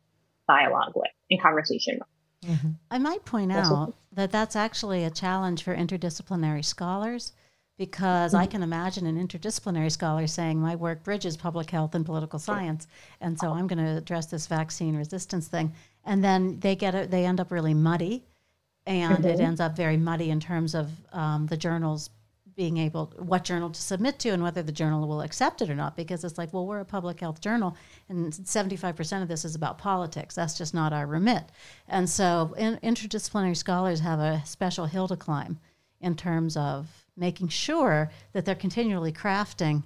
dialogue 0.48 0.92
with, 0.94 1.10
in 1.30 1.38
conversation 1.40 1.98
with? 1.98 2.50
Mm-hmm. 2.52 2.68
I 2.90 2.98
might 2.98 3.24
point 3.24 3.52
Also- 3.52 3.74
out 3.74 3.94
that 4.12 4.30
that's 4.32 4.56
actually 4.56 5.04
a 5.04 5.10
challenge 5.10 5.62
for 5.62 5.74
interdisciplinary 5.76 6.64
scholars 6.64 7.32
because 7.78 8.32
I 8.32 8.46
can 8.46 8.62
imagine 8.62 9.04
an 9.06 9.16
interdisciplinary 9.26 9.92
scholar 9.92 10.26
saying, 10.26 10.58
My 10.58 10.76
work 10.76 11.02
bridges 11.04 11.36
public 11.36 11.70
health 11.70 11.94
and 11.94 12.06
political 12.06 12.38
science, 12.38 12.86
and 13.20 13.38
so 13.38 13.52
I'm 13.52 13.66
going 13.66 13.84
to 13.84 13.98
address 13.98 14.26
this 14.26 14.46
vaccine 14.46 14.96
resistance 14.96 15.48
thing. 15.48 15.72
And 16.04 16.24
then 16.24 16.58
they 16.60 16.74
get 16.74 16.94
it, 16.94 17.10
they 17.10 17.26
end 17.26 17.38
up 17.40 17.50
really 17.50 17.74
muddy, 17.74 18.24
and 18.86 19.24
it 19.26 19.38
Mhm. 19.38 19.42
ends 19.42 19.60
up 19.60 19.76
very 19.76 19.98
muddy 19.98 20.30
in 20.30 20.40
terms 20.40 20.74
of 20.74 20.90
um, 21.12 21.46
the 21.48 21.56
journals 21.58 22.08
being 22.56 22.78
able 22.78 23.12
what 23.18 23.44
journal 23.44 23.68
to 23.70 23.80
submit 23.80 24.18
to 24.18 24.30
and 24.30 24.42
whether 24.42 24.62
the 24.62 24.72
journal 24.72 25.06
will 25.06 25.20
accept 25.20 25.60
it 25.60 25.68
or 25.68 25.74
not 25.74 25.94
because 25.94 26.24
it's 26.24 26.38
like 26.38 26.52
well 26.54 26.66
we're 26.66 26.80
a 26.80 26.84
public 26.86 27.20
health 27.20 27.40
journal 27.40 27.76
and 28.08 28.32
75% 28.32 29.22
of 29.22 29.28
this 29.28 29.44
is 29.44 29.54
about 29.54 29.76
politics. 29.78 30.34
That's 30.34 30.56
just 30.56 30.72
not 30.72 30.92
our 30.92 31.06
remit. 31.06 31.44
And 31.86 32.08
so 32.08 32.54
in, 32.56 32.76
interdisciplinary 32.78 33.56
scholars 33.56 34.00
have 34.00 34.20
a 34.20 34.42
special 34.46 34.86
hill 34.86 35.06
to 35.08 35.16
climb 35.16 35.58
in 36.00 36.16
terms 36.16 36.56
of 36.56 36.88
making 37.16 37.48
sure 37.48 38.10
that 38.32 38.44
they're 38.44 38.54
continually 38.54 39.12
crafting 39.12 39.84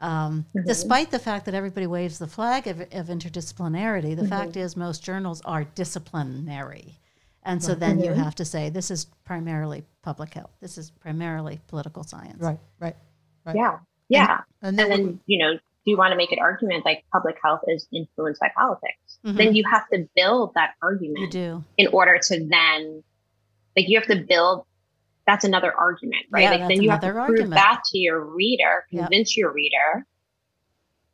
um, 0.00 0.46
despite 0.64 1.10
the 1.10 1.18
fact 1.18 1.44
that 1.46 1.54
everybody 1.54 1.86
waves 1.86 2.18
the 2.20 2.26
flag 2.28 2.68
of, 2.68 2.80
of 2.80 3.06
interdisciplinarity 3.08 4.16
the 4.16 4.26
fact 4.28 4.56
is 4.56 4.76
most 4.76 5.02
journals 5.04 5.42
are 5.44 5.64
disciplinary. 5.64 6.98
And 7.42 7.62
so 7.62 7.74
then 7.74 7.98
you 8.00 8.10
Mhm. 8.10 8.16
have 8.16 8.34
to 8.36 8.44
say 8.44 8.68
this 8.70 8.90
is 8.90 9.06
primarily 9.24 9.84
public 10.08 10.32
health 10.32 10.50
this 10.60 10.78
is 10.78 10.90
primarily 10.90 11.60
political 11.68 12.02
science 12.02 12.40
Right. 12.40 12.58
Right. 12.80 12.96
Right. 13.44 13.56
Yeah. 13.56 13.78
Yeah. 14.08 14.38
And 14.62 14.68
And 14.68 14.78
then, 14.78 14.88
then, 14.88 15.20
you 15.26 15.38
know, 15.42 15.52
do 15.54 15.86
you 15.92 15.98
want 15.98 16.12
to 16.12 16.16
make 16.16 16.32
an 16.32 16.38
argument 16.40 16.84
like 16.86 17.04
public 17.12 17.36
health 17.44 17.60
is 17.68 17.86
influenced 17.92 18.40
by 18.40 18.50
politics? 18.56 19.18
Mhm. 19.26 19.36
Then 19.36 19.54
you 19.54 19.64
have 19.70 19.86
to 19.92 20.08
build 20.16 20.54
that 20.54 20.70
argument. 20.82 21.34
you 21.34 21.40
argument 21.42 21.64
do 21.66 21.82
in 21.82 21.86
order 21.88 22.16
to 22.28 22.34
then, 22.56 23.02
like, 23.76 23.86
you 23.90 23.98
have 24.00 24.08
to 24.08 24.24
build. 24.32 24.64
That's 25.26 25.44
another 25.44 25.72
argument, 25.74 26.24
right? 26.30 26.44
Yeah, 26.44 26.50
like, 26.52 26.60
that's 26.60 26.72
then 26.72 26.82
you 26.82 26.88
have 26.90 27.00
to 27.00 27.06
another 27.10 27.26
prove 27.26 27.40
argument. 27.40 27.54
that 27.60 27.82
to 27.90 27.98
your 27.98 28.18
reader, 28.24 28.86
Yep. 28.90 29.02
convince 29.02 29.36
your 29.36 29.52
reader. 29.52 30.06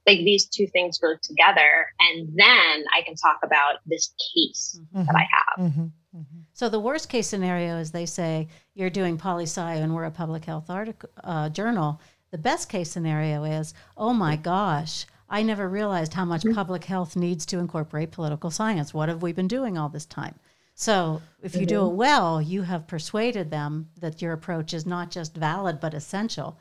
Like 0.07 0.19
these 0.19 0.47
two 0.47 0.67
things 0.69 0.99
go 0.99 1.15
together, 1.21 1.87
and 1.99 2.29
then 2.37 2.75
I 2.97 3.03
can 3.07 3.17
talk 3.17 3.39
about 3.43 3.77
this 3.87 4.15
case 4.35 4.79
Mm-hmm. 4.81 5.05
that 5.07 5.17
I 5.17 5.27
have. 5.37 5.73
Mhm. 5.73 5.91
Mhm. 6.15 6.41
So 6.53 6.69
the 6.69 6.79
worst 6.79 7.09
case 7.09 7.27
scenario 7.27 7.79
is 7.79 7.91
they 7.91 8.07
say 8.07 8.49
you're 8.75 8.91
doing 8.91 9.17
poli 9.19 9.45
sci 9.45 9.75
and 9.75 9.95
we're 9.95 10.05
a 10.05 10.11
public 10.11 10.45
health 10.45 10.69
article 10.69 11.09
uh, 11.23 11.49
journal. 11.49 12.01
The 12.31 12.39
best 12.39 12.69
case 12.69 12.91
scenario 12.91 13.45
is, 13.45 13.75
oh 13.97 14.13
my 14.13 14.37
gosh, 14.37 15.07
I 15.29 15.43
never 15.43 15.69
realized 15.69 16.15
how 16.15 16.25
much 16.25 16.45
public 16.55 16.85
health 16.85 17.17
needs 17.17 17.47
to 17.47 17.59
incorporate 17.59 18.11
political 18.11 18.51
science. 18.51 18.93
What 18.93 19.09
have 19.09 19.23
we 19.23 19.33
been 19.33 19.49
doing 19.49 19.79
all 19.79 19.89
this 19.89 20.07
time? 20.07 20.35
So 20.75 21.23
if 21.43 21.55
you 21.55 21.67
do 21.67 21.87
it 21.87 21.95
well, 21.95 22.43
you 22.43 22.63
have 22.63 22.89
persuaded 22.89 23.51
them 23.51 23.89
that 24.01 24.21
your 24.21 24.33
approach 24.33 24.75
is 24.75 24.85
not 24.85 25.11
just 25.11 25.37
valid 25.37 25.79
but 25.81 25.95
essential. 25.95 26.59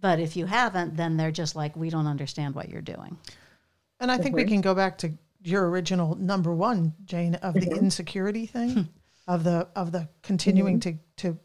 But 0.00 0.20
if 0.20 0.36
you 0.36 0.44
haven't, 0.44 0.96
then 0.96 1.16
they're 1.16 1.30
just 1.30 1.56
like, 1.56 1.74
we 1.74 1.88
don't 1.88 2.06
understand 2.06 2.54
what 2.54 2.68
you're 2.68 2.82
doing. 2.82 3.16
And 4.00 4.12
I 4.12 4.18
think 4.18 4.36
we 4.36 4.44
can 4.44 4.60
go 4.60 4.74
back 4.74 4.98
to 4.98 5.12
your 5.42 5.68
original 5.70 6.14
number 6.16 6.54
one, 6.54 6.92
Jane, 7.06 7.36
of 7.36 7.54
the 7.54 7.70
insecurity 7.70 8.44
thing, 8.44 8.88
of 9.26 9.44
the 9.44 9.68
of 9.74 9.92
the 9.92 10.08
continuing 10.22 10.78
mm-hmm. 10.78 10.98
to 11.16 11.32
to 11.32 11.38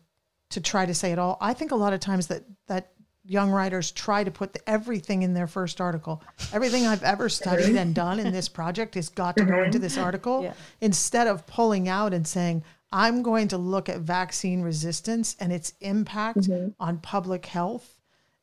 to 0.51 0.61
try 0.61 0.85
to 0.85 0.93
say 0.93 1.11
it 1.11 1.19
all. 1.19 1.37
I 1.39 1.53
think 1.53 1.71
a 1.71 1.75
lot 1.75 1.93
of 1.93 1.99
times 1.99 2.27
that 2.27 2.43
that 2.67 2.91
young 3.25 3.51
writers 3.51 3.91
try 3.91 4.23
to 4.23 4.31
put 4.31 4.53
the, 4.53 4.69
everything 4.69 5.21
in 5.21 5.33
their 5.33 5.47
first 5.47 5.79
article. 5.79 6.23
Everything 6.51 6.87
I've 6.87 7.03
ever 7.03 7.29
studied 7.29 7.75
and 7.75 7.93
done 7.93 8.19
in 8.19 8.31
this 8.31 8.49
project 8.49 8.95
has 8.95 9.09
got 9.09 9.37
to 9.37 9.45
go 9.45 9.63
into 9.63 9.77
this 9.77 9.97
article 9.97 10.43
Yeah. 10.43 10.53
instead 10.81 11.27
of 11.27 11.45
pulling 11.45 11.87
out 11.87 12.13
and 12.13 12.27
saying, 12.27 12.63
I'm 12.91 13.21
going 13.21 13.49
to 13.49 13.57
look 13.57 13.87
at 13.87 13.99
vaccine 13.99 14.61
resistance 14.61 15.35
and 15.39 15.53
its 15.53 15.73
impact 15.79 16.39
mm-hmm. 16.39 16.69
on 16.79 16.97
public 16.97 17.45
health 17.45 17.99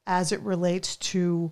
as 0.07 0.30
it 0.30 0.41
relates 0.43 0.97
to 0.97 1.51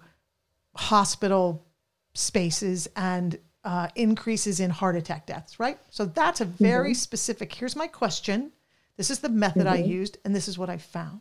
hospital 0.77 1.67
spaces 2.15 2.89
and 2.95 3.37
uh, 3.65 3.89
increases 3.95 4.61
in 4.61 4.71
heart 4.71 4.97
attack 4.97 5.27
deaths, 5.27 5.59
right? 5.59 5.79
So 5.91 6.05
that's 6.05 6.41
a 6.41 6.45
very 6.45 6.91
mm-hmm. 6.91 6.95
specific. 6.95 7.55
Here's 7.55 7.77
my 7.77 7.87
question. 7.87 8.53
This 8.97 9.11
is 9.11 9.21
the 9.21 9.29
method 9.29 9.67
I 9.67 9.79
mm-hmm. 9.79 9.91
used, 9.91 10.19
and 10.25 10.35
this 10.35 10.49
is 10.49 10.59
what 10.59 10.71
I 10.71 10.77
found. 10.77 11.21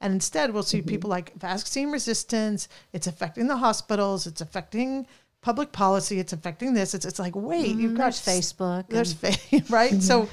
And 0.00 0.12
instead, 0.12 0.52
we'll 0.52 0.62
see 0.62 0.78
mm-hmm. 0.78 0.88
people 0.88 1.10
like 1.10 1.34
vaccine 1.38 1.90
resistance. 1.90 2.68
It's 2.92 3.06
affecting 3.06 3.46
the 3.46 3.56
hospitals. 3.56 4.26
It's 4.26 4.40
affecting 4.40 5.06
public 5.40 5.72
policy. 5.72 6.18
It's 6.18 6.32
affecting 6.32 6.74
this. 6.74 6.94
It's 6.94 7.04
it's 7.04 7.18
like 7.18 7.36
wait, 7.36 7.76
you've 7.76 7.96
got 7.96 8.14
There's 8.14 8.20
Facebook. 8.20 8.88
there's 8.88 9.12
and- 9.22 9.38
fa- 9.38 9.62
right. 9.72 10.02
So 10.02 10.28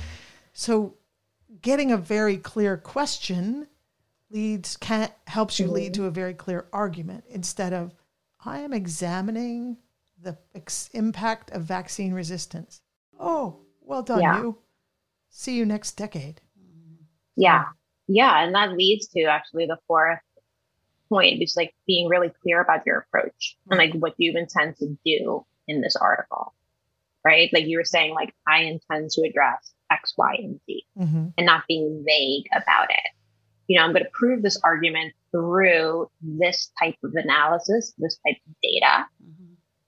so 0.54 0.96
getting 1.62 1.92
a 1.92 1.98
very 1.98 2.38
clear 2.38 2.78
question 2.78 3.68
leads 4.32 4.78
can 4.78 5.10
helps 5.28 5.60
you 5.60 5.68
lead 5.68 5.94
to 5.96 6.06
a 6.06 6.12
very 6.12 6.34
clear 6.34 6.66
argument 6.72 7.26
instead 7.30 7.74
of 7.74 7.94
I 8.44 8.60
am 8.60 8.74
examining 8.74 9.78
the 10.22 10.38
ex- 10.56 10.90
impact 10.94 11.52
of 11.52 11.64
vaccine 11.64 12.14
resistance. 12.14 12.82
Oh, 13.20 13.62
well 13.82 14.04
done, 14.04 14.22
Yeah. 14.22 14.42
you. 14.42 14.58
See 15.30 15.56
you 15.56 15.66
next 15.66 15.94
decade. 15.94 16.42
Yeah. 17.36 17.66
Yeah. 18.08 18.44
And 18.44 18.54
that 18.56 18.74
leads 18.74 19.08
to 19.10 19.24
actually 19.24 19.66
the 19.66 19.78
fourth 19.88 20.20
point, 21.10 21.40
which 21.40 21.50
is 21.52 21.56
like 21.58 21.74
being 21.88 22.08
really 22.08 22.32
clear 22.42 22.62
about 22.62 22.86
your 22.86 23.00
approach 23.00 23.58
and 23.70 23.78
like 23.78 23.94
what 23.94 24.14
you 24.18 24.34
intend 24.38 24.76
to 24.78 24.98
do 25.06 25.46
in 25.68 25.82
this 25.82 25.96
article. 25.96 26.54
Right. 27.24 27.50
Like 27.54 27.66
you 27.68 27.78
were 27.78 27.84
saying, 27.86 28.14
like, 28.14 28.34
I 28.48 28.64
intend 28.64 29.12
to 29.12 29.22
address 29.28 29.74
X, 29.92 30.14
Y, 30.18 30.36
and 30.40 30.60
Z 30.66 30.86
Mm-hmm. 30.98 31.28
and 31.38 31.46
not 31.46 31.64
being 31.68 32.04
vague 32.06 32.46
about 32.56 32.90
it. 32.90 33.12
You 33.68 33.78
know, 33.78 33.86
I'm 33.86 33.92
going 33.94 34.04
to 34.04 34.10
prove 34.12 34.42
this 34.42 34.60
argument 34.64 35.14
through 35.32 36.10
this 36.22 36.72
type 36.82 36.96
of 37.04 37.14
analysis, 37.16 37.94
this 37.98 38.18
type 38.28 38.38
of 38.48 38.54
data, 38.62 39.06
Mhm. 39.24 39.41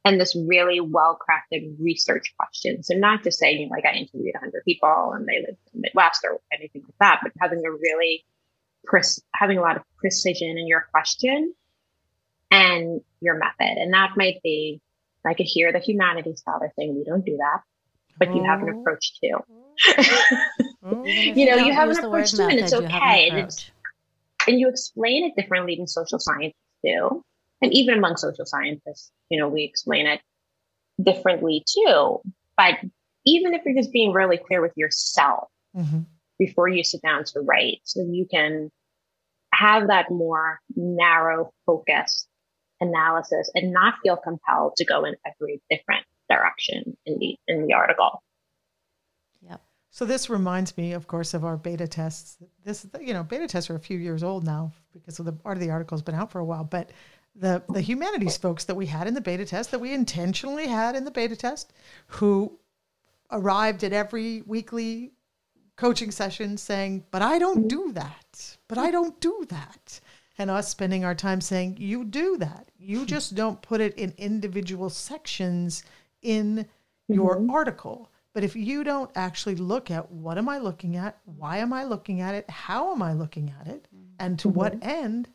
And 0.06 0.20
this 0.20 0.36
really 0.36 0.80
well 0.80 1.18
crafted 1.18 1.76
research 1.80 2.34
question. 2.38 2.84
So 2.84 2.94
not 2.96 3.24
just 3.24 3.40
saying 3.40 3.70
like 3.70 3.86
I 3.86 3.94
interviewed 3.98 4.34
100 4.36 4.64
people 4.66 5.14
and 5.16 5.26
they 5.28 5.38
lived 5.40 5.58
in 5.74 5.82
the 5.82 5.88
Midwest 5.88 6.22
or 6.24 6.40
anything 6.52 6.84
like 6.84 6.96
that, 7.00 7.20
but 7.24 7.32
having 7.40 7.60
a 7.66 7.72
really 7.72 8.26
pre- 8.86 9.02
having 9.34 9.58
a 9.58 9.62
lot 9.62 9.78
of 9.78 9.84
precision 9.98 10.58
in 10.58 10.68
your 10.68 10.86
question 10.92 11.54
and 12.52 13.02
your 13.22 13.36
method. 13.36 13.78
And 13.78 13.94
that 13.94 14.12
might 14.18 14.42
be, 14.44 14.82
I 15.26 15.34
could 15.34 15.46
hear 15.46 15.72
the 15.72 15.80
humanities 15.80 16.40
scholar 16.42 16.72
saying, 16.78 16.96
we 16.96 17.04
don't 17.06 17.26
do 17.26 17.38
that, 17.38 17.62
but 18.20 18.36
you 18.36 18.44
have 18.44 18.62
an 18.62 18.70
Oh. 18.76 18.80
approach 18.82 19.20
too. 19.22 19.38
Oh, 20.84 21.04
You 21.06 21.46
know, 21.46 21.56
don't 21.58 21.66
you 21.68 21.74
have 21.74 21.90
an 21.90 21.98
approach 22.04 22.34
too, 22.34 22.42
and 22.44 22.60
it's 22.60 22.72
method, 22.74 22.84
you 22.84 22.90
have 22.90 23.02
an 23.02 23.10
okay, 23.10 23.30
and 23.30 23.38
it's- 23.40 23.72
and 24.46 24.60
you 24.60 24.68
explain 24.68 25.24
it 25.24 25.42
differently 25.42 25.76
than 25.78 25.88
social 25.88 26.20
scientists 26.20 26.58
do. 26.84 27.24
And 27.64 27.74
even 27.74 27.98
among 27.98 28.18
social 28.18 28.46
scientists, 28.46 29.12
you 29.30 29.40
know, 29.40 29.48
we 29.48 29.64
explain 29.64 30.06
it 30.06 30.20
differently 31.02 31.64
too. 31.66 32.20
But 32.58 32.76
even 33.26 33.54
if 33.54 33.62
you're 33.66 33.76
just 33.76 33.94
being 33.94 34.12
really 34.12 34.38
clear 34.38 34.62
with 34.62 34.74
yourself 34.76 35.48
mhm. 35.76 36.06
before 36.38 36.68
you 36.68 36.84
sit 36.84 37.02
down 37.02 37.24
to 37.24 37.40
write, 37.40 37.80
so 37.86 38.02
you 38.02 38.28
can 38.30 38.70
have 39.54 39.88
that 39.88 40.12
more 40.12 40.60
narrow 40.76 41.54
focused 41.66 42.28
analysis 42.82 43.50
and 43.56 43.72
not 43.72 43.94
feel 44.04 44.18
compelled 44.18 44.76
to 44.76 44.84
go 44.84 45.06
in 45.06 45.16
every 45.26 45.62
different 45.72 46.06
direction 46.30 46.98
in 47.06 47.18
the 47.18 47.38
in 47.48 47.66
the 47.66 47.74
article. 47.74 48.22
Yep. 49.42 49.62
So 49.90 50.04
this 50.04 50.30
reminds 50.30 50.76
me, 50.76 50.92
of 50.92 51.08
course, 51.08 51.34
of 51.34 51.46
our 51.46 51.56
beta 51.56 51.88
tests. 51.88 52.38
This, 52.66 52.86
you 53.00 53.14
know, 53.14 53.24
beta 53.24 53.48
tests 53.48 53.70
are 53.70 53.76
a 53.76 53.80
few 53.80 53.98
years 53.98 54.22
old 54.22 54.44
now 54.44 54.74
because 54.92 55.18
of 55.20 55.26
the 55.26 55.38
art 55.46 55.56
of 55.56 55.62
the 55.62 55.70
article 55.70 55.96
has 55.96 56.02
been 56.02 56.16
out 56.16 56.30
for 56.30 56.40
a 56.40 56.46
while. 56.46 56.66
But 56.66 56.90
the 57.36 57.64
the 57.70 57.82
humanities 57.82 58.38
folks 58.38 58.66
that 58.66 58.76
we 58.76 58.86
had 58.86 59.08
in 59.08 59.14
the 59.14 59.22
beta 59.22 59.46
test, 59.46 59.72
that 59.72 59.80
we 59.80 59.94
intentionally 59.94 60.68
had 60.68 60.96
in 60.96 61.04
the 61.04 61.12
beta 61.12 61.36
test, 61.36 61.74
who 62.08 62.60
arrived 63.32 63.84
at 63.84 63.94
every 63.94 64.42
weekly 64.44 65.14
coaching 65.76 66.12
session 66.12 66.58
saying, 66.58 67.06
"But 67.12 67.22
I 67.22 67.40
don't 67.40 67.68
do 67.68 67.92
that. 67.94 68.58
But 68.68 68.78
I 68.78 68.92
don't 68.92 69.20
do 69.20 69.46
that." 69.50 70.00
And 70.38 70.50
us 70.50 70.70
spending 70.70 71.06
our 71.06 71.16
time 71.16 71.42
saying, 71.42 71.78
"You 71.80 72.04
do 72.04 72.38
that. 72.38 72.70
You 72.78 73.00
hmm. 73.00 73.06
just 73.06 73.36
don't 73.36 73.62
put 73.62 73.82
it 73.82 73.96
in 73.98 74.14
individual 74.18 74.90
sections 74.90 75.84
in 76.22 76.68
your 77.08 77.38
mm-hmm. 77.38 77.50
article." 77.50 78.10
But 78.34 78.44
if 78.44 78.56
you 78.56 78.84
don't 78.84 79.12
actually 79.16 79.56
look 79.56 79.92
at 79.92 80.12
what 80.12 80.40
am 80.40 80.50
I 80.50 80.58
looking 80.58 80.96
at, 80.96 81.20
why 81.26 81.58
am 81.58 81.72
I 81.72 81.84
looking 81.84 82.20
at 82.20 82.34
it, 82.34 82.50
how 82.50 82.92
am 82.92 83.02
I 83.02 83.14
looking 83.14 83.54
at 83.60 83.68
it, 83.68 83.88
and 84.20 84.40
to 84.40 84.50
what 84.50 84.74
mm-hmm. 84.74 84.90
end, 84.90 85.30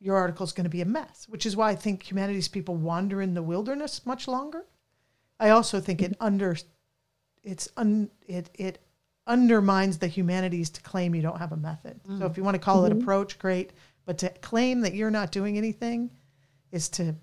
your 0.00 0.16
article 0.16 0.44
is 0.44 0.52
going 0.52 0.64
to 0.64 0.70
be 0.70 0.80
a 0.80 0.86
mess. 0.86 1.26
Which 1.28 1.46
is 1.46 1.56
why 1.56 1.70
I 1.70 1.74
think 1.74 2.08
humanities 2.10 2.48
people 2.48 2.76
wander 2.76 3.20
in 3.20 3.34
the 3.34 3.42
wilderness 3.42 4.06
much 4.06 4.28
longer. 4.28 4.64
I 5.40 5.50
also 5.50 5.80
think 5.80 6.02
it 6.02 6.16
under 6.20 6.56
it's 7.42 7.68
un, 7.76 8.10
it 8.26 8.50
it 8.54 8.78
undermines 9.26 9.98
the 9.98 10.06
humanities 10.06 10.70
to 10.70 10.82
claim 10.82 11.14
you 11.14 11.22
don't 11.22 11.38
have 11.38 11.52
a 11.52 11.56
method. 11.56 12.00
So 12.18 12.26
if 12.26 12.36
you 12.36 12.42
want 12.42 12.54
to 12.54 12.60
call 12.60 12.84
it 12.84 12.90
mm-hmm. 12.90 13.02
approach, 13.02 13.38
great. 13.38 13.72
But 14.06 14.18
to 14.18 14.30
claim 14.30 14.80
that 14.80 14.94
you're 14.94 15.10
not 15.10 15.30
doing 15.30 15.58
anything 15.58 16.10
is 16.72 16.88
to 16.90 17.14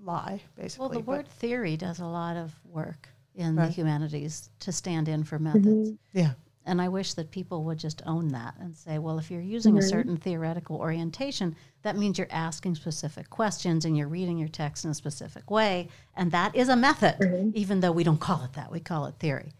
lie, 0.00 0.42
basically. 0.56 0.82
Well, 0.82 0.88
the 0.88 1.04
But- 1.04 1.06
word 1.06 1.28
theory 1.28 1.76
does 1.76 2.00
a 2.00 2.06
lot 2.06 2.36
of 2.36 2.52
work 2.64 3.08
in 3.36 3.54
the 3.54 3.68
humanities 3.68 4.50
to 4.60 4.72
stand 4.72 5.08
in 5.08 5.22
for 5.22 5.38
methods. 5.38 5.90
Mm-hmm. 5.90 6.18
yeah. 6.18 6.32
And 6.66 6.82
I 6.82 6.88
wish 6.88 7.14
that 7.14 7.30
people 7.30 7.62
would 7.64 7.78
just 7.78 8.02
own 8.06 8.28
that 8.28 8.54
and 8.58 8.76
say, 8.76 8.98
well, 8.98 9.18
if 9.20 9.30
you're 9.30 9.40
using 9.40 9.78
a 9.78 9.82
certain 9.82 10.16
theoretical 10.16 10.76
orientation, 10.76 11.54
that 11.82 11.96
means 11.96 12.18
you're 12.18 12.26
asking 12.30 12.74
specific 12.74 13.30
questions 13.30 13.84
and 13.84 13.96
you're 13.96 14.08
reading 14.08 14.36
your 14.36 14.48
text 14.48 14.84
in 14.84 14.90
a 14.90 14.94
specific 14.94 15.48
way. 15.48 15.88
And 16.16 16.32
that 16.32 16.56
is 16.56 16.68
a 16.68 16.74
method, 16.76 17.52
even 17.54 17.80
though 17.80 17.92
we 17.92 18.02
don't 18.02 18.18
call 18.20 18.42
it 18.42 18.54
that. 18.54 18.72
We 18.72 18.80
call 18.80 19.06
it 19.06 19.14
theory. 19.20 19.52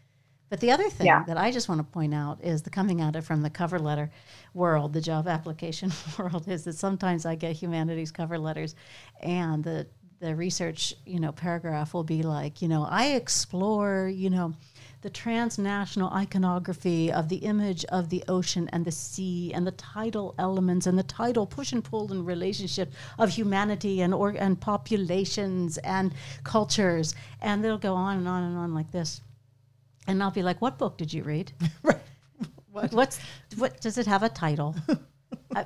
But 0.49 0.61
the 0.61 0.73
other 0.73 0.89
thing 0.91 1.07
Yeah. 1.07 1.23
that 1.27 1.37
I 1.39 1.51
just 1.53 1.69
want 1.69 1.79
to 1.81 1.85
point 1.85 2.13
out 2.15 2.43
is 2.43 2.63
the 2.63 2.71
coming 2.71 3.01
at 3.01 3.15
it 3.17 3.23
from 3.23 3.43
the 3.43 3.51
cover 3.51 3.79
letter 3.79 4.11
world, 4.53 4.93
the 4.93 5.01
job 5.01 5.29
application 5.29 5.93
world, 6.19 6.49
is 6.49 6.65
that 6.65 6.75
sometimes 6.75 7.25
I 7.25 7.37
get 7.37 7.55
humanities 7.57 8.11
cover 8.11 8.37
letters 8.39 8.75
and 9.21 9.63
the 9.63 9.87
the 10.19 10.35
research, 10.35 10.95
you 11.05 11.21
know, 11.21 11.31
paragraph 11.31 11.93
will 11.93 12.03
be 12.03 12.23
like, 12.23 12.63
you 12.63 12.69
know, 12.69 12.87
I 12.89 13.09
explore, 13.09 14.09
you 14.09 14.31
know, 14.31 14.55
the 15.03 15.11
transnational 15.11 16.11
iconography 16.11 17.13
of 17.13 17.29
the 17.29 17.37
image 17.37 17.85
of 17.87 18.09
the 18.09 18.25
ocean 18.29 18.69
and 18.73 18.85
the 18.85 18.91
sea 18.93 19.53
and 19.55 19.67
the 19.67 19.73
tidal 19.73 20.35
elements 20.39 20.87
and 20.87 20.99
the 20.99 21.03
tidal 21.03 21.47
push 21.47 21.73
and 21.73 21.85
pull 21.85 22.11
and 22.11 22.27
relationship 22.27 22.93
of 23.19 23.31
humanity 23.31 24.01
and 24.01 24.15
or, 24.15 24.31
and 24.31 24.61
populations 24.61 25.79
and 25.79 26.15
cultures. 26.45 27.15
And 27.41 27.63
they'll 27.63 27.79
go 27.79 27.95
on 27.95 28.19
and 28.19 28.29
on 28.29 28.43
and 28.43 28.57
on 28.57 28.75
like 28.75 28.91
this. 28.91 29.21
And 30.07 30.23
I'll 30.23 30.31
be 30.31 30.43
like 30.43 30.61
what 30.61 30.79
book 30.79 30.97
did 30.99 31.13
you 31.13 31.23
read? 31.23 31.53
Right. 31.83 32.93
what's 32.93 33.19
what 33.57 33.81
does 33.81 33.97
it 33.97 34.07
have 34.07 34.23
a 34.23 34.29
title? 34.29 34.75
Uh, 35.55 35.65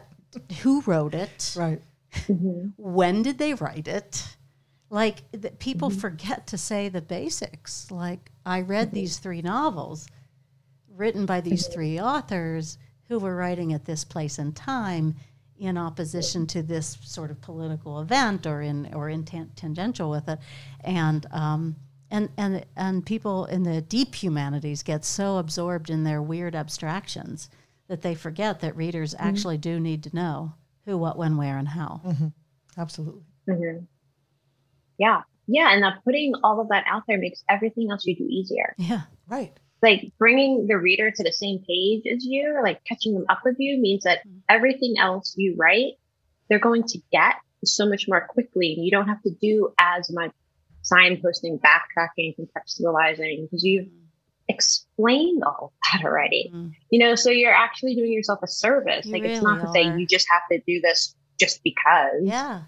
who 0.63 0.81
wrote 0.83 1.13
it? 1.13 1.55
Right. 1.59 1.83
when 2.77 3.23
did 3.23 3.39
they 3.39 3.55
write 3.55 3.89
it 3.89 4.37
like 4.91 5.23
the, 5.33 5.51
people 5.53 5.89
mm-hmm. 5.89 6.01
forget 6.01 6.47
to 6.49 6.59
say 6.59 6.89
the 6.89 7.01
basics. 7.01 7.91
Like 7.91 8.31
i 8.45 8.61
read 8.61 8.89
mm-hmm. 8.89 8.97
these 8.97 9.19
three 9.19 9.43
novels 9.43 10.09
written 10.95 11.25
by 11.25 11.41
these 11.41 11.65
mm-hmm. 11.65 11.73
three 11.73 12.01
authors 12.01 12.77
who 13.09 13.19
were 13.19 13.37
writing 13.37 13.73
at 13.73 13.85
this 13.85 14.05
place 14.05 14.39
and 14.39 14.55
time 14.55 15.15
in 15.59 15.77
opposition 15.77 16.47
to 16.47 16.63
this 16.63 16.97
sort 17.03 17.31
of 17.31 17.41
political 17.41 18.01
event 18.01 18.47
or 18.47 18.63
in 18.63 18.93
or 18.95 19.09
in 19.09 19.25
tan- 19.25 19.51
tangential 19.57 20.11
with 20.11 20.29
it. 20.29 20.39
And 20.83 21.27
um, 21.33 21.77
and 22.11 22.29
and 22.37 22.65
and 22.77 23.05
people 23.05 23.47
in 23.47 23.63
the 23.63 23.81
deep 23.81 24.15
humanities 24.15 24.83
get 24.83 25.05
so 25.05 25.39
absorbed 25.39 25.91
in 25.91 26.05
their 26.05 26.23
weird 26.23 26.55
abstractions 26.55 27.51
that 27.89 28.03
they 28.03 28.15
forget 28.15 28.61
that 28.61 28.77
readers 28.77 29.15
actually 29.19 29.59
do 29.59 29.79
need 29.81 30.03
to 30.05 30.15
know 30.15 30.55
who 30.87 30.97
what 30.97 31.19
when 31.19 31.37
where 31.37 31.59
and 31.59 31.69
how. 31.69 32.01
Absolutely. 32.79 33.23
Mhm. 33.49 33.87
Yeah. 35.01 35.23
Yeah. 35.49 35.73
And 35.73 35.83
that 35.83 36.05
putting 36.05 36.35
all 36.45 36.61
of 36.61 36.69
that 36.69 36.85
out 36.87 37.03
there 37.09 37.19
makes 37.19 37.43
everything 37.49 37.91
else 37.91 38.05
you 38.07 38.15
do 38.15 38.27
easier. 38.29 38.75
yeah 38.79 39.03
Right. 39.29 39.53
Like 39.83 40.13
bringing 40.19 40.67
the 40.67 40.77
reader 40.77 41.11
to 41.11 41.23
the 41.25 41.33
same 41.33 41.61
page 41.67 42.03
as 42.13 42.23
you, 42.25 42.55
or 42.55 42.63
like 42.63 42.85
catching 42.85 43.15
them 43.15 43.25
up 43.31 43.41
with 43.45 43.57
you, 43.59 43.81
means 43.81 44.05
that 44.05 44.21
everything 44.49 44.97
else 44.99 45.35
you 45.39 45.57
write, 45.59 45.95
they're 46.49 46.59
going 46.59 46.83
to 46.89 46.99
get 47.11 47.37
so 47.65 47.89
much 47.89 48.07
more 48.07 48.27
quickly. 48.29 48.75
And 48.75 48.85
you 48.85 48.91
don't 48.91 49.09
have 49.09 49.23
to 49.23 49.31
do 49.31 49.73
as 49.79 50.13
much 50.13 50.33
signposting, 50.83 51.61
backtracking, 51.61 52.35
contextualizing, 52.39 53.45
because 53.45 53.65
you've 53.65 53.89
explained 54.49 55.43
all 55.45 55.73
of 55.73 55.93
that 55.93 56.05
already. 56.05 56.51
Mm. 56.53 56.73
You 56.91 56.99
know, 56.99 57.15
so 57.15 57.31
you're 57.31 57.55
actually 57.55 57.95
doing 57.95 58.13
yourself 58.13 58.41
a 58.43 58.49
service. 58.49 59.07
You 59.07 59.13
like 59.13 59.23
it's 59.23 59.43
not 59.43 59.61
to 59.61 59.69
really 59.69 59.93
say 59.93 59.99
you 59.99 60.07
just 60.07 60.27
have 60.31 60.43
to 60.51 60.63
do 60.67 60.81
this 60.83 61.15
just 61.39 61.63
because. 61.63 62.23
Yeah. 62.23 62.63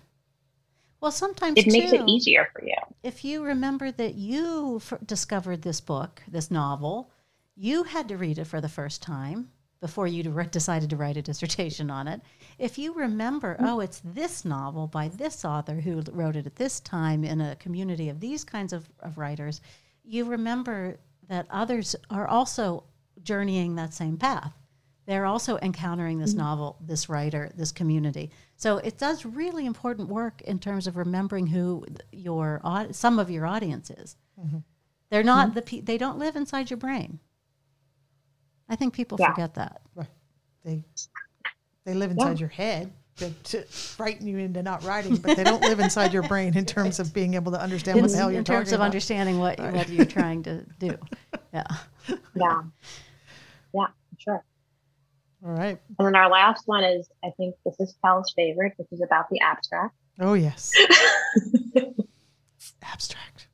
Well, 1.03 1.11
sometimes 1.11 1.59
It 1.59 1.67
makes 1.67 1.93
it 1.93 2.09
easier 2.09 2.49
for 2.53 2.65
you. 2.65 2.77
If 3.03 3.25
you 3.25 3.43
remember 3.43 3.91
that 3.91 4.15
you 4.15 4.77
f- 4.77 5.01
discovered 5.05 5.63
this 5.63 5.81
book, 5.81 6.23
this 6.29 6.49
novel, 6.49 7.11
you 7.57 7.83
had 7.83 8.07
to 8.09 8.17
read 8.17 8.39
it 8.39 8.45
for 8.45 8.61
the 8.61 8.69
first 8.69 9.03
time 9.03 9.51
before 9.81 10.07
you 10.07 10.23
de- 10.23 10.45
decided 10.45 10.89
to 10.91 10.97
write 10.97 11.17
a 11.17 11.23
dissertation 11.23 11.91
on 11.91 12.07
it. 12.07 12.21
If 12.57 12.79
you 12.79 12.95
remember, 12.95 13.57
mm. 13.61 13.67
oh, 13.67 13.81
it's 13.81 14.01
this 14.05 14.45
novel 14.45 14.87
by 14.87 15.09
this 15.09 15.45
author 15.45 15.81
who 15.81 16.05
wrote 16.13 16.37
it 16.37 16.47
at 16.47 16.55
this 16.55 16.79
time 16.79 17.25
in 17.25 17.41
a 17.41 17.57
community 17.57 18.09
of 18.09 18.21
these 18.21 18.45
kinds 18.45 18.73
of, 18.73 18.89
of 19.01 19.19
writers, 19.19 19.61
you 20.05 20.25
remember 20.25 20.99
that 21.27 21.47
others 21.51 21.97
are 22.11 22.29
also 22.29 22.85
journeying 23.25 23.75
that 23.75 23.93
same 23.93 24.17
path. 24.17 24.53
They're 25.07 25.27
also 25.27 25.59
encountering 25.59 26.19
this 26.19 26.31
mm-hmm. 26.31 26.41
novel, 26.41 26.77
this 26.81 27.09
writer, 27.09 27.51
this 27.57 27.73
community. 27.73 28.31
So 28.57 28.79
it 28.79 28.99
does 28.99 29.25
really 29.25 29.67
important 29.67 30.09
work 30.09 30.43
in 30.43 30.59
terms 30.59 30.87
of 30.87 30.97
remembering 30.97 31.49
who 31.49 31.85
your 32.13 32.61
some 32.93 33.19
of 33.19 33.31
your 33.31 33.47
audience 33.47 33.91
is. 33.91 34.17
Mm-hmm. 34.39 34.59
They're 35.11 35.23
not 35.23 35.49
mm-hmm. 35.49 35.55
the 35.55 35.63
pe- 35.63 35.81
they 35.81 35.99
don't 35.99 36.19
live 36.19 36.37
inside 36.37 36.71
your 36.71 36.77
brain. 36.77 37.19
I 38.69 38.77
think 38.77 38.95
people 38.95 39.19
Yeah. 39.21 39.33
forget 39.33 39.55
that. 39.55 39.83
Right. 39.95 40.09
They 40.65 40.85
they 41.85 41.95
live 41.95 42.13
inside 42.13 42.39
your 42.39 42.49
head 42.49 42.93
to, 43.17 43.31
to 43.31 43.63
frighten 43.65 44.27
you 44.27 44.39
into 44.39 44.63
not 44.63 44.85
writing, 44.85 45.17
but 45.17 45.37
they 45.37 45.45
don't 45.45 45.61
live 45.63 45.81
inside 45.81 46.13
your 46.13 46.23
brain 46.23 46.57
in 46.57 46.65
terms 46.65 46.99
of 46.99 47.13
being 47.13 47.35
able 47.35 47.53
to 47.53 47.61
understand 47.61 47.99
In, 47.99 48.05
what 48.05 48.11
the 48.11 48.17
hell 48.17 48.31
you're 48.31 48.39
in 48.39 48.45
terms 48.45 48.69
of 48.73 48.77
about. 48.77 48.87
understanding 48.87 49.39
what 49.39 49.59
what 49.59 49.89
you're 49.89 50.07
trying 50.07 50.43
to 50.45 50.65
do. 50.79 50.97
Yeah. 51.53 51.67
Yeah. 52.35 52.63
Yeah, 53.75 53.87
sure. 54.17 54.43
All 55.45 55.53
right. 55.53 55.79
And 55.99 56.07
then 56.07 56.15
our 56.15 56.31
last 56.31 56.63
one 56.67 56.85
is, 56.85 57.09
I 57.25 57.31
think 57.37 57.57
this 57.65 57.79
is 57.81 57.95
Kel's 58.05 58.33
favorite, 58.35 58.75
which 58.77 58.89
is 58.93 59.03
about 59.03 59.29
the 59.29 59.41
abstract. 59.41 59.95
Oh 60.21 60.35
yes. 60.35 60.73
Abstract. 62.83 63.49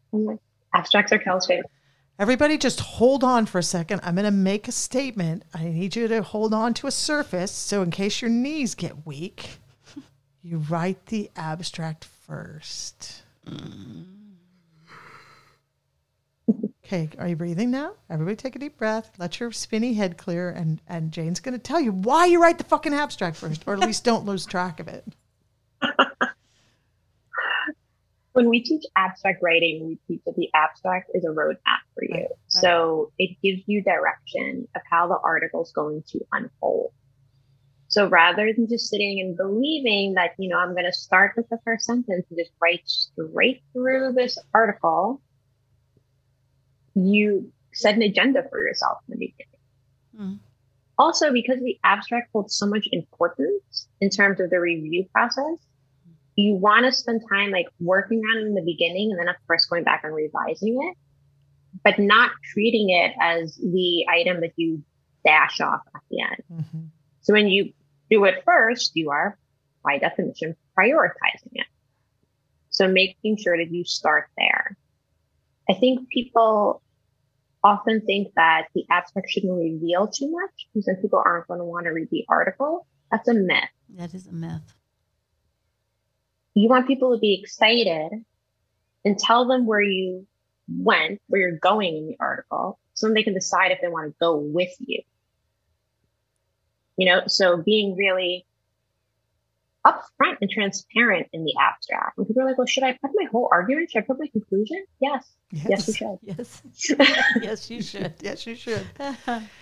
Abstracts 0.75 1.13
are 1.13 1.19
Kel's 1.19 1.47
favorite. 1.47 1.71
Everybody 2.19 2.59
just 2.59 2.81
hold 2.81 3.23
on 3.23 3.47
for 3.47 3.59
a 3.59 3.63
second. 3.63 4.01
I'm 4.03 4.17
going 4.17 4.25
to 4.25 4.33
make 4.33 4.67
a 4.67 4.73
statement. 4.73 5.45
I 5.55 5.65
need 5.65 5.95
you 5.95 6.09
to 6.09 6.23
hold 6.23 6.53
on 6.53 6.75
to 6.75 6.89
a 6.89 6.91
surface 6.91 7.53
so 7.53 7.83
in 7.83 7.93
case 7.93 8.21
your 8.21 8.31
knees 8.31 8.75
get 8.75 9.07
weak, 9.07 9.59
you 10.43 10.59
write 10.59 11.07
the 11.07 11.31
abstract 11.37 12.05
first. 12.05 13.23
Okay, 16.89 17.11
are 17.19 17.29
you 17.29 17.37
breathing 17.37 17.71
now? 17.71 17.93
Everybody 18.09 18.35
take 18.35 18.57
a 18.57 18.59
deep 18.59 18.79
breath. 18.79 19.13
Let 19.19 19.39
your 19.39 19.53
spinny 19.53 19.93
head 19.93 20.17
clear 20.17 20.49
and 20.49 20.81
and 20.89 21.13
Jane's 21.13 21.39
going 21.39 21.53
to 21.53 21.59
tell 21.59 21.79
you 21.79 21.93
why 21.93 22.25
you 22.25 22.41
write 22.41 22.57
the 22.57 22.65
fucking 22.65 22.95
abstract 22.95 23.37
first 23.37 23.63
or 23.67 23.75
at 23.75 23.81
least 23.81 24.05
don't 24.05 24.25
lose 24.25 24.47
track 24.47 24.81
of 24.81 24.89
it. 24.89 25.05
when 28.33 28.49
we 28.49 28.63
teach 28.63 28.85
abstract 28.97 29.43
writing, 29.43 29.87
we 29.87 29.99
teach 30.09 30.25
that 30.25 30.35
the 30.37 30.49
abstract 30.55 31.11
is 31.13 31.27
a 31.27 31.29
roadmap 31.29 31.85
for 31.95 32.05
you. 32.05 32.15
Right, 32.15 32.21
right. 32.23 32.31
So 32.47 33.13
it 33.19 33.37
gives 33.43 33.61
you 33.67 33.83
direction 33.83 34.67
of 34.75 34.81
how 34.91 35.09
the 35.09 35.19
article 35.23 35.63
is 35.65 35.73
going 35.73 36.05
to 36.13 36.21
unfold. 36.33 36.93
So 37.89 38.09
rather 38.09 38.51
than 38.55 38.67
just 38.67 38.89
sitting 38.89 39.21
and 39.21 39.37
believing 39.37 40.15
that, 40.15 40.31
you 40.39 40.49
know, 40.49 40.57
I'm 40.57 40.73
going 40.73 40.87
to 40.87 40.93
start 40.95 41.35
with 41.37 41.51
the 41.51 41.59
first 41.67 41.85
sentence 41.85 42.25
and 42.31 42.39
just 42.39 42.53
write 42.63 42.81
straight 42.87 43.63
through 43.75 44.15
this 44.15 44.39
article, 44.55 45.21
you 47.07 47.53
set 47.73 47.95
an 47.95 48.03
agenda 48.03 48.43
for 48.51 48.65
yourself 48.65 48.99
in 49.09 49.19
the 49.19 49.27
beginning. 49.27 50.37
Mm. 50.37 50.39
Also, 50.99 51.33
because 51.33 51.61
the 51.61 51.79
abstract 51.85 52.31
holds 52.33 52.57
so 52.57 52.67
much 52.67 52.89
importance 52.91 53.89
in 54.01 54.11
terms 54.11 54.41
of 54.41 54.51
the 54.51 54.59
review 54.59 55.07
process, 55.13 55.59
you 56.35 56.55
want 56.55 56.87
to 56.87 56.93
spend 56.93 57.23
time 57.33 57.51
like 57.51 57.67
working 57.81 58.21
on 58.21 58.39
it 58.39 58.47
in 58.47 58.55
the 58.55 58.63
beginning 58.63 59.11
and 59.11 59.19
then 59.19 59.29
of 59.29 59.37
course 59.47 59.65
going 59.67 59.85
back 59.85 60.03
and 60.05 60.15
revising 60.15 60.81
it, 60.83 60.97
but 61.85 61.99
not 61.99 62.31
treating 62.53 62.91
it 62.91 63.13
as 63.21 63.57
the 63.57 64.07
item 64.09 64.41
that 64.41 64.53
you 64.57 64.83
dash 65.25 65.61
off 65.61 65.81
at 65.95 66.01
the 66.11 66.21
end. 66.21 66.43
Mm-hmm. 66.53 66.85
So 67.21 67.33
when 67.33 67.49
you 67.49 67.73
do 68.11 68.25
it 68.25 68.43
first, 68.45 68.93
you 68.95 69.11
are 69.11 69.39
by 69.85 69.99
definition 69.99 70.57
prioritizing 70.79 71.53
it. 71.53 71.67
So 72.71 72.89
making 72.89 73.37
sure 73.37 73.57
that 73.57 73.73
you 73.73 73.85
start 73.85 74.29
there. 74.37 74.77
I 75.69 75.75
think 75.75 76.09
people 76.09 76.83
often 77.65 78.01
think 78.03 78.33
that 78.37 78.69
the 78.75 78.85
abstract 78.91 79.29
shouldn't 79.31 79.53
reveal 79.53 80.07
too 80.09 80.31
much 80.31 80.69
because 80.73 80.87
then 80.87 80.97
people 80.97 81.23
aren't 81.25 81.49
going 81.49 81.59
to 81.59 81.65
want 81.65 81.87
to 81.87 81.91
read 81.91 82.09
the 82.11 82.25
article. 82.29 82.87
That's 83.11 83.29
a 83.29 83.35
myth. 83.35 83.65
That 83.91 84.15
is 84.15 84.27
a 84.27 84.33
myth 84.33 84.75
you 86.59 86.69
want 86.69 86.89
people 86.89 87.15
to 87.15 87.21
be 87.21 87.41
excited 87.41 88.11
and 89.05 89.19
tell 89.19 89.47
them 89.47 89.65
where 89.65 89.83
you 89.83 90.27
went, 90.67 91.21
where 91.29 91.41
you're 91.41 91.59
going 91.59 91.97
in 91.97 92.07
the 92.09 92.17
article, 92.19 92.79
so 92.95 93.07
then 93.07 93.15
they 93.15 93.23
can 93.23 93.35
decide 93.35 93.71
if 93.71 93.81
they 93.81 93.89
want 93.89 94.11
to 94.11 94.17
go 94.21 94.37
with 94.37 94.75
you. 94.81 95.03
You 96.97 97.07
know, 97.07 97.23
so 97.29 97.63
being 97.63 97.97
really 97.97 98.45
upfront 99.93 100.37
and 100.41 100.51
transparent 100.51 101.29
in 101.33 101.45
the 101.45 101.55
abstract. 101.61 102.19
And 102.19 102.27
people 102.27 102.43
are 102.43 102.47
like, 102.47 102.59
well, 102.59 102.67
should 102.67 102.83
I 102.83 102.93
put 102.93 103.11
my 103.15 103.27
whole 103.31 103.49
argument? 103.51 103.91
Should 103.91 104.03
I 104.03 104.07
put 104.07 104.19
my 104.19 104.27
conclusion? 104.29 104.85
Yes. 105.01 105.27
Yes, 105.53 105.67
yes 105.69 105.89
you 105.89 105.95
should. 105.95 106.19
Yes. 106.23 106.63
yes, 107.43 107.71
you 107.71 107.83
should. 107.83 108.15
yes, 108.21 108.47
you 108.47 108.55
should. 108.55 108.87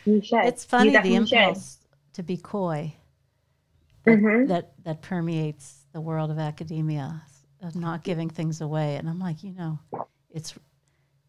you 0.04 0.22
should. 0.22 0.44
It's 0.44 0.64
funny 0.64 0.90
the 0.90 1.14
impulse 1.14 1.78
should. 1.80 2.14
to 2.14 2.22
be 2.22 2.36
coy 2.36 2.94
that, 4.04 4.18
mm-hmm. 4.18 4.46
that, 4.46 4.72
that 4.84 5.02
permeates 5.02 5.84
the 5.92 6.00
world 6.00 6.30
of 6.30 6.38
academia 6.38 7.22
of 7.62 7.74
not 7.76 8.04
giving 8.04 8.30
things 8.30 8.60
away. 8.60 8.96
And 8.96 9.08
I'm 9.08 9.18
like, 9.18 9.42
you 9.42 9.52
know, 9.52 9.78
it's 10.30 10.54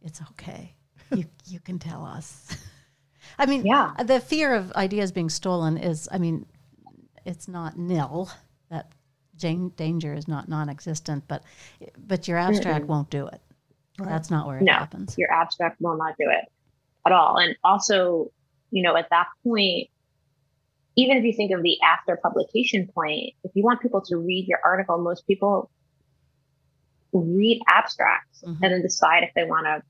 it's 0.01 0.21
okay. 0.31 0.75
You 1.11 1.25
you 1.45 1.59
can 1.59 1.79
tell 1.79 2.05
us. 2.05 2.57
I 3.39 3.45
mean, 3.45 3.65
yeah. 3.65 3.93
the 4.03 4.19
fear 4.19 4.53
of 4.53 4.71
ideas 4.73 5.11
being 5.11 5.29
stolen 5.29 5.77
is, 5.77 6.07
I 6.11 6.17
mean, 6.17 6.45
it's 7.25 7.47
not 7.47 7.77
nil. 7.77 8.29
That 9.39 9.75
danger 9.75 10.13
is 10.13 10.27
not 10.27 10.49
non-existent, 10.49 11.25
but 11.27 11.43
but 11.97 12.27
your 12.27 12.38
abstract 12.38 12.85
mm 12.85 12.88
won't 12.88 13.09
do 13.09 13.27
it. 13.27 13.41
Right. 13.99 14.09
That's 14.09 14.29
not 14.29 14.47
where 14.47 14.57
it 14.57 14.63
no, 14.63 14.73
happens. 14.73 15.15
Your 15.17 15.31
abstract 15.31 15.81
will 15.81 15.97
not 15.97 16.15
do 16.19 16.29
it 16.29 16.45
at 17.05 17.11
all. 17.11 17.38
And 17.38 17.55
also, 17.63 18.31
you 18.69 18.83
know, 18.83 18.95
at 18.95 19.09
that 19.09 19.27
point, 19.43 19.89
even 20.95 21.17
if 21.17 21.23
you 21.23 21.33
think 21.33 21.51
of 21.51 21.63
the 21.63 21.77
after 21.81 22.15
publication 22.17 22.88
point, 22.93 23.33
if 23.43 23.51
you 23.55 23.63
want 23.63 23.81
people 23.81 24.01
to 24.01 24.17
read 24.17 24.47
your 24.47 24.59
article, 24.63 24.97
most 24.99 25.25
people 25.25 25.71
read 27.13 27.61
abstracts 27.67 28.43
mm-hmm. 28.43 28.63
and 28.63 28.73
then 28.73 28.81
decide 28.81 29.23
if 29.23 29.31
they 29.35 29.45
want 29.45 29.65
to 29.65 29.81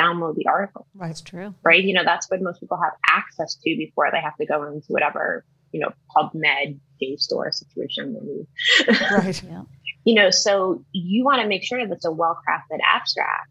download 0.00 0.36
the 0.36 0.46
article. 0.46 0.86
That's 0.94 1.20
true. 1.20 1.54
Right, 1.64 1.82
you 1.82 1.94
know 1.94 2.04
that's 2.04 2.30
what 2.30 2.40
most 2.40 2.60
people 2.60 2.80
have 2.80 2.92
access 3.08 3.56
to 3.56 3.76
before 3.76 4.08
they 4.12 4.20
have 4.20 4.36
to 4.36 4.46
go 4.46 4.62
into 4.64 4.86
whatever 4.88 5.44
you 5.72 5.80
know 5.80 5.92
PubMed 6.16 6.78
JSTOR 7.02 7.52
situation. 7.52 8.46
right. 9.10 9.42
yeah. 9.42 9.62
You 10.04 10.14
know, 10.14 10.30
so 10.30 10.84
you 10.92 11.24
want 11.24 11.42
to 11.42 11.48
make 11.48 11.64
sure 11.64 11.84
that 11.84 11.92
it's 11.92 12.04
a 12.04 12.10
well 12.12 12.38
crafted 12.48 12.78
abstract, 12.82 13.50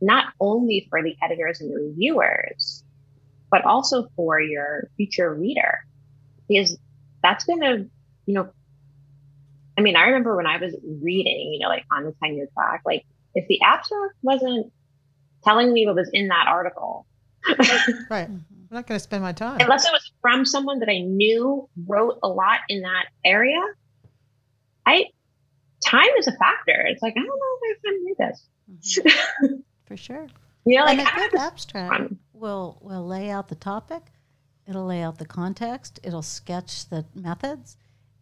not 0.00 0.32
only 0.40 0.86
for 0.88 1.02
the 1.02 1.16
editors 1.22 1.60
and 1.60 1.70
the 1.70 1.80
reviewers, 1.80 2.84
but 3.50 3.64
also 3.64 4.08
for 4.16 4.40
your 4.40 4.88
future 4.96 5.34
reader 5.34 5.80
because 6.48 6.76
that's 7.22 7.44
going 7.44 7.60
to, 7.60 7.86
you 8.26 8.34
know, 8.34 8.50
I 9.78 9.82
mean, 9.82 9.96
I 9.96 10.02
remember 10.02 10.36
when 10.36 10.46
I 10.46 10.56
was 10.58 10.74
reading, 10.84 11.52
you 11.52 11.60
know, 11.60 11.68
like 11.68 11.84
on 11.92 12.04
the 12.04 12.14
tenure 12.22 12.48
track, 12.54 12.82
like 12.84 13.04
if 13.34 13.46
the 13.48 13.60
abstract 13.62 14.14
wasn't 14.22 14.72
telling 15.44 15.72
me 15.72 15.86
what 15.86 15.94
was 15.94 16.10
in 16.12 16.28
that 16.28 16.46
article, 16.48 17.06
right. 17.48 18.28
Mm-hmm. 18.28 18.59
I'm 18.70 18.76
not 18.76 18.86
going 18.86 18.96
to 18.96 19.02
spend 19.02 19.22
my 19.22 19.32
time. 19.32 19.58
Unless 19.60 19.84
it 19.86 19.92
was 19.92 20.12
from 20.20 20.44
someone 20.44 20.78
that 20.78 20.88
I 20.88 21.00
knew 21.00 21.68
wrote 21.86 22.18
a 22.22 22.28
lot 22.28 22.60
in 22.68 22.82
that 22.82 23.06
area. 23.24 23.60
I 24.86 25.06
time 25.84 26.08
is 26.18 26.26
a 26.26 26.32
factor. 26.32 26.86
It's 26.86 27.02
like 27.02 27.14
I 27.16 27.20
don't 27.20 27.26
know 27.26 27.56
if 27.62 27.78
I 27.78 27.88
can 27.88 28.04
read 28.04 28.16
this. 28.18 28.48
Mm-hmm. 28.96 29.54
For 29.86 29.96
sure. 29.96 30.26
You 30.66 30.76
know, 30.76 30.84
like 30.84 30.98
and 30.98 31.08
a 31.08 31.30
good 31.30 31.40
abstract 31.40 32.12
will 32.34 32.78
will 32.82 33.06
lay 33.06 33.30
out 33.30 33.48
the 33.48 33.54
topic 33.54 34.02
It'll 34.70 34.86
lay 34.86 35.02
out 35.02 35.18
the 35.18 35.26
context. 35.26 35.98
It'll 36.04 36.22
sketch 36.22 36.88
the 36.88 37.04
methods. 37.12 37.76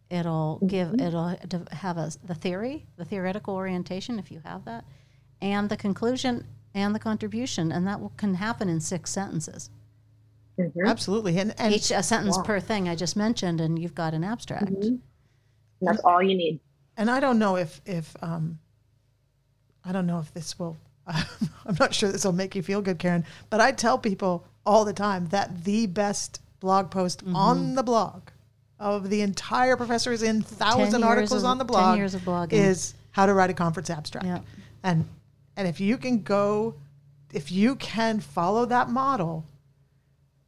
It'll 0.09 0.55
mm-hmm. 0.55 0.67
give. 0.67 0.99
It'll 0.99 1.37
have 1.71 1.97
a, 1.97 2.11
the 2.23 2.33
theory, 2.33 2.87
the 2.97 3.05
theoretical 3.05 3.53
orientation, 3.53 4.17
if 4.17 4.31
you 4.31 4.41
have 4.43 4.65
that, 4.65 4.83
and 5.41 5.69
the 5.69 5.77
conclusion 5.77 6.47
and 6.73 6.95
the 6.95 6.99
contribution, 6.99 7.71
and 7.71 7.85
that 7.85 8.01
will, 8.01 8.13
can 8.17 8.33
happen 8.33 8.67
in 8.67 8.79
six 8.79 9.11
sentences. 9.11 9.69
Mm-hmm. 10.59 10.85
Absolutely, 10.85 11.37
and, 11.39 11.55
and, 11.57 11.73
each 11.73 11.91
a 11.91 12.03
sentence 12.03 12.37
wow. 12.37 12.43
per 12.43 12.59
thing 12.59 12.89
I 12.89 12.95
just 12.95 13.15
mentioned, 13.15 13.61
and 13.61 13.79
you've 13.79 13.95
got 13.95 14.13
an 14.13 14.23
abstract. 14.23 14.65
Mm-hmm. 14.65 14.95
That's 15.81 16.01
all 16.01 16.21
you 16.21 16.35
need. 16.35 16.59
And 16.97 17.09
I 17.09 17.19
don't 17.19 17.39
know 17.39 17.55
if 17.55 17.81
if 17.85 18.15
um, 18.21 18.59
I 19.85 19.91
don't 19.91 20.05
know 20.05 20.19
if 20.19 20.33
this 20.33 20.59
will. 20.59 20.77
I'm 21.07 21.77
not 21.79 21.93
sure 21.93 22.11
this 22.11 22.25
will 22.25 22.33
make 22.33 22.55
you 22.55 22.61
feel 22.61 22.81
good, 22.81 22.99
Karen. 22.99 23.25
But 23.49 23.61
I 23.61 23.71
tell 23.71 23.97
people 23.97 24.45
all 24.65 24.83
the 24.83 24.93
time 24.93 25.27
that 25.27 25.63
the 25.63 25.87
best 25.87 26.41
blog 26.59 26.91
post 26.91 27.23
mm-hmm. 27.23 27.35
on 27.35 27.75
the 27.75 27.83
blog 27.83 28.23
of 28.79 29.09
the 29.09 29.21
entire 29.21 29.77
professor 29.77 30.11
is 30.11 30.23
in 30.23 30.41
thousand 30.41 31.03
articles 31.03 31.43
of, 31.43 31.49
on 31.49 31.57
the 31.57 31.65
blog 31.65 31.97
years 31.97 32.13
of 32.13 32.21
blogging. 32.21 32.53
is 32.53 32.93
how 33.11 33.25
to 33.25 33.33
write 33.33 33.49
a 33.49 33.53
conference 33.53 33.89
abstract. 33.89 34.25
Yeah. 34.25 34.39
And 34.83 35.05
and 35.55 35.67
if 35.67 35.79
you 35.79 35.97
can 35.97 36.21
go 36.21 36.75
if 37.33 37.51
you 37.51 37.75
can 37.75 38.19
follow 38.19 38.65
that 38.65 38.89
model, 38.89 39.45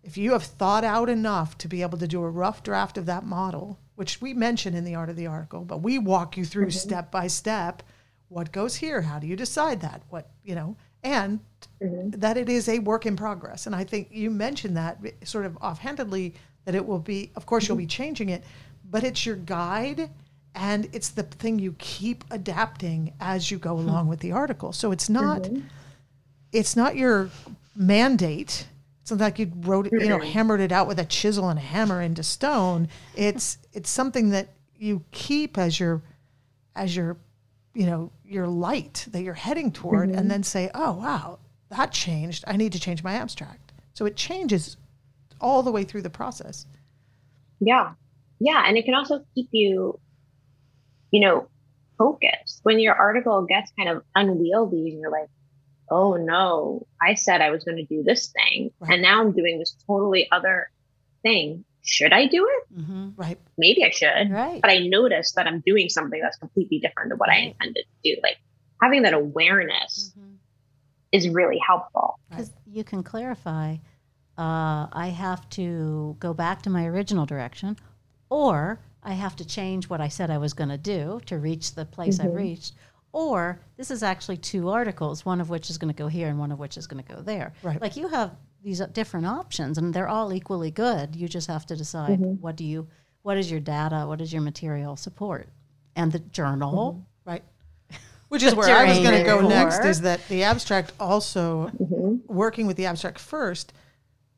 if 0.03 0.17
you 0.17 0.31
have 0.31 0.43
thought 0.43 0.83
out 0.83 1.09
enough 1.09 1.57
to 1.59 1.67
be 1.67 1.81
able 1.81 1.97
to 1.99 2.07
do 2.07 2.23
a 2.23 2.29
rough 2.29 2.63
draft 2.63 2.97
of 2.97 3.05
that 3.05 3.25
model, 3.25 3.79
which 3.95 4.21
we 4.21 4.33
mention 4.33 4.73
in 4.73 4.83
the 4.83 4.95
art 4.95 5.09
of 5.09 5.15
the 5.15 5.27
article, 5.27 5.61
but 5.61 5.81
we 5.81 5.99
walk 5.99 6.37
you 6.37 6.45
through 6.45 6.67
mm-hmm. 6.67 6.89
step 6.89 7.11
by 7.11 7.27
step 7.27 7.83
what 8.31 8.53
goes 8.53 8.77
here, 8.77 9.01
how 9.01 9.19
do 9.19 9.27
you 9.27 9.35
decide 9.35 9.81
that? 9.81 10.01
What, 10.09 10.29
you 10.43 10.55
know, 10.55 10.77
and 11.03 11.41
mm-hmm. 11.81 12.11
that 12.11 12.37
it 12.37 12.47
is 12.47 12.69
a 12.69 12.79
work 12.79 13.05
in 13.05 13.17
progress. 13.17 13.65
And 13.65 13.75
I 13.75 13.83
think 13.83 14.07
you 14.09 14.31
mentioned 14.31 14.77
that 14.77 14.99
sort 15.25 15.45
of 15.45 15.57
offhandedly 15.57 16.33
that 16.63 16.73
it 16.73 16.85
will 16.85 16.99
be, 16.99 17.31
of 17.35 17.45
course, 17.45 17.65
mm-hmm. 17.65 17.71
you'll 17.71 17.77
be 17.79 17.87
changing 17.87 18.29
it, 18.29 18.43
but 18.89 19.03
it's 19.03 19.25
your 19.25 19.35
guide 19.35 20.09
and 20.55 20.87
it's 20.93 21.09
the 21.09 21.23
thing 21.23 21.59
you 21.59 21.75
keep 21.77 22.23
adapting 22.31 23.13
as 23.19 23.51
you 23.51 23.57
go 23.57 23.73
along 23.73 24.07
with 24.07 24.21
the 24.21 24.31
article. 24.31 24.71
So 24.71 24.91
it's 24.91 25.09
not, 25.09 25.43
mm-hmm. 25.43 25.67
it's 26.53 26.77
not 26.77 26.95
your 26.95 27.29
mandate. 27.75 28.65
It's 29.01 29.11
not 29.11 29.19
like 29.19 29.39
you 29.39 29.51
wrote 29.57 29.87
it, 29.87 29.93
you 29.93 30.09
know, 30.09 30.19
hammered 30.19 30.61
it 30.61 30.71
out 30.71 30.87
with 30.87 30.99
a 30.99 31.05
chisel 31.05 31.49
and 31.49 31.57
a 31.57 31.61
hammer 31.61 32.01
into 32.01 32.23
stone. 32.23 32.87
It's 33.15 33.57
it's 33.73 33.89
something 33.89 34.29
that 34.29 34.49
you 34.77 35.03
keep 35.11 35.57
as 35.57 35.79
your 35.79 36.03
as 36.75 36.95
your 36.95 37.17
you 37.73 37.85
know 37.85 38.11
your 38.23 38.47
light 38.47 39.07
that 39.11 39.23
you're 39.23 39.33
heading 39.33 39.71
toward 39.71 40.09
mm-hmm. 40.09 40.19
and 40.19 40.29
then 40.29 40.43
say 40.43 40.69
oh 40.75 40.93
wow 40.93 41.39
that 41.69 41.91
changed. 41.91 42.43
I 42.47 42.57
need 42.57 42.73
to 42.73 42.79
change 42.79 43.01
my 43.01 43.13
abstract. 43.13 43.71
So 43.93 44.05
it 44.05 44.17
changes 44.17 44.75
all 45.39 45.63
the 45.63 45.71
way 45.71 45.83
through 45.83 46.01
the 46.01 46.09
process. 46.09 46.65
Yeah. 47.59 47.93
Yeah 48.39 48.63
and 48.67 48.77
it 48.77 48.85
can 48.85 48.93
also 48.93 49.25
keep 49.33 49.49
you 49.51 49.99
you 51.09 51.21
know 51.21 51.47
focused. 51.97 52.59
When 52.63 52.79
your 52.79 52.93
article 52.93 53.45
gets 53.47 53.71
kind 53.75 53.89
of 53.89 54.03
unwieldy 54.13 54.91
and 54.91 54.99
you're 54.99 55.11
like 55.11 55.29
oh 55.91 56.15
no 56.15 56.87
i 57.01 57.13
said 57.13 57.41
i 57.41 57.51
was 57.51 57.63
going 57.63 57.77
to 57.77 57.85
do 57.85 58.01
this 58.03 58.27
thing 58.29 58.71
right. 58.79 58.93
and 58.93 59.01
now 59.01 59.21
i'm 59.21 59.33
doing 59.33 59.59
this 59.59 59.75
totally 59.85 60.27
other 60.31 60.69
thing 61.21 61.63
should 61.83 62.13
I 62.13 62.27
do 62.27 62.47
it? 62.47 62.79
Mm-hmm. 62.79 63.09
Right. 63.15 63.39
Maybe 63.57 63.83
I 63.83 63.89
should. 63.89 64.31
Right. 64.31 64.61
But 64.61 64.69
I 64.69 64.79
noticed 64.79 65.35
that 65.35 65.47
I'm 65.47 65.61
doing 65.65 65.89
something 65.89 66.21
that's 66.21 66.37
completely 66.37 66.79
different 66.79 67.09
than 67.09 67.17
what 67.17 67.29
right. 67.29 67.43
I 67.43 67.47
intended 67.47 67.85
to 67.85 68.15
do. 68.15 68.21
Like 68.21 68.37
having 68.81 69.03
that 69.03 69.13
awareness 69.13 70.13
mm-hmm. 70.17 70.35
is 71.11 71.29
really 71.29 71.59
helpful. 71.65 72.19
Because 72.29 72.51
you 72.65 72.83
can 72.83 73.03
clarify, 73.03 73.73
uh, 74.37 74.87
I 74.91 75.13
have 75.15 75.49
to 75.51 76.15
go 76.19 76.33
back 76.33 76.61
to 76.63 76.69
my 76.69 76.85
original 76.85 77.25
direction, 77.25 77.77
or 78.29 78.79
I 79.03 79.13
have 79.13 79.35
to 79.37 79.45
change 79.45 79.89
what 79.89 80.01
I 80.01 80.07
said 80.07 80.29
I 80.29 80.37
was 80.37 80.53
going 80.53 80.69
to 80.69 80.77
do 80.77 81.21
to 81.25 81.37
reach 81.37 81.73
the 81.73 81.85
place 81.85 82.19
mm-hmm. 82.19 82.31
I 82.31 82.41
reached, 82.41 82.73
or 83.13 83.59
this 83.77 83.91
is 83.91 84.03
actually 84.03 84.37
two 84.37 84.69
articles, 84.69 85.25
one 85.25 85.41
of 85.41 85.49
which 85.49 85.69
is 85.69 85.77
going 85.77 85.93
to 85.93 85.97
go 85.97 86.07
here 86.07 86.27
and 86.29 86.39
one 86.39 86.51
of 86.51 86.59
which 86.59 86.77
is 86.77 86.87
going 86.87 87.03
to 87.03 87.13
go 87.15 87.21
there. 87.21 87.53
Right. 87.63 87.81
Like 87.81 87.97
you 87.97 88.07
have 88.07 88.31
these 88.63 88.79
different 88.93 89.25
options, 89.25 89.77
and 89.77 89.93
they're 89.93 90.07
all 90.07 90.31
equally 90.33 90.71
good. 90.71 91.15
You 91.15 91.27
just 91.27 91.47
have 91.47 91.65
to 91.67 91.75
decide 91.75 92.19
Mm-hmm. 92.19 92.41
what 92.41 92.55
do 92.55 92.63
you, 92.63 92.87
what 93.23 93.37
is 93.37 93.49
your 93.49 93.59
data, 93.59 94.05
what 94.07 94.21
is 94.21 94.31
your 94.31 94.41
material 94.41 94.95
support, 94.95 95.49
and 95.95 96.11
the 96.11 96.19
journal. 96.19 96.93
Mm-hmm. 96.93 97.29
Right. 97.29 97.43
Which 98.29 98.43
is 98.43 98.55
where 98.55 98.73
I 98.73 98.85
was 98.85 98.99
going 98.99 99.17
to 99.17 99.23
go 99.25 99.39
Training 99.39 99.49
next 99.49 99.83
is 99.83 100.01
that 100.01 100.25
the 100.29 100.43
abstract 100.43 100.93
also, 100.99 101.69
Mm-hmm. 101.81 102.33
working 102.33 102.65
with 102.65 102.77
the 102.77 102.85
abstract 102.85 103.19
first, 103.19 103.73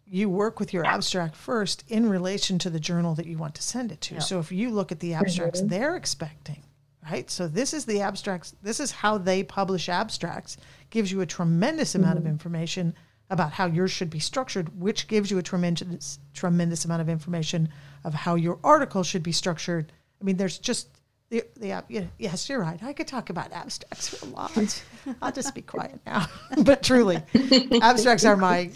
you 0.08 0.30
work 0.30 0.60
with 0.60 0.74
your 0.74 0.86
abstract 0.86 1.36
first 1.36 1.84
in 1.88 2.10
relation 2.10 2.58
to 2.60 2.70
the 2.70 2.80
journal 2.80 3.14
that 3.16 3.26
you 3.26 3.38
want 3.38 3.56
to 3.56 3.62
send 3.64 3.92
it 3.92 4.00
to. 4.02 4.20
So 4.22 4.40
if 4.40 4.52
you 4.52 4.70
look 4.72 4.92
at 4.92 5.00
the 5.00 5.14
abstracts 5.14 5.60
Mm-hmm. 5.60 5.70
they're 5.70 5.96
expecting, 5.96 6.64
right? 7.10 7.30
So 7.30 7.48
this 7.48 7.74
is 7.74 7.86
the 7.86 8.02
abstracts, 8.02 8.56
this 8.62 8.80
is 8.80 8.92
how 8.92 9.18
they 9.18 9.44
publish 9.44 9.90
abstracts, 9.90 10.58
gives 10.90 11.12
you 11.12 11.22
a 11.22 11.26
tremendous 11.26 11.96
amount 11.96 12.18
Mm-hmm. 12.18 12.28
of 12.28 12.32
information 12.32 12.94
about 13.30 13.54
how 13.54 13.66
yours 13.66 13.92
should 13.92 14.10
be 14.10 14.20
structured, 14.20 14.80
which 14.80 15.08
gives 15.08 15.32
you 15.32 15.38
a 15.40 15.44
tremendous 15.44 16.20
tremendous 16.34 16.86
amount 16.86 17.02
of 17.02 17.10
information 17.10 17.70
of 18.04 18.14
how 18.14 18.36
your 18.36 18.60
article 18.64 19.02
should 19.04 19.24
be 19.24 19.32
structured. 19.32 19.92
I 20.22 20.24
mean, 20.24 20.38
there's 20.38 20.60
just 20.60 20.88
the, 21.30 21.44
the 21.58 22.08
yes, 22.20 22.48
you're 22.48 22.60
right. 22.60 22.82
I 22.84 22.94
could 22.94 23.08
talk 23.08 23.32
about 23.32 23.52
abstracts 23.52 24.10
for 24.10 24.26
a 24.28 24.30
lot. 24.30 24.84
I'll 25.22 25.32
just 25.32 25.56
be 25.56 25.62
quiet 25.62 26.00
now. 26.06 26.28
but 26.64 26.84
truly, 26.84 27.24
abstracts 27.82 28.24
are 28.24 28.38
my, 28.38 28.70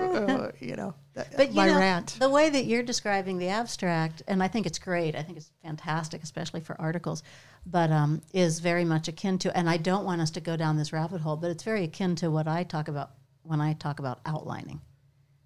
uh, 0.00 0.50
you 0.60 0.76
know, 0.76 0.94
th- 1.14 1.26
But 1.36 1.50
you 1.50 1.54
my 1.56 1.66
know, 1.68 1.78
rant. 1.78 2.16
the 2.18 2.28
way 2.30 2.50
that 2.50 2.64
you're 2.66 2.82
describing 2.82 3.38
the 3.38 3.48
abstract, 3.48 4.22
and 4.28 4.42
I 4.42 4.48
think 4.48 4.66
it's 4.66 4.78
great. 4.78 5.14
I 5.14 5.22
think 5.22 5.36
it's 5.38 5.50
fantastic, 5.62 6.22
especially 6.22 6.60
for 6.60 6.80
articles. 6.80 7.22
But 7.66 7.90
um, 7.90 8.22
is 8.32 8.60
very 8.60 8.84
much 8.84 9.06
akin 9.08 9.38
to, 9.40 9.56
and 9.56 9.68
I 9.68 9.76
don't 9.76 10.04
want 10.04 10.20
us 10.22 10.30
to 10.32 10.40
go 10.40 10.56
down 10.56 10.76
this 10.78 10.92
rabbit 10.92 11.20
hole, 11.20 11.36
but 11.36 11.50
it's 11.50 11.62
very 11.62 11.84
akin 11.84 12.16
to 12.16 12.30
what 12.30 12.48
I 12.48 12.62
talk 12.64 12.88
about 12.88 13.10
when 13.42 13.60
I 13.60 13.74
talk 13.74 13.98
about 13.98 14.20
outlining. 14.24 14.80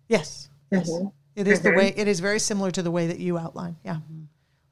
Yes, 0.09 0.49
yes. 0.71 0.89
Mhm. 0.91 1.13
It 1.35 1.49
is 1.49 1.61
the 1.63 1.71
Mhm. 1.71 1.77
way. 1.77 1.95
It 1.97 2.07
is 2.07 2.21
very 2.21 2.39
similar 2.39 2.71
to 2.71 2.83
the 2.83 2.91
way 2.91 3.09
that 3.09 3.19
you 3.19 3.37
outline. 3.39 3.77
Yeah, 3.85 3.97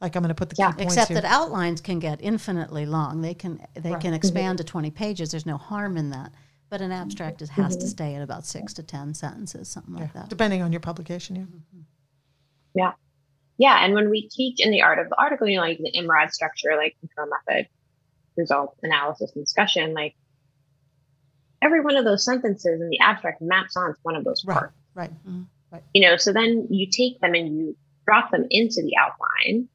like 0.00 0.14
I'm 0.14 0.22
going 0.22 0.28
to 0.28 0.34
put 0.34 0.50
the 0.50 0.56
Yeah. 0.58 0.70
key 0.72 0.78
points 0.78 0.94
Except 0.94 1.08
here. 1.08 1.20
that 1.20 1.24
outlines 1.24 1.80
can 1.80 1.98
get 1.98 2.20
infinitely 2.22 2.86
long. 2.86 3.22
They 3.22 3.34
can 3.34 3.60
they 3.74 3.90
Right. 3.92 4.00
can 4.00 4.14
expand 4.14 4.58
to 4.58 4.64
20 4.64 4.90
pages. 4.92 5.30
There's 5.32 5.46
no 5.46 5.56
harm 5.56 5.96
in 5.96 6.10
that. 6.10 6.32
But 6.72 6.80
an 6.80 6.90
abstract 6.90 7.42
is, 7.42 7.50
has 7.50 7.74
Mm-hmm. 7.76 7.80
to 7.82 7.86
stay 7.86 8.14
at 8.14 8.22
about 8.22 8.46
six 8.46 8.72
to 8.72 8.82
10 8.82 9.12
sentences, 9.12 9.68
something 9.68 9.92
like 9.94 10.14
that. 10.14 10.30
depending 10.30 10.62
on 10.62 10.72
your 10.72 10.80
publication. 10.80 11.36
Yeah. 11.36 11.82
Yeah. 12.74 12.92
Yeah. 13.58 13.84
And 13.84 13.92
when 13.92 14.08
we 14.08 14.26
teach 14.30 14.56
in 14.58 14.70
the 14.70 14.80
art 14.80 14.98
of 14.98 15.10
the 15.10 15.16
article, 15.20 15.46
you 15.46 15.56
know, 15.58 15.62
like 15.64 15.76
the 15.76 15.92
IMRAD 15.94 16.30
structure, 16.32 16.70
like 16.74 16.96
control 17.00 17.28
method, 17.46 17.68
result, 18.38 18.74
analysis, 18.82 19.30
and 19.34 19.44
discussion, 19.44 19.92
like 19.92 20.14
every 21.60 21.82
one 21.82 21.96
of 21.96 22.06
those 22.06 22.24
sentences 22.24 22.80
in 22.80 22.88
the 22.88 23.00
abstract 23.00 23.42
maps 23.42 23.76
onto 23.76 23.98
one 24.02 24.16
of 24.16 24.24
those 24.24 24.42
Right. 24.42 24.54
parts. 24.58 24.74
Right. 24.94 25.10
Right. 25.70 25.82
You 25.92 26.08
know, 26.08 26.16
so 26.16 26.32
then 26.32 26.68
you 26.70 26.86
take 26.90 27.20
them 27.20 27.34
and 27.34 27.54
you 27.54 27.76
drop 28.06 28.30
them 28.30 28.46
into 28.48 28.80
the 28.82 28.96
outline 28.96 29.68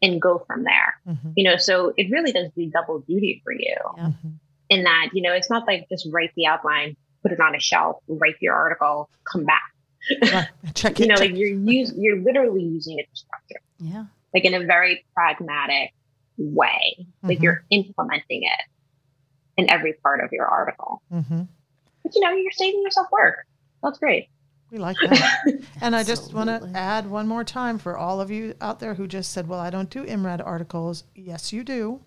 and 0.00 0.18
go 0.22 0.38
from 0.46 0.64
there. 0.64 0.94
Mhm. 1.06 1.34
You 1.36 1.44
know, 1.50 1.56
so 1.58 1.92
it 1.98 2.10
really 2.10 2.32
does 2.32 2.50
do 2.56 2.70
double 2.70 3.00
duty 3.00 3.42
for 3.44 3.52
you 3.52 3.76
Yeah. 3.98 4.12
In 4.70 4.84
that, 4.84 5.10
you 5.12 5.22
know, 5.22 5.32
it's 5.32 5.48
not 5.50 5.66
like 5.66 5.88
just 5.88 6.06
write 6.12 6.30
the 6.36 6.46
outline, 6.46 6.96
put 7.22 7.32
it 7.32 7.40
on 7.40 7.54
a 7.54 7.60
shelf, 7.60 7.96
write 8.08 8.36
your 8.40 8.54
article, 8.54 9.08
come 9.24 9.44
back. 9.44 9.62
Right. 10.32 10.48
Check 10.74 10.98
You 10.98 11.06
know, 11.06 11.14
check- 11.16 11.30
like 11.30 11.36
you're 11.38 11.48
use, 11.50 11.92
you're 11.96 12.18
literally 12.20 12.62
using 12.62 12.98
it 12.98 13.06
to 13.10 13.16
structure. 13.16 13.60
Yeah. 13.80 14.04
like 14.34 14.44
in 14.44 14.54
a 14.54 14.64
very 14.64 15.04
pragmatic 15.14 15.92
way. 16.36 17.06
Like 17.22 17.38
Mhm. 17.38 17.42
you're 17.42 17.64
implementing 17.70 18.42
it 18.44 18.60
in 19.56 19.70
every 19.70 19.94
part 19.94 20.22
of 20.22 20.30
your 20.32 20.46
article. 20.46 21.02
Mm-hmm. 21.12 21.42
But 22.02 22.14
you 22.14 22.20
know, 22.20 22.30
you're 22.32 22.52
saving 22.52 22.82
yourself 22.82 23.08
work. 23.10 23.46
That's 23.82 23.98
great. 23.98 24.28
We 24.70 24.78
like 24.78 24.96
that. 25.00 25.62
and 25.80 25.96
I 25.96 26.04
just 26.04 26.34
want 26.34 26.48
to 26.50 26.70
add 26.78 27.08
one 27.08 27.26
more 27.26 27.42
time 27.44 27.78
for 27.78 27.96
all 27.96 28.20
of 28.20 28.30
you 28.30 28.54
out 28.60 28.80
there 28.80 28.94
who 28.94 29.06
just 29.06 29.32
said, 29.32 29.48
well, 29.48 29.58
I 29.60 29.70
don't 29.70 29.88
do 29.88 30.04
IMRAD 30.04 30.44
articles. 30.46 31.04
Yes, 31.14 31.52
you 31.52 31.64
do. 31.64 32.00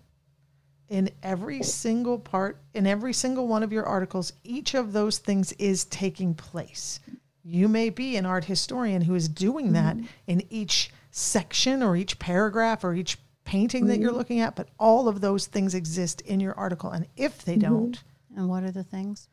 In 0.92 1.08
every 1.22 1.62
single 1.62 2.18
part, 2.18 2.58
in 2.74 2.86
every 2.86 3.14
single 3.14 3.48
one 3.48 3.62
of 3.62 3.72
your 3.72 3.86
articles, 3.86 4.34
each 4.44 4.74
of 4.74 4.92
those 4.92 5.16
things 5.16 5.52
is 5.52 5.86
taking 5.86 6.34
place. 6.34 7.00
You 7.42 7.66
may 7.66 7.88
be 7.88 8.16
an 8.16 8.26
art 8.26 8.44
historian 8.44 9.00
who 9.00 9.14
is 9.14 9.26
doing 9.26 9.72
mm-hmm. 9.72 9.74
that 9.74 9.96
in 10.26 10.42
each 10.50 10.90
section 11.10 11.82
or 11.82 11.96
each 11.96 12.18
paragraph 12.18 12.84
or 12.84 12.92
each 12.92 13.16
painting 13.44 13.86
that 13.86 14.00
you're 14.00 14.10
mm-hmm. 14.10 14.18
looking 14.18 14.40
at, 14.40 14.54
but 14.54 14.68
all 14.78 15.08
of 15.08 15.22
those 15.22 15.46
things 15.46 15.74
exist 15.74 16.20
in 16.20 16.40
your 16.40 16.52
article. 16.58 16.90
And 16.90 17.06
if 17.16 17.42
they 17.42 17.56
mm-hmm. 17.56 17.72
don't, 17.72 18.04
And 18.36 18.50
what 18.50 18.62
are 18.62 18.70
the 18.70 18.84
things? 18.84 19.28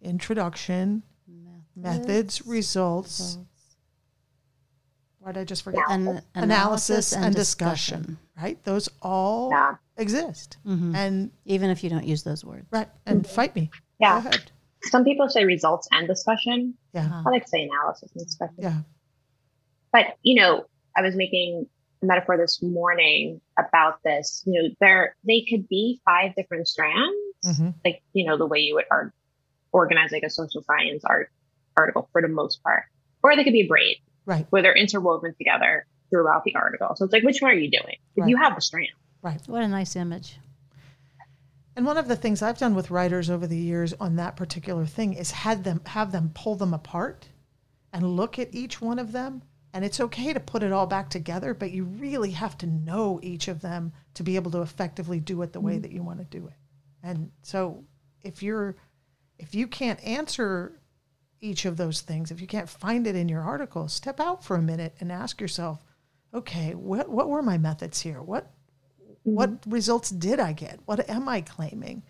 introduction, 0.00 1.02
methods, 1.76 2.46
results, 2.46 3.36
why 5.18 5.32
did 5.32 5.40
I 5.40 5.44
just 5.44 5.64
forget? 5.64 5.84
An- 5.90 6.22
Analysis 6.34 7.12
and 7.12 7.34
discussion, 7.34 8.18
right? 8.40 8.62
Those 8.64 8.88
all 9.02 9.50
Yeah. 9.50 9.76
Exist. 9.96 10.56
Mhm. 10.66 10.94
And 10.94 11.30
Even 11.44 11.70
if 11.70 11.82
you 11.84 11.90
don't 11.90 12.04
use 12.06 12.22
those 12.22 12.44
words. 12.44 12.66
right, 12.70 12.88
and 13.06 13.26
fight 13.26 13.54
me. 13.54 13.66
Go 13.66 13.80
Yeah. 14.00 14.18
ahead. 14.18 14.50
Some 14.84 15.04
people 15.04 15.28
say 15.28 15.44
results 15.44 15.88
and 15.92 16.06
discussion. 16.06 16.74
Yeah. 16.92 17.22
I 17.24 17.30
like 17.30 17.42
to 17.44 17.48
say 17.48 17.62
analysis 17.64 18.10
and 18.14 18.24
discussion. 18.26 18.56
Yeah. 18.58 18.80
But 19.92 20.16
you 20.22 20.40
know, 20.40 20.64
I 20.96 21.02
was 21.02 21.14
making 21.16 21.66
a 22.02 22.06
metaphor 22.06 22.36
this 22.36 22.60
morning 22.62 23.40
about 23.58 24.02
this. 24.04 24.42
You 24.46 24.62
know, 24.62 24.68
there 24.80 25.16
they 25.26 25.44
could 25.48 25.68
be 25.68 26.00
five 26.04 26.34
different 26.34 26.68
strands, 26.68 27.16
hmm 27.58 27.70
like 27.84 28.02
you 28.12 28.26
know 28.26 28.36
the 28.36 28.46
way 28.46 28.60
you 28.60 28.74
would 28.74 28.84
art, 28.90 29.12
organize 29.72 30.12
like 30.12 30.22
a 30.24 30.30
social 30.30 30.62
science 30.62 31.02
art 31.04 31.30
article 31.76 32.08
for 32.12 32.20
the 32.22 32.28
most 32.28 32.62
part, 32.62 32.84
or 33.22 33.34
they 33.36 33.44
could 33.44 33.52
be 33.52 33.62
a 33.62 33.66
braid 33.68 33.96
Right. 34.26 34.46
where 34.50 34.62
they're 34.62 34.76
interwoven 34.76 35.34
together 35.36 35.86
throughout 36.10 36.44
the 36.44 36.54
article. 36.54 36.94
So 36.96 37.04
it's 37.04 37.12
like, 37.12 37.24
which 37.24 37.40
one 37.42 37.50
are 37.50 37.54
you 37.54 37.70
doing? 37.70 37.96
If 38.16 38.22
Right. 38.22 38.30
you 38.30 38.36
have 38.36 38.54
the 38.54 38.60
strand. 38.60 38.88
What 39.46 39.62
a 39.62 39.68
nice 39.68 39.96
image. 39.96 40.38
And 41.76 41.86
one 41.86 41.96
of 41.96 42.08
the 42.08 42.16
things 42.16 42.42
I've 42.42 42.58
done 42.58 42.74
with 42.74 42.90
writers 42.90 43.30
over 43.30 43.46
the 43.46 43.56
years 43.56 43.92
on 43.94 44.16
that 44.16 44.36
particular 44.36 44.86
thing 44.86 45.14
is 45.14 45.30
had 45.30 45.64
them 45.64 45.80
have 45.86 46.12
them 46.12 46.30
pull 46.34 46.54
them 46.54 46.72
apart 46.72 47.28
and 47.92 48.16
look 48.16 48.38
at 48.38 48.54
each 48.54 48.80
one 48.80 48.98
of 48.98 49.12
them. 49.12 49.42
And 49.72 49.84
it's 49.84 49.98
okay 49.98 50.32
to 50.32 50.38
put 50.38 50.62
it 50.62 50.70
all 50.70 50.86
back 50.86 51.10
together, 51.10 51.52
but 51.52 51.72
you 51.72 51.82
really 51.84 52.30
have 52.30 52.56
to 52.58 52.66
know 52.66 53.18
each 53.24 53.48
of 53.48 53.60
them 53.60 53.92
to 54.14 54.22
be 54.22 54.36
able 54.36 54.52
to 54.52 54.62
effectively 54.62 55.18
do 55.18 55.42
it 55.42 55.52
the 55.52 55.60
way 55.60 55.72
mm-hmm. 55.72 55.82
that 55.82 55.90
you 55.90 56.02
want 56.04 56.18
to 56.18 56.38
do 56.38 56.46
it. 56.46 56.54
And 57.02 57.32
so 57.42 57.84
if 58.22 58.42
you're 58.42 58.76
if 59.38 59.54
you 59.54 59.66
can't 59.66 60.02
answer 60.04 60.80
each 61.40 61.64
of 61.64 61.76
those 61.76 62.00
things, 62.02 62.30
if 62.30 62.40
you 62.40 62.46
can't 62.46 62.68
find 62.68 63.06
it 63.06 63.16
in 63.16 63.28
your 63.28 63.42
article, 63.42 63.88
step 63.88 64.20
out 64.20 64.44
for 64.44 64.56
a 64.56 64.62
minute 64.62 64.94
and 65.00 65.10
ask 65.10 65.40
yourself, 65.40 65.84
okay, 66.32 66.74
what 66.74 67.08
what 67.08 67.28
were 67.28 67.42
my 67.42 67.58
methods 67.58 68.00
here? 68.00 68.22
What 68.22 68.53
what 69.24 69.50
mm-hmm. 69.50 69.70
results 69.70 70.10
did 70.10 70.38
I 70.38 70.52
get? 70.52 70.78
What 70.84 71.08
am 71.10 71.28
I 71.28 71.40
claiming? 71.40 72.02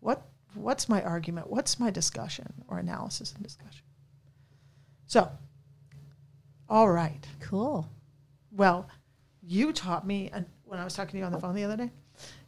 What 0.00 0.22
what's 0.54 0.88
my 0.88 1.02
argument? 1.02 1.48
What's 1.48 1.80
my 1.80 1.90
discussion 1.90 2.52
or 2.68 2.78
analysis 2.78 3.32
and 3.32 3.42
discussion? 3.42 3.82
So, 5.06 5.30
all 6.68 6.90
right. 6.90 7.26
Cool. 7.40 7.88
Well, 8.52 8.88
you 9.42 9.72
taught 9.72 10.06
me, 10.06 10.30
and 10.32 10.44
when 10.64 10.78
I 10.78 10.84
was 10.84 10.94
talking 10.94 11.12
to 11.12 11.18
you 11.18 11.24
on 11.24 11.32
the 11.32 11.40
phone 11.40 11.54
the 11.54 11.64
other 11.64 11.76
day, 11.76 11.90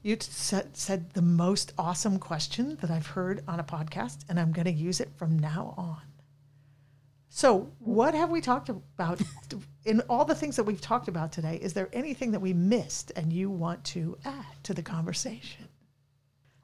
you 0.02 0.16
t- 0.16 0.28
said, 0.30 0.76
said 0.76 1.12
the 1.14 1.22
most 1.22 1.72
awesome 1.78 2.18
question 2.18 2.76
that 2.80 2.90
I've 2.90 3.06
heard 3.06 3.42
on 3.48 3.60
a 3.60 3.64
podcast, 3.64 4.24
and 4.28 4.38
I'm 4.38 4.52
going 4.52 4.66
to 4.66 4.72
use 4.72 5.00
it 5.00 5.08
from 5.16 5.38
now 5.38 5.74
on. 5.78 6.02
So, 7.32 7.70
what 7.78 8.12
have 8.14 8.30
we 8.30 8.40
talked 8.40 8.68
about 8.68 9.22
in 9.84 10.00
all 10.10 10.24
the 10.24 10.34
things 10.34 10.56
that 10.56 10.64
we've 10.64 10.80
talked 10.80 11.06
about 11.06 11.30
today? 11.30 11.60
Is 11.62 11.72
there 11.74 11.88
anything 11.92 12.32
that 12.32 12.40
we 12.40 12.52
missed 12.52 13.12
and 13.14 13.32
you 13.32 13.48
want 13.48 13.84
to 13.84 14.18
add 14.24 14.64
to 14.64 14.74
the 14.74 14.82
conversation? 14.82 15.68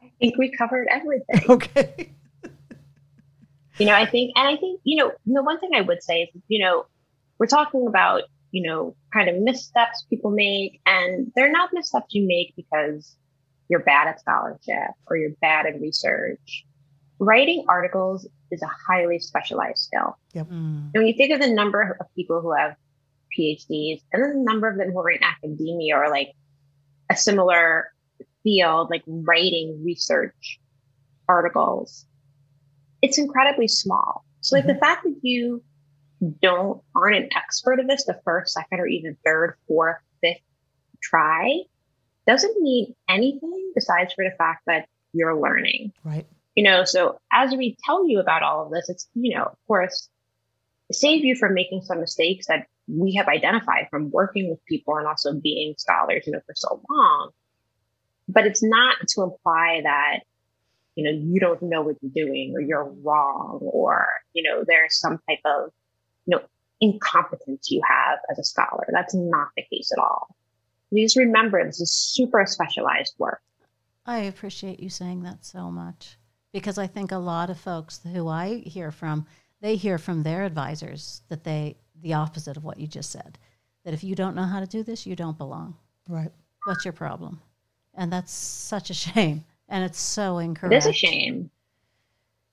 I 0.03 0.11
think 0.19 0.37
we 0.37 0.51
covered 0.51 0.89
everything. 0.91 1.43
Okay. 1.49 2.11
you 3.79 3.87
know, 3.87 3.95
I 3.95 4.07
think, 4.07 4.33
and 4.35 4.49
I 4.49 4.57
think, 4.57 4.81
you 4.83 4.97
know, 4.97 5.12
the 5.25 5.43
one 5.43 5.61
thing 5.61 5.71
I 5.73 5.83
would 5.83 6.03
say 6.03 6.23
is, 6.23 6.43
you 6.49 6.64
know, 6.64 6.87
we're 7.39 7.47
talking 7.47 7.87
about, 7.87 8.23
you 8.51 8.69
know, 8.69 8.97
kind 9.12 9.29
of 9.29 9.37
missteps 9.37 10.05
people 10.11 10.33
make, 10.33 10.81
and 10.85 11.31
they're 11.37 11.53
not 11.53 11.71
missteps 11.73 12.12
you 12.12 12.27
make 12.27 12.55
because 12.57 13.14
you're 13.69 13.85
bad 13.85 14.09
at 14.09 14.19
scholarship 14.19 14.91
or 15.07 15.17
you're 15.17 15.35
bad 15.41 15.67
at 15.67 15.81
research. 15.81 16.64
Writing 17.21 17.64
articles 17.69 18.27
is 18.51 18.63
a 18.63 18.71
highly 18.89 19.19
specialized 19.19 19.79
skill. 19.79 20.17
Mm. 20.35 20.47
And 20.49 20.93
when 20.95 21.07
you 21.07 21.15
think 21.15 21.33
of 21.33 21.41
the 21.41 21.53
number 21.53 21.97
of 22.01 22.07
people 22.15 22.41
who 22.41 22.53
have 22.53 22.77
PhDs 23.37 24.03
and 24.13 24.23
then 24.23 24.39
the 24.39 24.45
number 24.45 24.69
of 24.69 24.79
them 24.79 24.93
who 24.93 24.99
are 25.01 25.11
in 25.11 25.23
academia 25.23 25.97
or 25.97 26.09
like 26.09 26.33
a 27.11 27.17
similar 27.17 27.93
field, 28.43 28.91
like 28.91 29.03
writing 29.07 29.83
research 29.85 30.61
articles, 31.29 32.07
it's 33.03 33.19
incredibly 33.19 33.69
small. 33.69 34.25
So 34.41 34.57
like 34.57 34.67
the 34.67 34.77
fact 34.77 35.05
that 35.05 35.17
you 35.23 35.63
don't 36.41 36.81
aren't 36.95 37.17
an 37.17 37.29
expert 37.37 37.81
of 37.81 37.89
this 37.89 38.05
the 38.05 38.21
first, 38.25 38.55
second, 38.55 38.81
or 38.81 38.87
even 38.87 39.17
third, 39.25 39.57
fourth, 39.67 39.99
fifth 40.23 40.41
try 41.03 41.63
doesn't 42.27 42.61
mean 42.61 42.95
anything 43.09 43.73
besides 43.75 44.13
for 44.15 44.25
the 44.25 44.35
fact 44.37 44.63
that 44.67 44.89
you're 45.13 45.41
learning. 45.41 45.93
Right. 46.05 46.27
You 46.57 46.65
know, 46.65 46.85
so 46.85 47.21
as 47.31 47.55
we 47.55 47.77
tell 47.85 48.09
you 48.09 48.19
about 48.19 48.43
all 48.43 48.65
of 48.65 48.73
this, 48.73 48.89
it's, 48.89 49.07
you 49.15 49.37
know, 49.37 49.45
of 49.45 49.59
course, 49.69 50.09
save 50.91 51.23
you 51.23 51.37
from 51.37 51.53
making 51.53 51.83
some 51.83 52.01
mistakes 52.01 52.47
that 52.47 52.67
we 52.89 53.15
have 53.17 53.29
identified 53.29 53.89
from 53.91 54.11
working 54.11 54.49
with 54.49 54.65
people 54.65 54.97
and 54.97 55.07
also 55.07 55.35
being 55.35 55.75
scholars, 55.77 56.25
you 56.27 56.33
know, 56.33 56.41
for 56.47 56.55
so 56.55 56.81
long. 56.89 57.31
But 58.27 58.47
it's 58.47 58.63
not 58.63 58.97
to 59.09 59.23
imply 59.23 59.83
that, 59.85 60.21
you 60.95 61.05
know, 61.05 61.11
you 61.11 61.41
don't 61.41 61.61
know 61.63 61.83
what 61.83 61.97
you're 62.01 62.27
doing 62.27 62.55
or 62.57 62.61
you're 62.63 62.91
wrong 63.03 63.59
or, 63.61 64.09
you 64.33 64.43
know, 64.43 64.65
there's 64.67 64.99
some 64.99 65.21
type 65.29 65.41
of, 65.45 65.71
you 66.25 66.37
know, 66.37 66.43
incompetence 66.81 67.71
you 67.71 67.83
have 67.87 68.19
as 68.31 68.39
a 68.39 68.45
scholar. 68.45 68.87
That's 68.91 69.15
not 69.15 69.49
the 69.57 69.63
case 69.71 69.91
at 69.93 70.03
all. 70.03 70.35
Please 70.89 71.17
remember 71.17 71.63
this 71.65 71.81
is 71.81 71.93
super 71.93 72.47
specialized 72.47 73.15
work. 73.19 73.43
I 74.07 74.21
appreciate 74.21 74.81
you 74.81 74.89
saying 74.89 75.23
that 75.25 75.45
so 75.45 75.71
much 75.71 76.17
because 76.57 76.79
I 76.79 76.87
think 76.87 77.13
a 77.13 77.19
lot 77.19 77.51
of 77.51 77.61
folks 77.61 78.01
who 78.15 78.29
I 78.29 78.63
hear 78.65 78.91
from, 78.91 79.27
they 79.61 79.77
hear 79.77 79.99
from 79.99 80.23
their 80.23 80.43
advisors 80.45 81.21
that 81.29 81.45
they 81.45 81.77
the 82.01 82.15
opposite 82.15 82.57
of 82.57 82.65
what 82.65 82.81
you 82.81 82.87
just 82.87 83.11
said. 83.11 83.37
That 83.85 83.93
if 83.93 84.03
you 84.03 84.15
don't 84.15 84.35
know 84.35 84.45
how 84.45 84.61
to 84.61 84.67
do 84.67 84.83
this, 84.83 85.05
you 85.05 85.15
don't 85.15 85.37
belong. 85.37 85.77
Right. 86.09 86.31
What's 86.65 86.83
your 86.83 86.95
problem? 86.95 87.43
And 87.93 88.11
that's 88.11 88.33
such 88.33 88.89
a 88.89 88.95
shame. 88.95 89.45
And 89.69 89.85
it's 89.85 90.01
so 90.01 90.39
incorrect. 90.39 90.73
It 90.73 90.79
is 90.79 90.87
a 90.87 90.93
shame. 90.95 91.51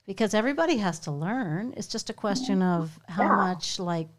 Because 0.06 0.34
everybody 0.34 0.76
has 0.76 1.00
to 1.02 1.12
learn. 1.12 1.74
It's 1.78 1.88
just 1.88 2.10
a 2.10 2.14
question 2.14 2.62
of 2.62 3.00
how 3.08 3.24
Yeah. 3.24 3.38
much 3.38 3.80
like 3.80 4.10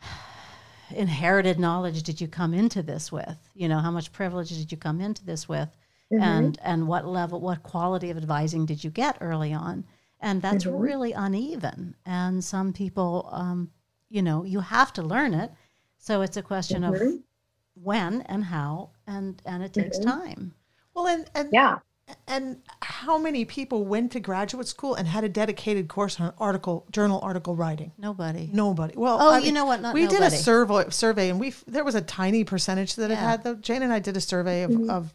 inherited 0.90 1.60
knowledge 1.60 2.02
did 2.02 2.20
you 2.20 2.26
come 2.26 2.52
into 2.52 2.82
this 2.82 3.12
with? 3.12 3.38
You 3.54 3.68
know, 3.68 3.78
how 3.78 3.92
much 3.92 4.10
privilege 4.10 4.48
did 4.48 4.72
you 4.72 4.76
come 4.78 5.00
into 5.00 5.24
this 5.24 5.48
with? 5.48 5.68
Mm-hmm. 6.14 6.22
And 6.22 6.58
and 6.62 6.88
what 6.88 7.06
level 7.06 7.40
what 7.40 7.62
quality 7.62 8.10
of 8.10 8.16
advising 8.16 8.66
did 8.66 8.82
you 8.84 8.90
get 8.90 9.18
early 9.20 9.52
on? 9.52 9.84
And 10.20 10.40
that's 10.40 10.64
Mhm. 10.64 10.80
really 10.80 11.12
uneven. 11.12 11.96
And 12.06 12.42
some 12.44 12.72
people 12.72 13.28
um, 13.32 13.70
you 14.10 14.22
know, 14.22 14.44
you 14.44 14.60
have 14.60 14.92
to 14.94 15.02
learn 15.02 15.34
it. 15.34 15.50
So 15.98 16.22
it's 16.22 16.36
a 16.36 16.42
question 16.42 16.84
of 16.84 16.94
Mhm. 16.94 17.22
when 17.74 18.22
and 18.22 18.44
how 18.44 18.90
and 19.06 19.40
and 19.44 19.62
it 19.62 19.72
takes 19.72 19.98
Mhm. 19.98 20.04
time. 20.04 20.54
Well, 20.94 21.06
and 21.08 21.28
and 21.34 21.48
Yeah. 21.52 21.78
and 22.28 22.60
how 22.80 23.18
many 23.18 23.44
people 23.44 23.84
went 23.84 24.12
to 24.12 24.20
graduate 24.20 24.68
school 24.68 24.94
and 24.94 25.08
had 25.08 25.24
a 25.24 25.28
dedicated 25.28 25.88
course 25.88 26.20
on 26.20 26.32
article 26.38 26.86
journal 26.90 27.18
article 27.22 27.56
writing? 27.56 27.92
Nobody. 27.98 28.50
Nobody. 28.52 28.94
Well, 28.96 29.18
Oh, 29.20 29.30
I 29.32 29.38
you 29.38 29.46
mean, 29.46 29.54
know 29.54 29.64
what? 29.64 29.80
Not 29.80 29.94
we 29.94 30.06
did 30.06 30.22
a 30.22 30.30
survey 30.30 30.90
survey, 30.90 31.28
and 31.30 31.40
we 31.40 31.54
there 31.66 31.84
was 31.84 31.94
a 31.96 32.02
tiny 32.02 32.44
percentage 32.44 32.94
that 32.96 33.10
it 33.10 33.18
had. 33.18 33.42
Though 33.42 33.56
Jane 33.56 33.82
and 33.82 33.92
I 33.92 33.98
did 33.98 34.16
a 34.16 34.20
survey 34.20 34.62
of, 34.62 34.70
Mm-hmm. 34.70 34.90
of 34.90 35.12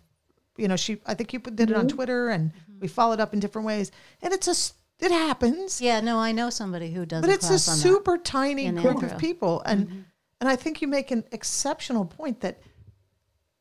you 0.59 0.67
know, 0.67 0.75
she 0.75 1.01
I 1.05 1.13
think 1.13 1.33
you 1.33 1.39
did 1.39 1.71
it 1.71 1.77
on 1.77 1.87
Twitter, 1.87 2.29
and 2.29 2.51
Mm-hmm. 2.51 2.79
we 2.81 2.87
followed 2.87 3.19
up 3.19 3.33
in 3.33 3.39
different 3.39 3.65
ways, 3.65 3.91
and 4.21 4.33
it's 4.33 4.47
a 4.47 4.51
s- 4.51 4.73
it 4.99 5.11
happens, 5.11 5.79
Yeah, 5.81 6.01
no, 6.01 6.17
I 6.19 6.31
know 6.33 6.49
somebody 6.49 6.91
who 6.91 7.05
does 7.05 7.21
but 7.21 7.29
a 7.29 7.33
it's 7.33 7.45
a 7.45 7.49
class 7.49 7.69
on 7.69 7.75
that. 7.77 7.81
super 7.81 8.17
tiny 8.17 8.65
in 8.65 8.75
group 8.75 8.95
Andrew. 8.97 9.09
of 9.09 9.17
people, 9.17 9.61
and 9.65 9.87
Mm-hmm. 9.87 9.99
and 10.41 10.49
I 10.49 10.55
think 10.55 10.81
you 10.81 10.87
make 10.87 11.11
an 11.11 11.23
exceptional 11.31 12.05
point 12.05 12.41
that 12.41 12.59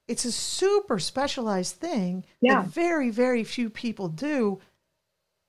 it's 0.09 0.25
a 0.25 0.33
super 0.33 0.99
specialized 0.99 1.77
thing 1.77 2.25
Yeah. 2.41 2.63
that 2.63 2.71
very 2.71 3.11
very 3.11 3.45
few 3.45 3.71
people 3.71 4.09
do. 4.09 4.61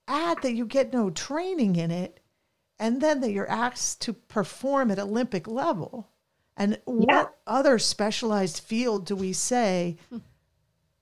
Add 0.08 0.42
that 0.42 0.54
you 0.54 0.66
get 0.66 0.92
no 0.94 1.10
training 1.12 1.76
in 1.76 1.92
it, 1.92 2.20
and 2.80 3.00
then 3.02 3.20
that 3.22 3.32
you're 3.32 3.50
asked 3.50 4.02
to 4.02 4.14
perform 4.14 4.90
at 4.92 5.00
Olympic 5.00 5.48
level. 5.48 6.10
And 6.58 6.74
Yeah. 6.88 6.94
what 7.16 7.38
other 7.48 7.80
specialized 7.80 8.60
field 8.60 9.06
do 9.06 9.16
we 9.16 9.34
say? 9.34 9.98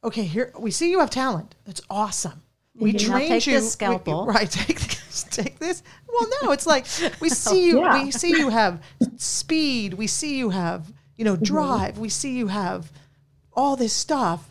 Okay, 0.04 0.24
here 0.24 0.52
we 0.58 0.72
see 0.72 0.92
you 0.92 1.00
have 1.00 1.10
talent. 1.10 1.56
That's 1.66 1.82
awesome. 1.90 2.44
We. 2.76 2.92
Now 2.94 3.00
trained 3.00 3.30
take 3.30 3.48
you 3.48 3.54
this 3.54 3.78
we- 3.80 3.88
right? 3.88 4.50
Take 4.52 4.80
this, 4.80 5.24
take 5.32 5.58
this. 5.60 5.82
Well, 6.08 6.30
no, 6.44 6.52
it's 6.52 6.68
like 6.68 6.86
we 7.20 7.30
see 7.48 7.66
you. 7.68 7.82
Yeah. 7.82 8.04
We 8.04 8.12
see 8.12 8.30
you 8.30 8.50
have 8.50 8.84
speed. 9.18 9.96
We 9.96 10.08
see 10.08 10.38
you 10.38 10.52
have 10.52 10.92
you 11.16 11.26
know 11.26 11.34
mm-hmm. 11.34 11.44
drive. 11.44 11.98
We 11.98 12.10
see 12.10 12.38
you 12.38 12.48
have 12.48 12.92
all 13.54 13.76
this 13.76 13.94
stuff. 13.94 14.48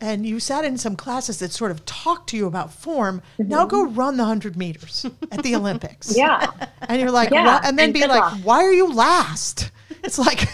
And 0.00 0.26
you 0.26 0.38
sat 0.40 0.64
in 0.66 0.76
some 0.76 0.96
classes 0.96 1.38
that 1.38 1.52
sort 1.52 1.70
of 1.70 1.86
talked 1.86 2.28
to 2.30 2.36
you 2.36 2.46
about 2.46 2.74
form. 2.74 3.22
Now 3.38 3.60
mm-hmm. 3.60 3.68
go 3.68 3.86
run 3.86 4.16
the 4.16 4.24
hundred 4.24 4.56
meters 4.56 5.06
at 5.30 5.42
the 5.42 5.54
Olympics. 5.56 6.14
Yeah. 6.14 6.50
And 6.82 7.00
you're 7.00 7.10
like, 7.10 7.30
Yeah, 7.30 7.60
and 7.64 7.78
then 7.78 7.86
and 7.86 7.94
be 7.94 8.00
like, 8.00 8.20
luck. 8.20 8.38
why 8.42 8.64
are 8.64 8.72
you 8.72 8.92
last? 8.92 9.70
It's 10.02 10.18
like, 10.18 10.46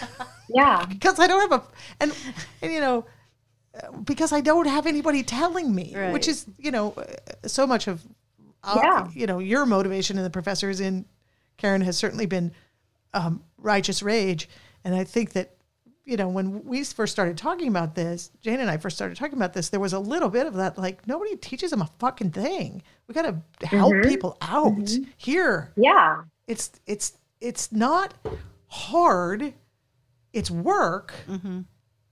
Yeah. 0.47 0.85
because 0.87 1.19
I 1.19 1.27
don't 1.27 1.51
have 1.51 1.59
a, 1.59 1.63
and, 1.99 2.15
and 2.61 2.71
you 2.71 2.79
know, 2.79 3.03
because 4.03 4.31
I 4.33 4.41
don't 4.41 4.67
have 4.67 4.85
anybody 4.85 5.23
telling 5.23 5.73
me, 5.73 5.93
Right. 5.95 6.11
which 6.13 6.27
is, 6.27 6.45
you 6.57 6.71
know, 6.71 6.95
so 7.45 7.65
much 7.65 7.87
of, 7.87 8.01
uh, 8.63 8.79
Yeah. 8.81 9.07
you 9.13 9.25
know, 9.27 9.39
your 9.39 9.65
motivation 9.65 10.17
and 10.17 10.25
the 10.25 10.29
professors 10.29 10.79
in 10.79 11.05
Karen 11.57 11.81
has 11.81 11.97
certainly 11.97 12.25
been 12.25 12.51
um, 13.13 13.43
righteous 13.57 14.01
rage. 14.01 14.47
And 14.83 14.95
I 14.95 15.03
think 15.03 15.33
that, 15.33 15.55
you 16.05 16.15
know, 16.17 16.29
when 16.29 16.63
we 16.63 16.83
first 16.83 17.11
started 17.11 17.37
talking 17.37 17.67
about 17.67 17.93
this, 17.93 18.31
Jane 18.41 18.59
and 18.61 18.69
I 18.69 18.77
first 18.77 18.95
started 18.95 19.17
talking 19.17 19.37
about 19.37 19.53
this, 19.53 19.67
there 19.69 19.79
was 19.81 19.93
a 19.93 19.99
little 19.99 20.29
bit 20.29 20.47
of 20.47 20.53
that, 20.55 20.77
like, 20.77 21.05
nobody 21.07 21.35
teaches 21.35 21.71
them 21.71 21.81
a 21.81 21.89
fucking 21.99 22.31
thing. 22.31 22.81
We 23.07 23.13
got 23.13 23.23
to 23.23 23.67
help 23.67 23.93
people 24.03 24.37
out 24.41 24.89
here 25.17 25.71
Yeah. 25.75 26.23
it's 26.47 26.71
it's 26.87 27.13
it's 27.41 27.71
not 27.71 28.13
hard 28.67 29.53
it's 30.33 30.49
work 30.49 31.13
Mm-hmm. 31.27 31.61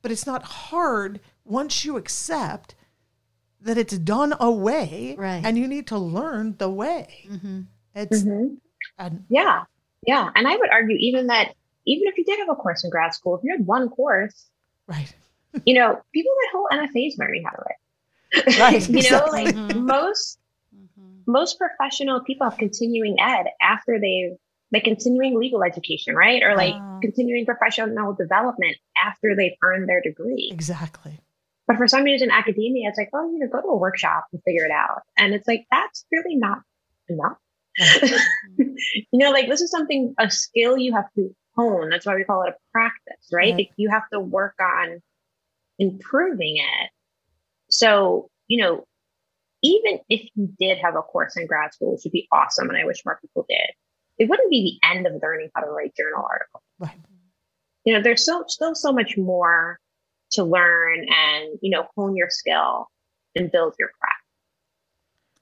but 0.01 0.12
it's 0.12 0.28
not 0.28 0.43
hard 0.43 1.20
once 1.50 1.84
you 1.84 1.97
accept 1.97 2.76
that 3.62 3.78
it's 3.78 3.97
done 3.97 4.34
a 4.39 4.50
way 4.52 5.16
Right. 5.18 5.43
and 5.43 5.58
you 5.58 5.68
need 5.68 5.88
to 5.88 5.97
learn 5.97 6.56
the 6.58 6.70
way 6.70 7.26
Mm-hmm. 7.28 7.62
it's 7.95 8.24
Mhm. 8.24 8.58
and 8.97 9.26
Yeah. 9.30 9.64
Yeah. 10.08 10.30
And 10.36 10.47
I 10.47 10.56
would 10.56 10.70
argue 10.70 10.95
even 11.00 11.28
that 11.28 11.54
even 11.86 12.08
if 12.08 12.18
you 12.18 12.24
did 12.24 12.39
have 12.39 12.50
a 12.50 12.56
course 12.56 12.84
in 12.84 12.89
grad 12.89 13.14
school, 13.14 13.36
if 13.38 13.43
you 13.43 13.52
had 13.52 13.66
one 13.66 13.89
course, 13.89 14.47
right 14.88 15.14
you 15.66 15.74
know, 15.74 16.00
people 16.14 16.32
that 16.41 16.50
whole 16.54 16.68
MFAs 16.72 17.18
learning 17.18 17.43
how 17.43 17.52
to 17.58 17.64
write. 17.66 17.76
Right, 18.60 18.88
you 18.89 18.95
know, 19.10 19.26
exactly. 19.26 19.43
like 19.45 19.56
Mhm. 19.56 19.82
most 19.86 20.38
Mm-hmm. 20.76 21.22
most 21.26 21.58
professional 21.58 22.22
people 22.22 22.47
have 22.50 22.60
continuing 22.60 23.16
ed 23.20 23.47
after 23.60 24.00
they've 24.00 24.38
like 24.72 24.84
continuing 24.84 25.39
legal 25.39 25.64
education, 25.64 26.14
right? 26.16 26.43
Or 26.43 26.56
like 26.56 26.76
Wow. 26.76 27.00
continuing 27.02 27.43
professional 27.45 28.14
development 28.14 28.78
after 29.04 29.36
they've 29.36 29.58
earned 29.64 29.89
their 29.89 30.00
degree. 30.02 30.50
exactly 30.54 31.20
But 31.70 31.78
for 31.78 31.88
some 31.88 32.01
reason, 32.01 32.32
academia, 32.32 32.89
it's 32.89 32.97
like, 32.97 33.11
oh, 33.13 33.32
you 33.32 33.38
know, 33.38 33.47
go 33.47 33.61
to 33.61 33.67
a 33.67 33.78
workshop 33.78 34.26
and 34.34 34.41
figure 34.43 34.65
it 34.65 34.72
out. 34.72 35.03
And 35.20 35.36
it's 35.36 35.47
like, 35.47 35.67
that's 35.70 36.03
really 36.11 36.36
not 36.36 36.63
enough. 37.07 37.38
you 38.57 39.05
know, 39.13 39.30
like 39.30 39.47
this 39.47 39.61
is 39.61 39.70
something, 39.70 40.15
a 40.17 40.32
skill 40.32 40.80
you 40.80 40.95
have 40.95 41.05
to 41.13 41.30
hone. 41.55 41.89
That's 41.89 42.07
why 42.07 42.15
we 42.15 42.24
call 42.24 42.41
it 42.41 42.49
a 42.49 42.72
practice, 42.72 43.30
right? 43.32 43.51
Right. 43.51 43.55
Like, 43.57 43.70
you 43.78 43.91
have 43.91 44.09
to 44.11 44.20
work 44.20 44.55
on 44.59 44.99
improving 45.78 46.57
it. 46.57 46.89
So, 47.70 48.32
you 48.47 48.63
know, 48.63 48.86
even 49.61 49.99
if 50.09 50.28
you 50.34 50.49
did 50.59 50.80
have 50.80 50.95
a 50.95 51.03
course 51.03 51.38
in 51.38 51.45
grad 51.45 51.76
school, 51.76 51.91
which 51.91 52.01
would 52.03 52.11
be 52.11 52.28
awesome, 52.32 52.67
and 52.70 52.80
I 52.80 52.86
wish 52.86 53.05
more 53.05 53.20
people 53.22 53.45
did, 53.47 53.76
it 54.17 54.28
wouldn't 54.28 54.49
be 54.49 54.82
the 54.82 54.88
end 54.89 55.05
of 55.05 55.13
learning 55.22 55.49
how 55.53 55.61
to 55.61 55.70
write 55.70 55.95
journal 55.95 56.26
articles. 56.28 56.63
right 56.80 56.97
You 57.86 57.93
know, 57.93 58.01
there's 58.01 58.26
so 58.26 58.45
still 58.47 58.74
so 58.74 58.91
much 58.91 59.17
more 59.20 59.80
to 60.32 60.43
learn 60.43 60.99
and, 61.09 61.59
you 61.61 61.71
know, 61.71 61.88
hone 61.95 62.15
your 62.15 62.30
skill 62.30 62.88
and 63.36 63.51
build 63.51 63.75
your 63.80 63.89
craft. 63.99 64.23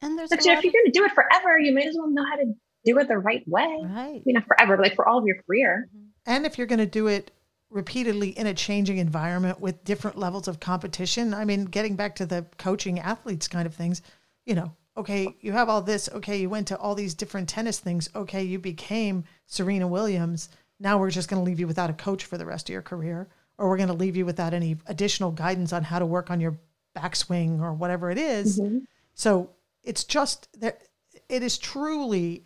And 0.01 0.17
there's 0.17 0.29
But 0.29 0.45
you 0.45 0.51
know, 0.51 0.57
if 0.57 0.63
you're 0.63 0.73
going 0.73 0.85
to 0.85 0.91
do 0.91 1.05
it 1.05 1.11
forever, 1.11 1.59
you 1.59 1.73
might 1.73 1.88
as 1.88 1.95
well 1.97 2.09
know 2.09 2.25
how 2.29 2.35
to 2.35 2.53
do 2.85 2.97
it 2.99 3.07
the 3.07 3.17
right 3.17 3.43
way. 3.47 3.79
right. 3.83 4.21
You 4.25 4.33
know, 4.33 4.41
forever, 4.47 4.77
like 4.77 4.95
for 4.95 5.07
all 5.07 5.17
of 5.17 5.25
your 5.25 5.41
career. 5.43 5.89
Mm-hmm. 5.95 6.05
and 6.25 6.45
if 6.45 6.57
you're 6.57 6.67
going 6.67 6.79
to 6.79 6.85
do 6.85 7.07
it 7.07 7.31
repeatedly 7.69 8.29
in 8.29 8.47
a 8.47 8.53
changing 8.53 8.97
environment 8.97 9.59
with 9.59 9.83
different 9.83 10.17
levels 10.17 10.47
of 10.47 10.59
competition 10.59 11.33
i 11.33 11.43
mean 11.43 11.65
getting 11.65 11.97
back 11.97 12.15
to 12.15 12.25
the 12.25 12.45
coaching 12.57 12.97
athletes 12.99 13.47
kind 13.47 13.65
of 13.65 13.75
things 13.75 14.01
you 14.45 14.55
know 14.55 14.71
okay 14.95 15.27
you 15.41 15.51
have 15.51 15.67
all 15.67 15.81
this 15.81 16.07
okay 16.13 16.38
you 16.38 16.49
went 16.49 16.65
to 16.67 16.77
all 16.77 16.95
these 16.95 17.13
different 17.13 17.49
tennis 17.49 17.79
things 17.79 18.09
okay 18.15 18.41
you 18.41 18.57
became 18.57 19.23
serena 19.47 19.85
williams 19.85 20.47
now 20.79 20.97
we're 20.97 21.11
just 21.11 21.27
going 21.27 21.41
to 21.41 21.45
leave 21.45 21.59
you 21.59 21.67
without 21.67 21.89
a 21.89 21.93
coach 21.93 22.23
for 22.23 22.38
the 22.38 22.45
rest 22.45 22.69
of 22.69 22.73
your 22.73 22.81
career 22.81 23.27
or 23.58 23.70
we're 23.70 23.78
going 23.78 23.88
to 23.89 23.93
leave 23.93 24.16
you 24.16 24.26
without 24.26 24.53
any 24.53 24.78
additional 24.88 25.32
guidance 25.32 25.74
on 25.74 25.84
how 25.84 25.99
to 25.99 26.05
work 26.05 26.30
on 26.30 26.39
your 26.39 26.58
backswing 26.95 27.60
or 27.62 27.74
whatever 27.74 28.10
it 28.12 28.18
is. 28.18 28.60
Mm-hmm. 28.60 28.80
so 29.14 29.49
it's 29.84 30.03
just 30.03 30.47
that 30.60 30.82
it 31.30 31.43
is 31.43 31.58
truly 31.58 32.43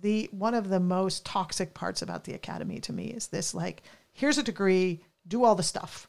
the 0.00 0.28
one 0.32 0.54
of 0.54 0.68
the 0.68 0.80
most 0.80 1.24
toxic 1.24 1.74
parts 1.74 2.02
about 2.02 2.24
the 2.24 2.34
academy 2.34 2.78
to 2.80 2.92
me 2.92 3.06
is 3.06 3.28
this 3.28 3.54
like 3.54 3.82
here's 4.12 4.38
a 4.38 4.42
degree 4.42 5.00
do 5.26 5.44
all 5.44 5.54
the 5.54 5.62
stuff 5.62 6.08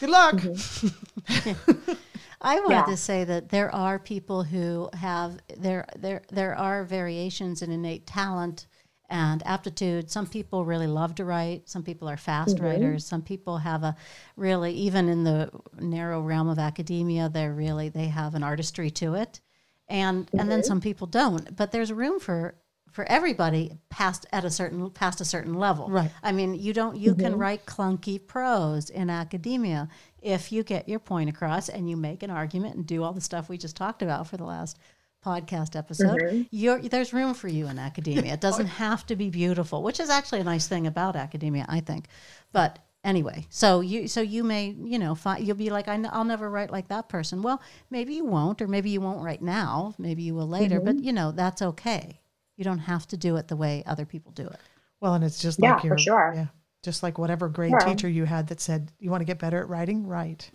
good 0.00 0.10
luck 0.10 0.34
mm-hmm. 0.36 1.92
I 2.40 2.60
wanted 2.60 2.74
Yeah. 2.74 2.84
to 2.84 2.96
say 2.96 3.24
that 3.24 3.48
there 3.48 3.74
are 3.74 3.98
people 3.98 4.42
who 4.42 4.90
have 4.92 5.38
there 5.56 5.86
there 5.96 6.22
there 6.30 6.54
are 6.56 6.84
variations 6.84 7.62
in 7.62 7.70
innate 7.70 8.06
talent 8.06 8.66
and 9.10 9.42
aptitude. 9.46 10.10
Some 10.10 10.26
people 10.26 10.64
really 10.64 10.86
love 10.86 11.14
to 11.16 11.24
write. 11.24 11.68
Some 11.68 11.82
people 11.82 12.08
are 12.08 12.16
fast 12.16 12.56
Mhm. 12.56 12.62
writers. 12.64 13.04
Some 13.04 13.22
people 13.22 13.58
have 13.58 13.82
a 13.82 13.96
really, 14.36 14.72
even 14.72 15.08
in 15.08 15.24
the 15.24 15.50
narrow 15.78 16.20
realm 16.20 16.48
of 16.48 16.58
academia, 16.58 17.28
they're 17.28 17.52
really 17.52 17.88
they 17.88 18.08
have 18.08 18.34
an 18.34 18.42
artistry 18.42 18.90
to 18.92 19.14
it, 19.14 19.40
and 19.88 20.30
and 20.38 20.50
then 20.50 20.60
Mhm. 20.60 20.64
some 20.66 20.80
people 20.80 21.06
don't. 21.06 21.54
But 21.54 21.72
there's 21.72 21.92
room 21.92 22.18
for 22.20 22.54
for 22.90 23.04
everybody 23.06 23.72
past 23.90 24.24
at 24.32 24.44
a 24.44 24.50
certain 24.50 24.88
past 24.90 25.20
a 25.20 25.24
certain 25.24 25.54
level. 25.54 25.88
Right. 25.90 26.12
I 26.22 26.30
mean, 26.30 26.54
you 26.54 26.72
don't 26.72 26.96
you 26.96 27.14
can 27.16 27.34
Mhm. 27.34 27.40
write 27.40 27.66
clunky 27.66 28.24
prose 28.24 28.88
in 28.88 29.10
academia 29.10 29.88
if 30.22 30.52
you 30.52 30.62
get 30.62 30.88
your 30.88 31.00
point 31.00 31.28
across 31.28 31.68
and 31.68 31.90
you 31.90 31.96
make 31.96 32.22
an 32.22 32.30
argument 32.30 32.76
and 32.76 32.86
do 32.86 33.02
all 33.02 33.12
the 33.12 33.20
stuff 33.20 33.48
we 33.48 33.58
just 33.58 33.76
talked 33.76 34.00
about 34.00 34.28
for 34.28 34.36
the 34.36 34.44
last 34.44 34.78
podcast 35.24 35.74
episode. 35.76 36.20
Mhm. 36.20 36.48
You're, 36.50 36.80
there's 36.80 37.12
room 37.12 37.34
for 37.34 37.48
you 37.48 37.66
in 37.68 37.78
academia. 37.78 38.34
It 38.34 38.40
doesn't 38.40 38.66
have 38.84 39.06
to 39.06 39.16
be 39.16 39.30
beautiful, 39.30 39.82
which 39.82 40.00
is 40.00 40.10
actually 40.10 40.40
a 40.40 40.44
nice 40.44 40.68
thing 40.68 40.86
about 40.86 41.16
academia, 41.16 41.64
I 41.68 41.80
think. 41.80 42.06
But 42.52 42.78
anyway, 43.02 43.46
so 43.50 43.80
you 43.80 44.08
so 44.08 44.20
you 44.20 44.44
may 44.44 44.76
you 44.78 44.98
know 44.98 45.14
fi- 45.14 45.38
you'll 45.38 45.56
be 45.56 45.70
like 45.70 45.88
I 45.88 45.94
n- 45.94 46.08
I'll 46.12 46.24
never 46.24 46.48
write 46.50 46.70
like 46.70 46.88
that 46.88 47.08
person. 47.08 47.42
Well, 47.42 47.60
maybe 47.90 48.14
you 48.14 48.24
won't, 48.24 48.60
or 48.62 48.68
maybe 48.68 48.90
you 48.90 49.00
won't 49.00 49.22
right 49.24 49.40
now. 49.42 49.94
Maybe 49.98 50.22
you 50.22 50.34
will 50.34 50.48
later. 50.48 50.80
But 50.80 50.96
you 51.02 51.12
know 51.12 51.32
that's 51.32 51.62
okay. 51.62 52.20
You 52.56 52.64
don't 52.64 52.78
have 52.80 53.06
to 53.08 53.16
do 53.16 53.36
it 53.36 53.48
the 53.48 53.56
way 53.56 53.82
other 53.86 54.04
people 54.06 54.30
do 54.32 54.46
it. 54.46 54.60
Well, 55.00 55.14
and 55.14 55.24
it's 55.24 55.40
just 55.42 55.58
Yeah, 55.60 55.72
like 55.72 55.80
for 55.80 55.86
your 55.88 55.98
sure. 55.98 56.32
yeah, 56.36 56.46
just 56.82 57.02
like 57.02 57.18
whatever 57.18 57.48
grade 57.48 57.72
Yeah. 57.72 57.84
teacher 57.86 58.08
you 58.08 58.24
had 58.24 58.46
that 58.48 58.60
said 58.60 58.92
you 59.00 59.10
want 59.10 59.20
to 59.22 59.26
get 59.26 59.38
better 59.38 59.58
at 59.58 59.68
writing, 59.68 60.06
right? 60.06 60.48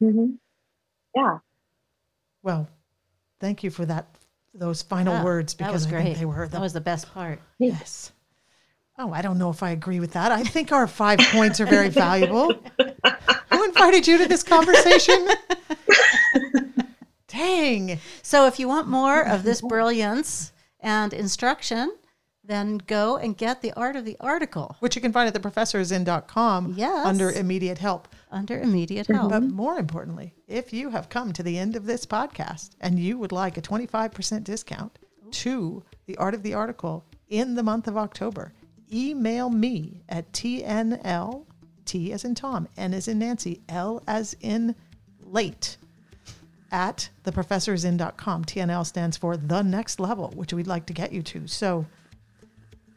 Mhm. 0.00 0.38
Yeah. 1.14 1.38
Well, 2.42 2.68
thank 3.42 3.62
you 3.62 3.68
for 3.70 3.84
that 3.84 4.06
those 4.54 4.80
final 4.82 5.14
Yeah, 5.14 5.24
words 5.24 5.52
that 5.54 5.58
because 5.66 5.72
was 5.72 5.86
I 5.86 5.90
great. 5.90 6.02
think 6.04 6.18
they 6.18 6.24
were 6.24 6.46
the 6.46 6.52
that 6.52 6.60
was 6.62 6.72
the 6.72 6.80
best 6.80 7.12
part. 7.12 7.40
yes. 7.58 8.12
Oh, 8.98 9.10
I 9.12 9.22
don't 9.22 9.38
know 9.38 9.48
if 9.50 9.62
I 9.62 9.70
agree 9.70 10.00
with 10.00 10.12
that. 10.12 10.30
I 10.32 10.42
think 10.44 10.70
our 10.70 10.86
five 10.86 11.18
points 11.18 11.60
are 11.60 11.66
very 11.66 11.88
valuable. 11.88 12.52
Who 13.50 13.64
invited 13.64 14.06
you 14.06 14.18
to 14.18 14.28
this 14.28 14.42
conversation? 14.42 15.28
Dang. 17.28 17.98
So 18.20 18.46
if 18.46 18.58
you 18.58 18.68
want 18.68 18.88
more 18.88 19.26
of 19.26 19.42
this 19.44 19.62
brilliance 19.62 20.52
and 20.80 21.14
instruction, 21.14 21.96
then 22.44 22.78
go 22.78 23.16
and 23.16 23.36
get 23.36 23.62
the 23.62 23.72
art 23.74 23.94
of 23.94 24.04
the 24.04 24.16
article 24.20 24.76
Which 24.80 24.96
you 24.96 25.02
can 25.02 25.12
find 25.12 25.28
at 25.32 25.40
theprofessorisin.com 25.40 26.74
Yes. 26.76 27.06
under 27.06 27.30
immediate 27.30 27.78
help. 27.78 28.08
under 28.30 28.60
immediate 28.60 29.06
help. 29.06 29.30
But 29.30 29.44
more 29.44 29.78
importantly, 29.78 30.34
if 30.48 30.72
you 30.72 30.90
have 30.90 31.08
come 31.08 31.32
to 31.34 31.42
the 31.42 31.58
end 31.58 31.76
of 31.76 31.86
this 31.86 32.04
podcast 32.06 32.70
and 32.80 32.98
you 32.98 33.16
would 33.18 33.32
like 33.32 33.56
a 33.56 33.62
25% 33.62 34.42
discount 34.44 34.98
to 35.32 35.82
the 36.06 36.16
art 36.16 36.34
of 36.34 36.42
the 36.42 36.54
article 36.54 37.04
in 37.28 37.54
the 37.54 37.62
month 37.62 37.86
of 37.86 37.96
October, 37.96 38.52
email 38.92 39.48
me 39.48 40.02
at 40.08 40.30
TNL, 40.32 41.46
T 41.84 42.12
as 42.12 42.24
in 42.24 42.34
Tom, 42.34 42.68
N 42.76 42.92
as 42.92 43.06
in 43.08 43.18
Nancy, 43.18 43.60
L 43.68 44.02
as 44.06 44.34
in 44.40 44.74
late, 45.20 45.76
at 46.70 47.08
theprofessorisin.com. 47.24 48.44
TNL 48.44 48.84
stands 48.86 49.16
for 49.16 49.36
the 49.36 49.62
next 49.62 50.00
level, 50.00 50.32
which 50.34 50.52
we'd 50.52 50.66
like 50.66 50.86
to 50.86 50.92
get 50.92 51.12
you 51.12 51.22
to. 51.22 51.46
So 51.46 51.86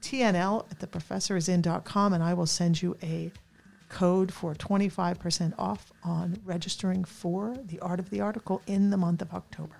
TNL 0.06 0.66
at 0.70 0.80
theprofessorisin.com, 0.80 2.14
and 2.14 2.24
I 2.24 2.34
will 2.36 2.46
send 2.46 2.82
you 2.82 2.96
a 3.02 3.32
code 3.90 4.32
for 4.32 4.54
25% 4.54 5.54
off 5.58 5.92
on 6.04 6.40
registering 6.46 7.04
for 7.04 7.56
the 7.66 7.80
art 7.80 8.00
of 8.00 8.10
the 8.12 8.22
article 8.22 8.62
in 8.68 8.90
the 8.92 8.98
month 8.98 9.22
of 9.22 9.34
October. 9.34 9.76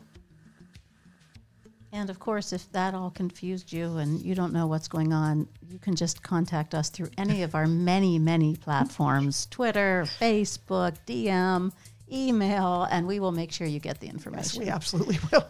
And 1.92 2.10
of 2.10 2.20
course, 2.20 2.52
if 2.52 2.70
that 2.74 2.94
all 2.94 3.10
confused 3.12 3.72
you 3.72 3.98
and 3.98 4.22
you 4.22 4.36
don't 4.36 4.52
know 4.52 4.68
what's 4.68 4.88
going 4.88 5.14
on, 5.14 5.48
you 5.70 5.78
can 5.80 5.96
just 5.96 6.22
contact 6.24 6.74
us 6.76 6.90
through 6.90 7.10
any 7.18 7.44
of 7.44 7.56
our 7.56 7.68
many, 7.68 8.20
many 8.20 8.56
platforms 8.56 9.46
Twitter, 9.50 10.06
Facebook, 10.20 10.96
DM, 11.08 11.72
email, 12.12 12.84
and 12.92 13.08
we 13.08 13.20
will 13.20 13.32
make 13.32 13.52
sure 13.52 13.66
you 13.68 13.80
get 13.80 14.00
the 14.00 14.08
Yes, 14.08 14.14
information. 14.16 14.64
we 14.64 14.70
absolutely 14.70 15.20
will. 15.32 15.48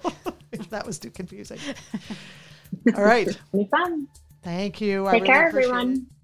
if 0.51 0.69
that 0.69 0.85
was 0.85 0.99
too 0.99 1.09
confusing. 1.11 1.59
All 2.95 3.03
right. 3.03 3.27
Be 3.51 3.65
fun. 3.71 4.07
Thank 4.45 4.79
you. 4.79 5.07
I 5.07 5.13
Take 5.13 5.23
really 5.23 5.33
care, 5.33 5.47
everyone. 5.47 5.91
it. 5.93 6.14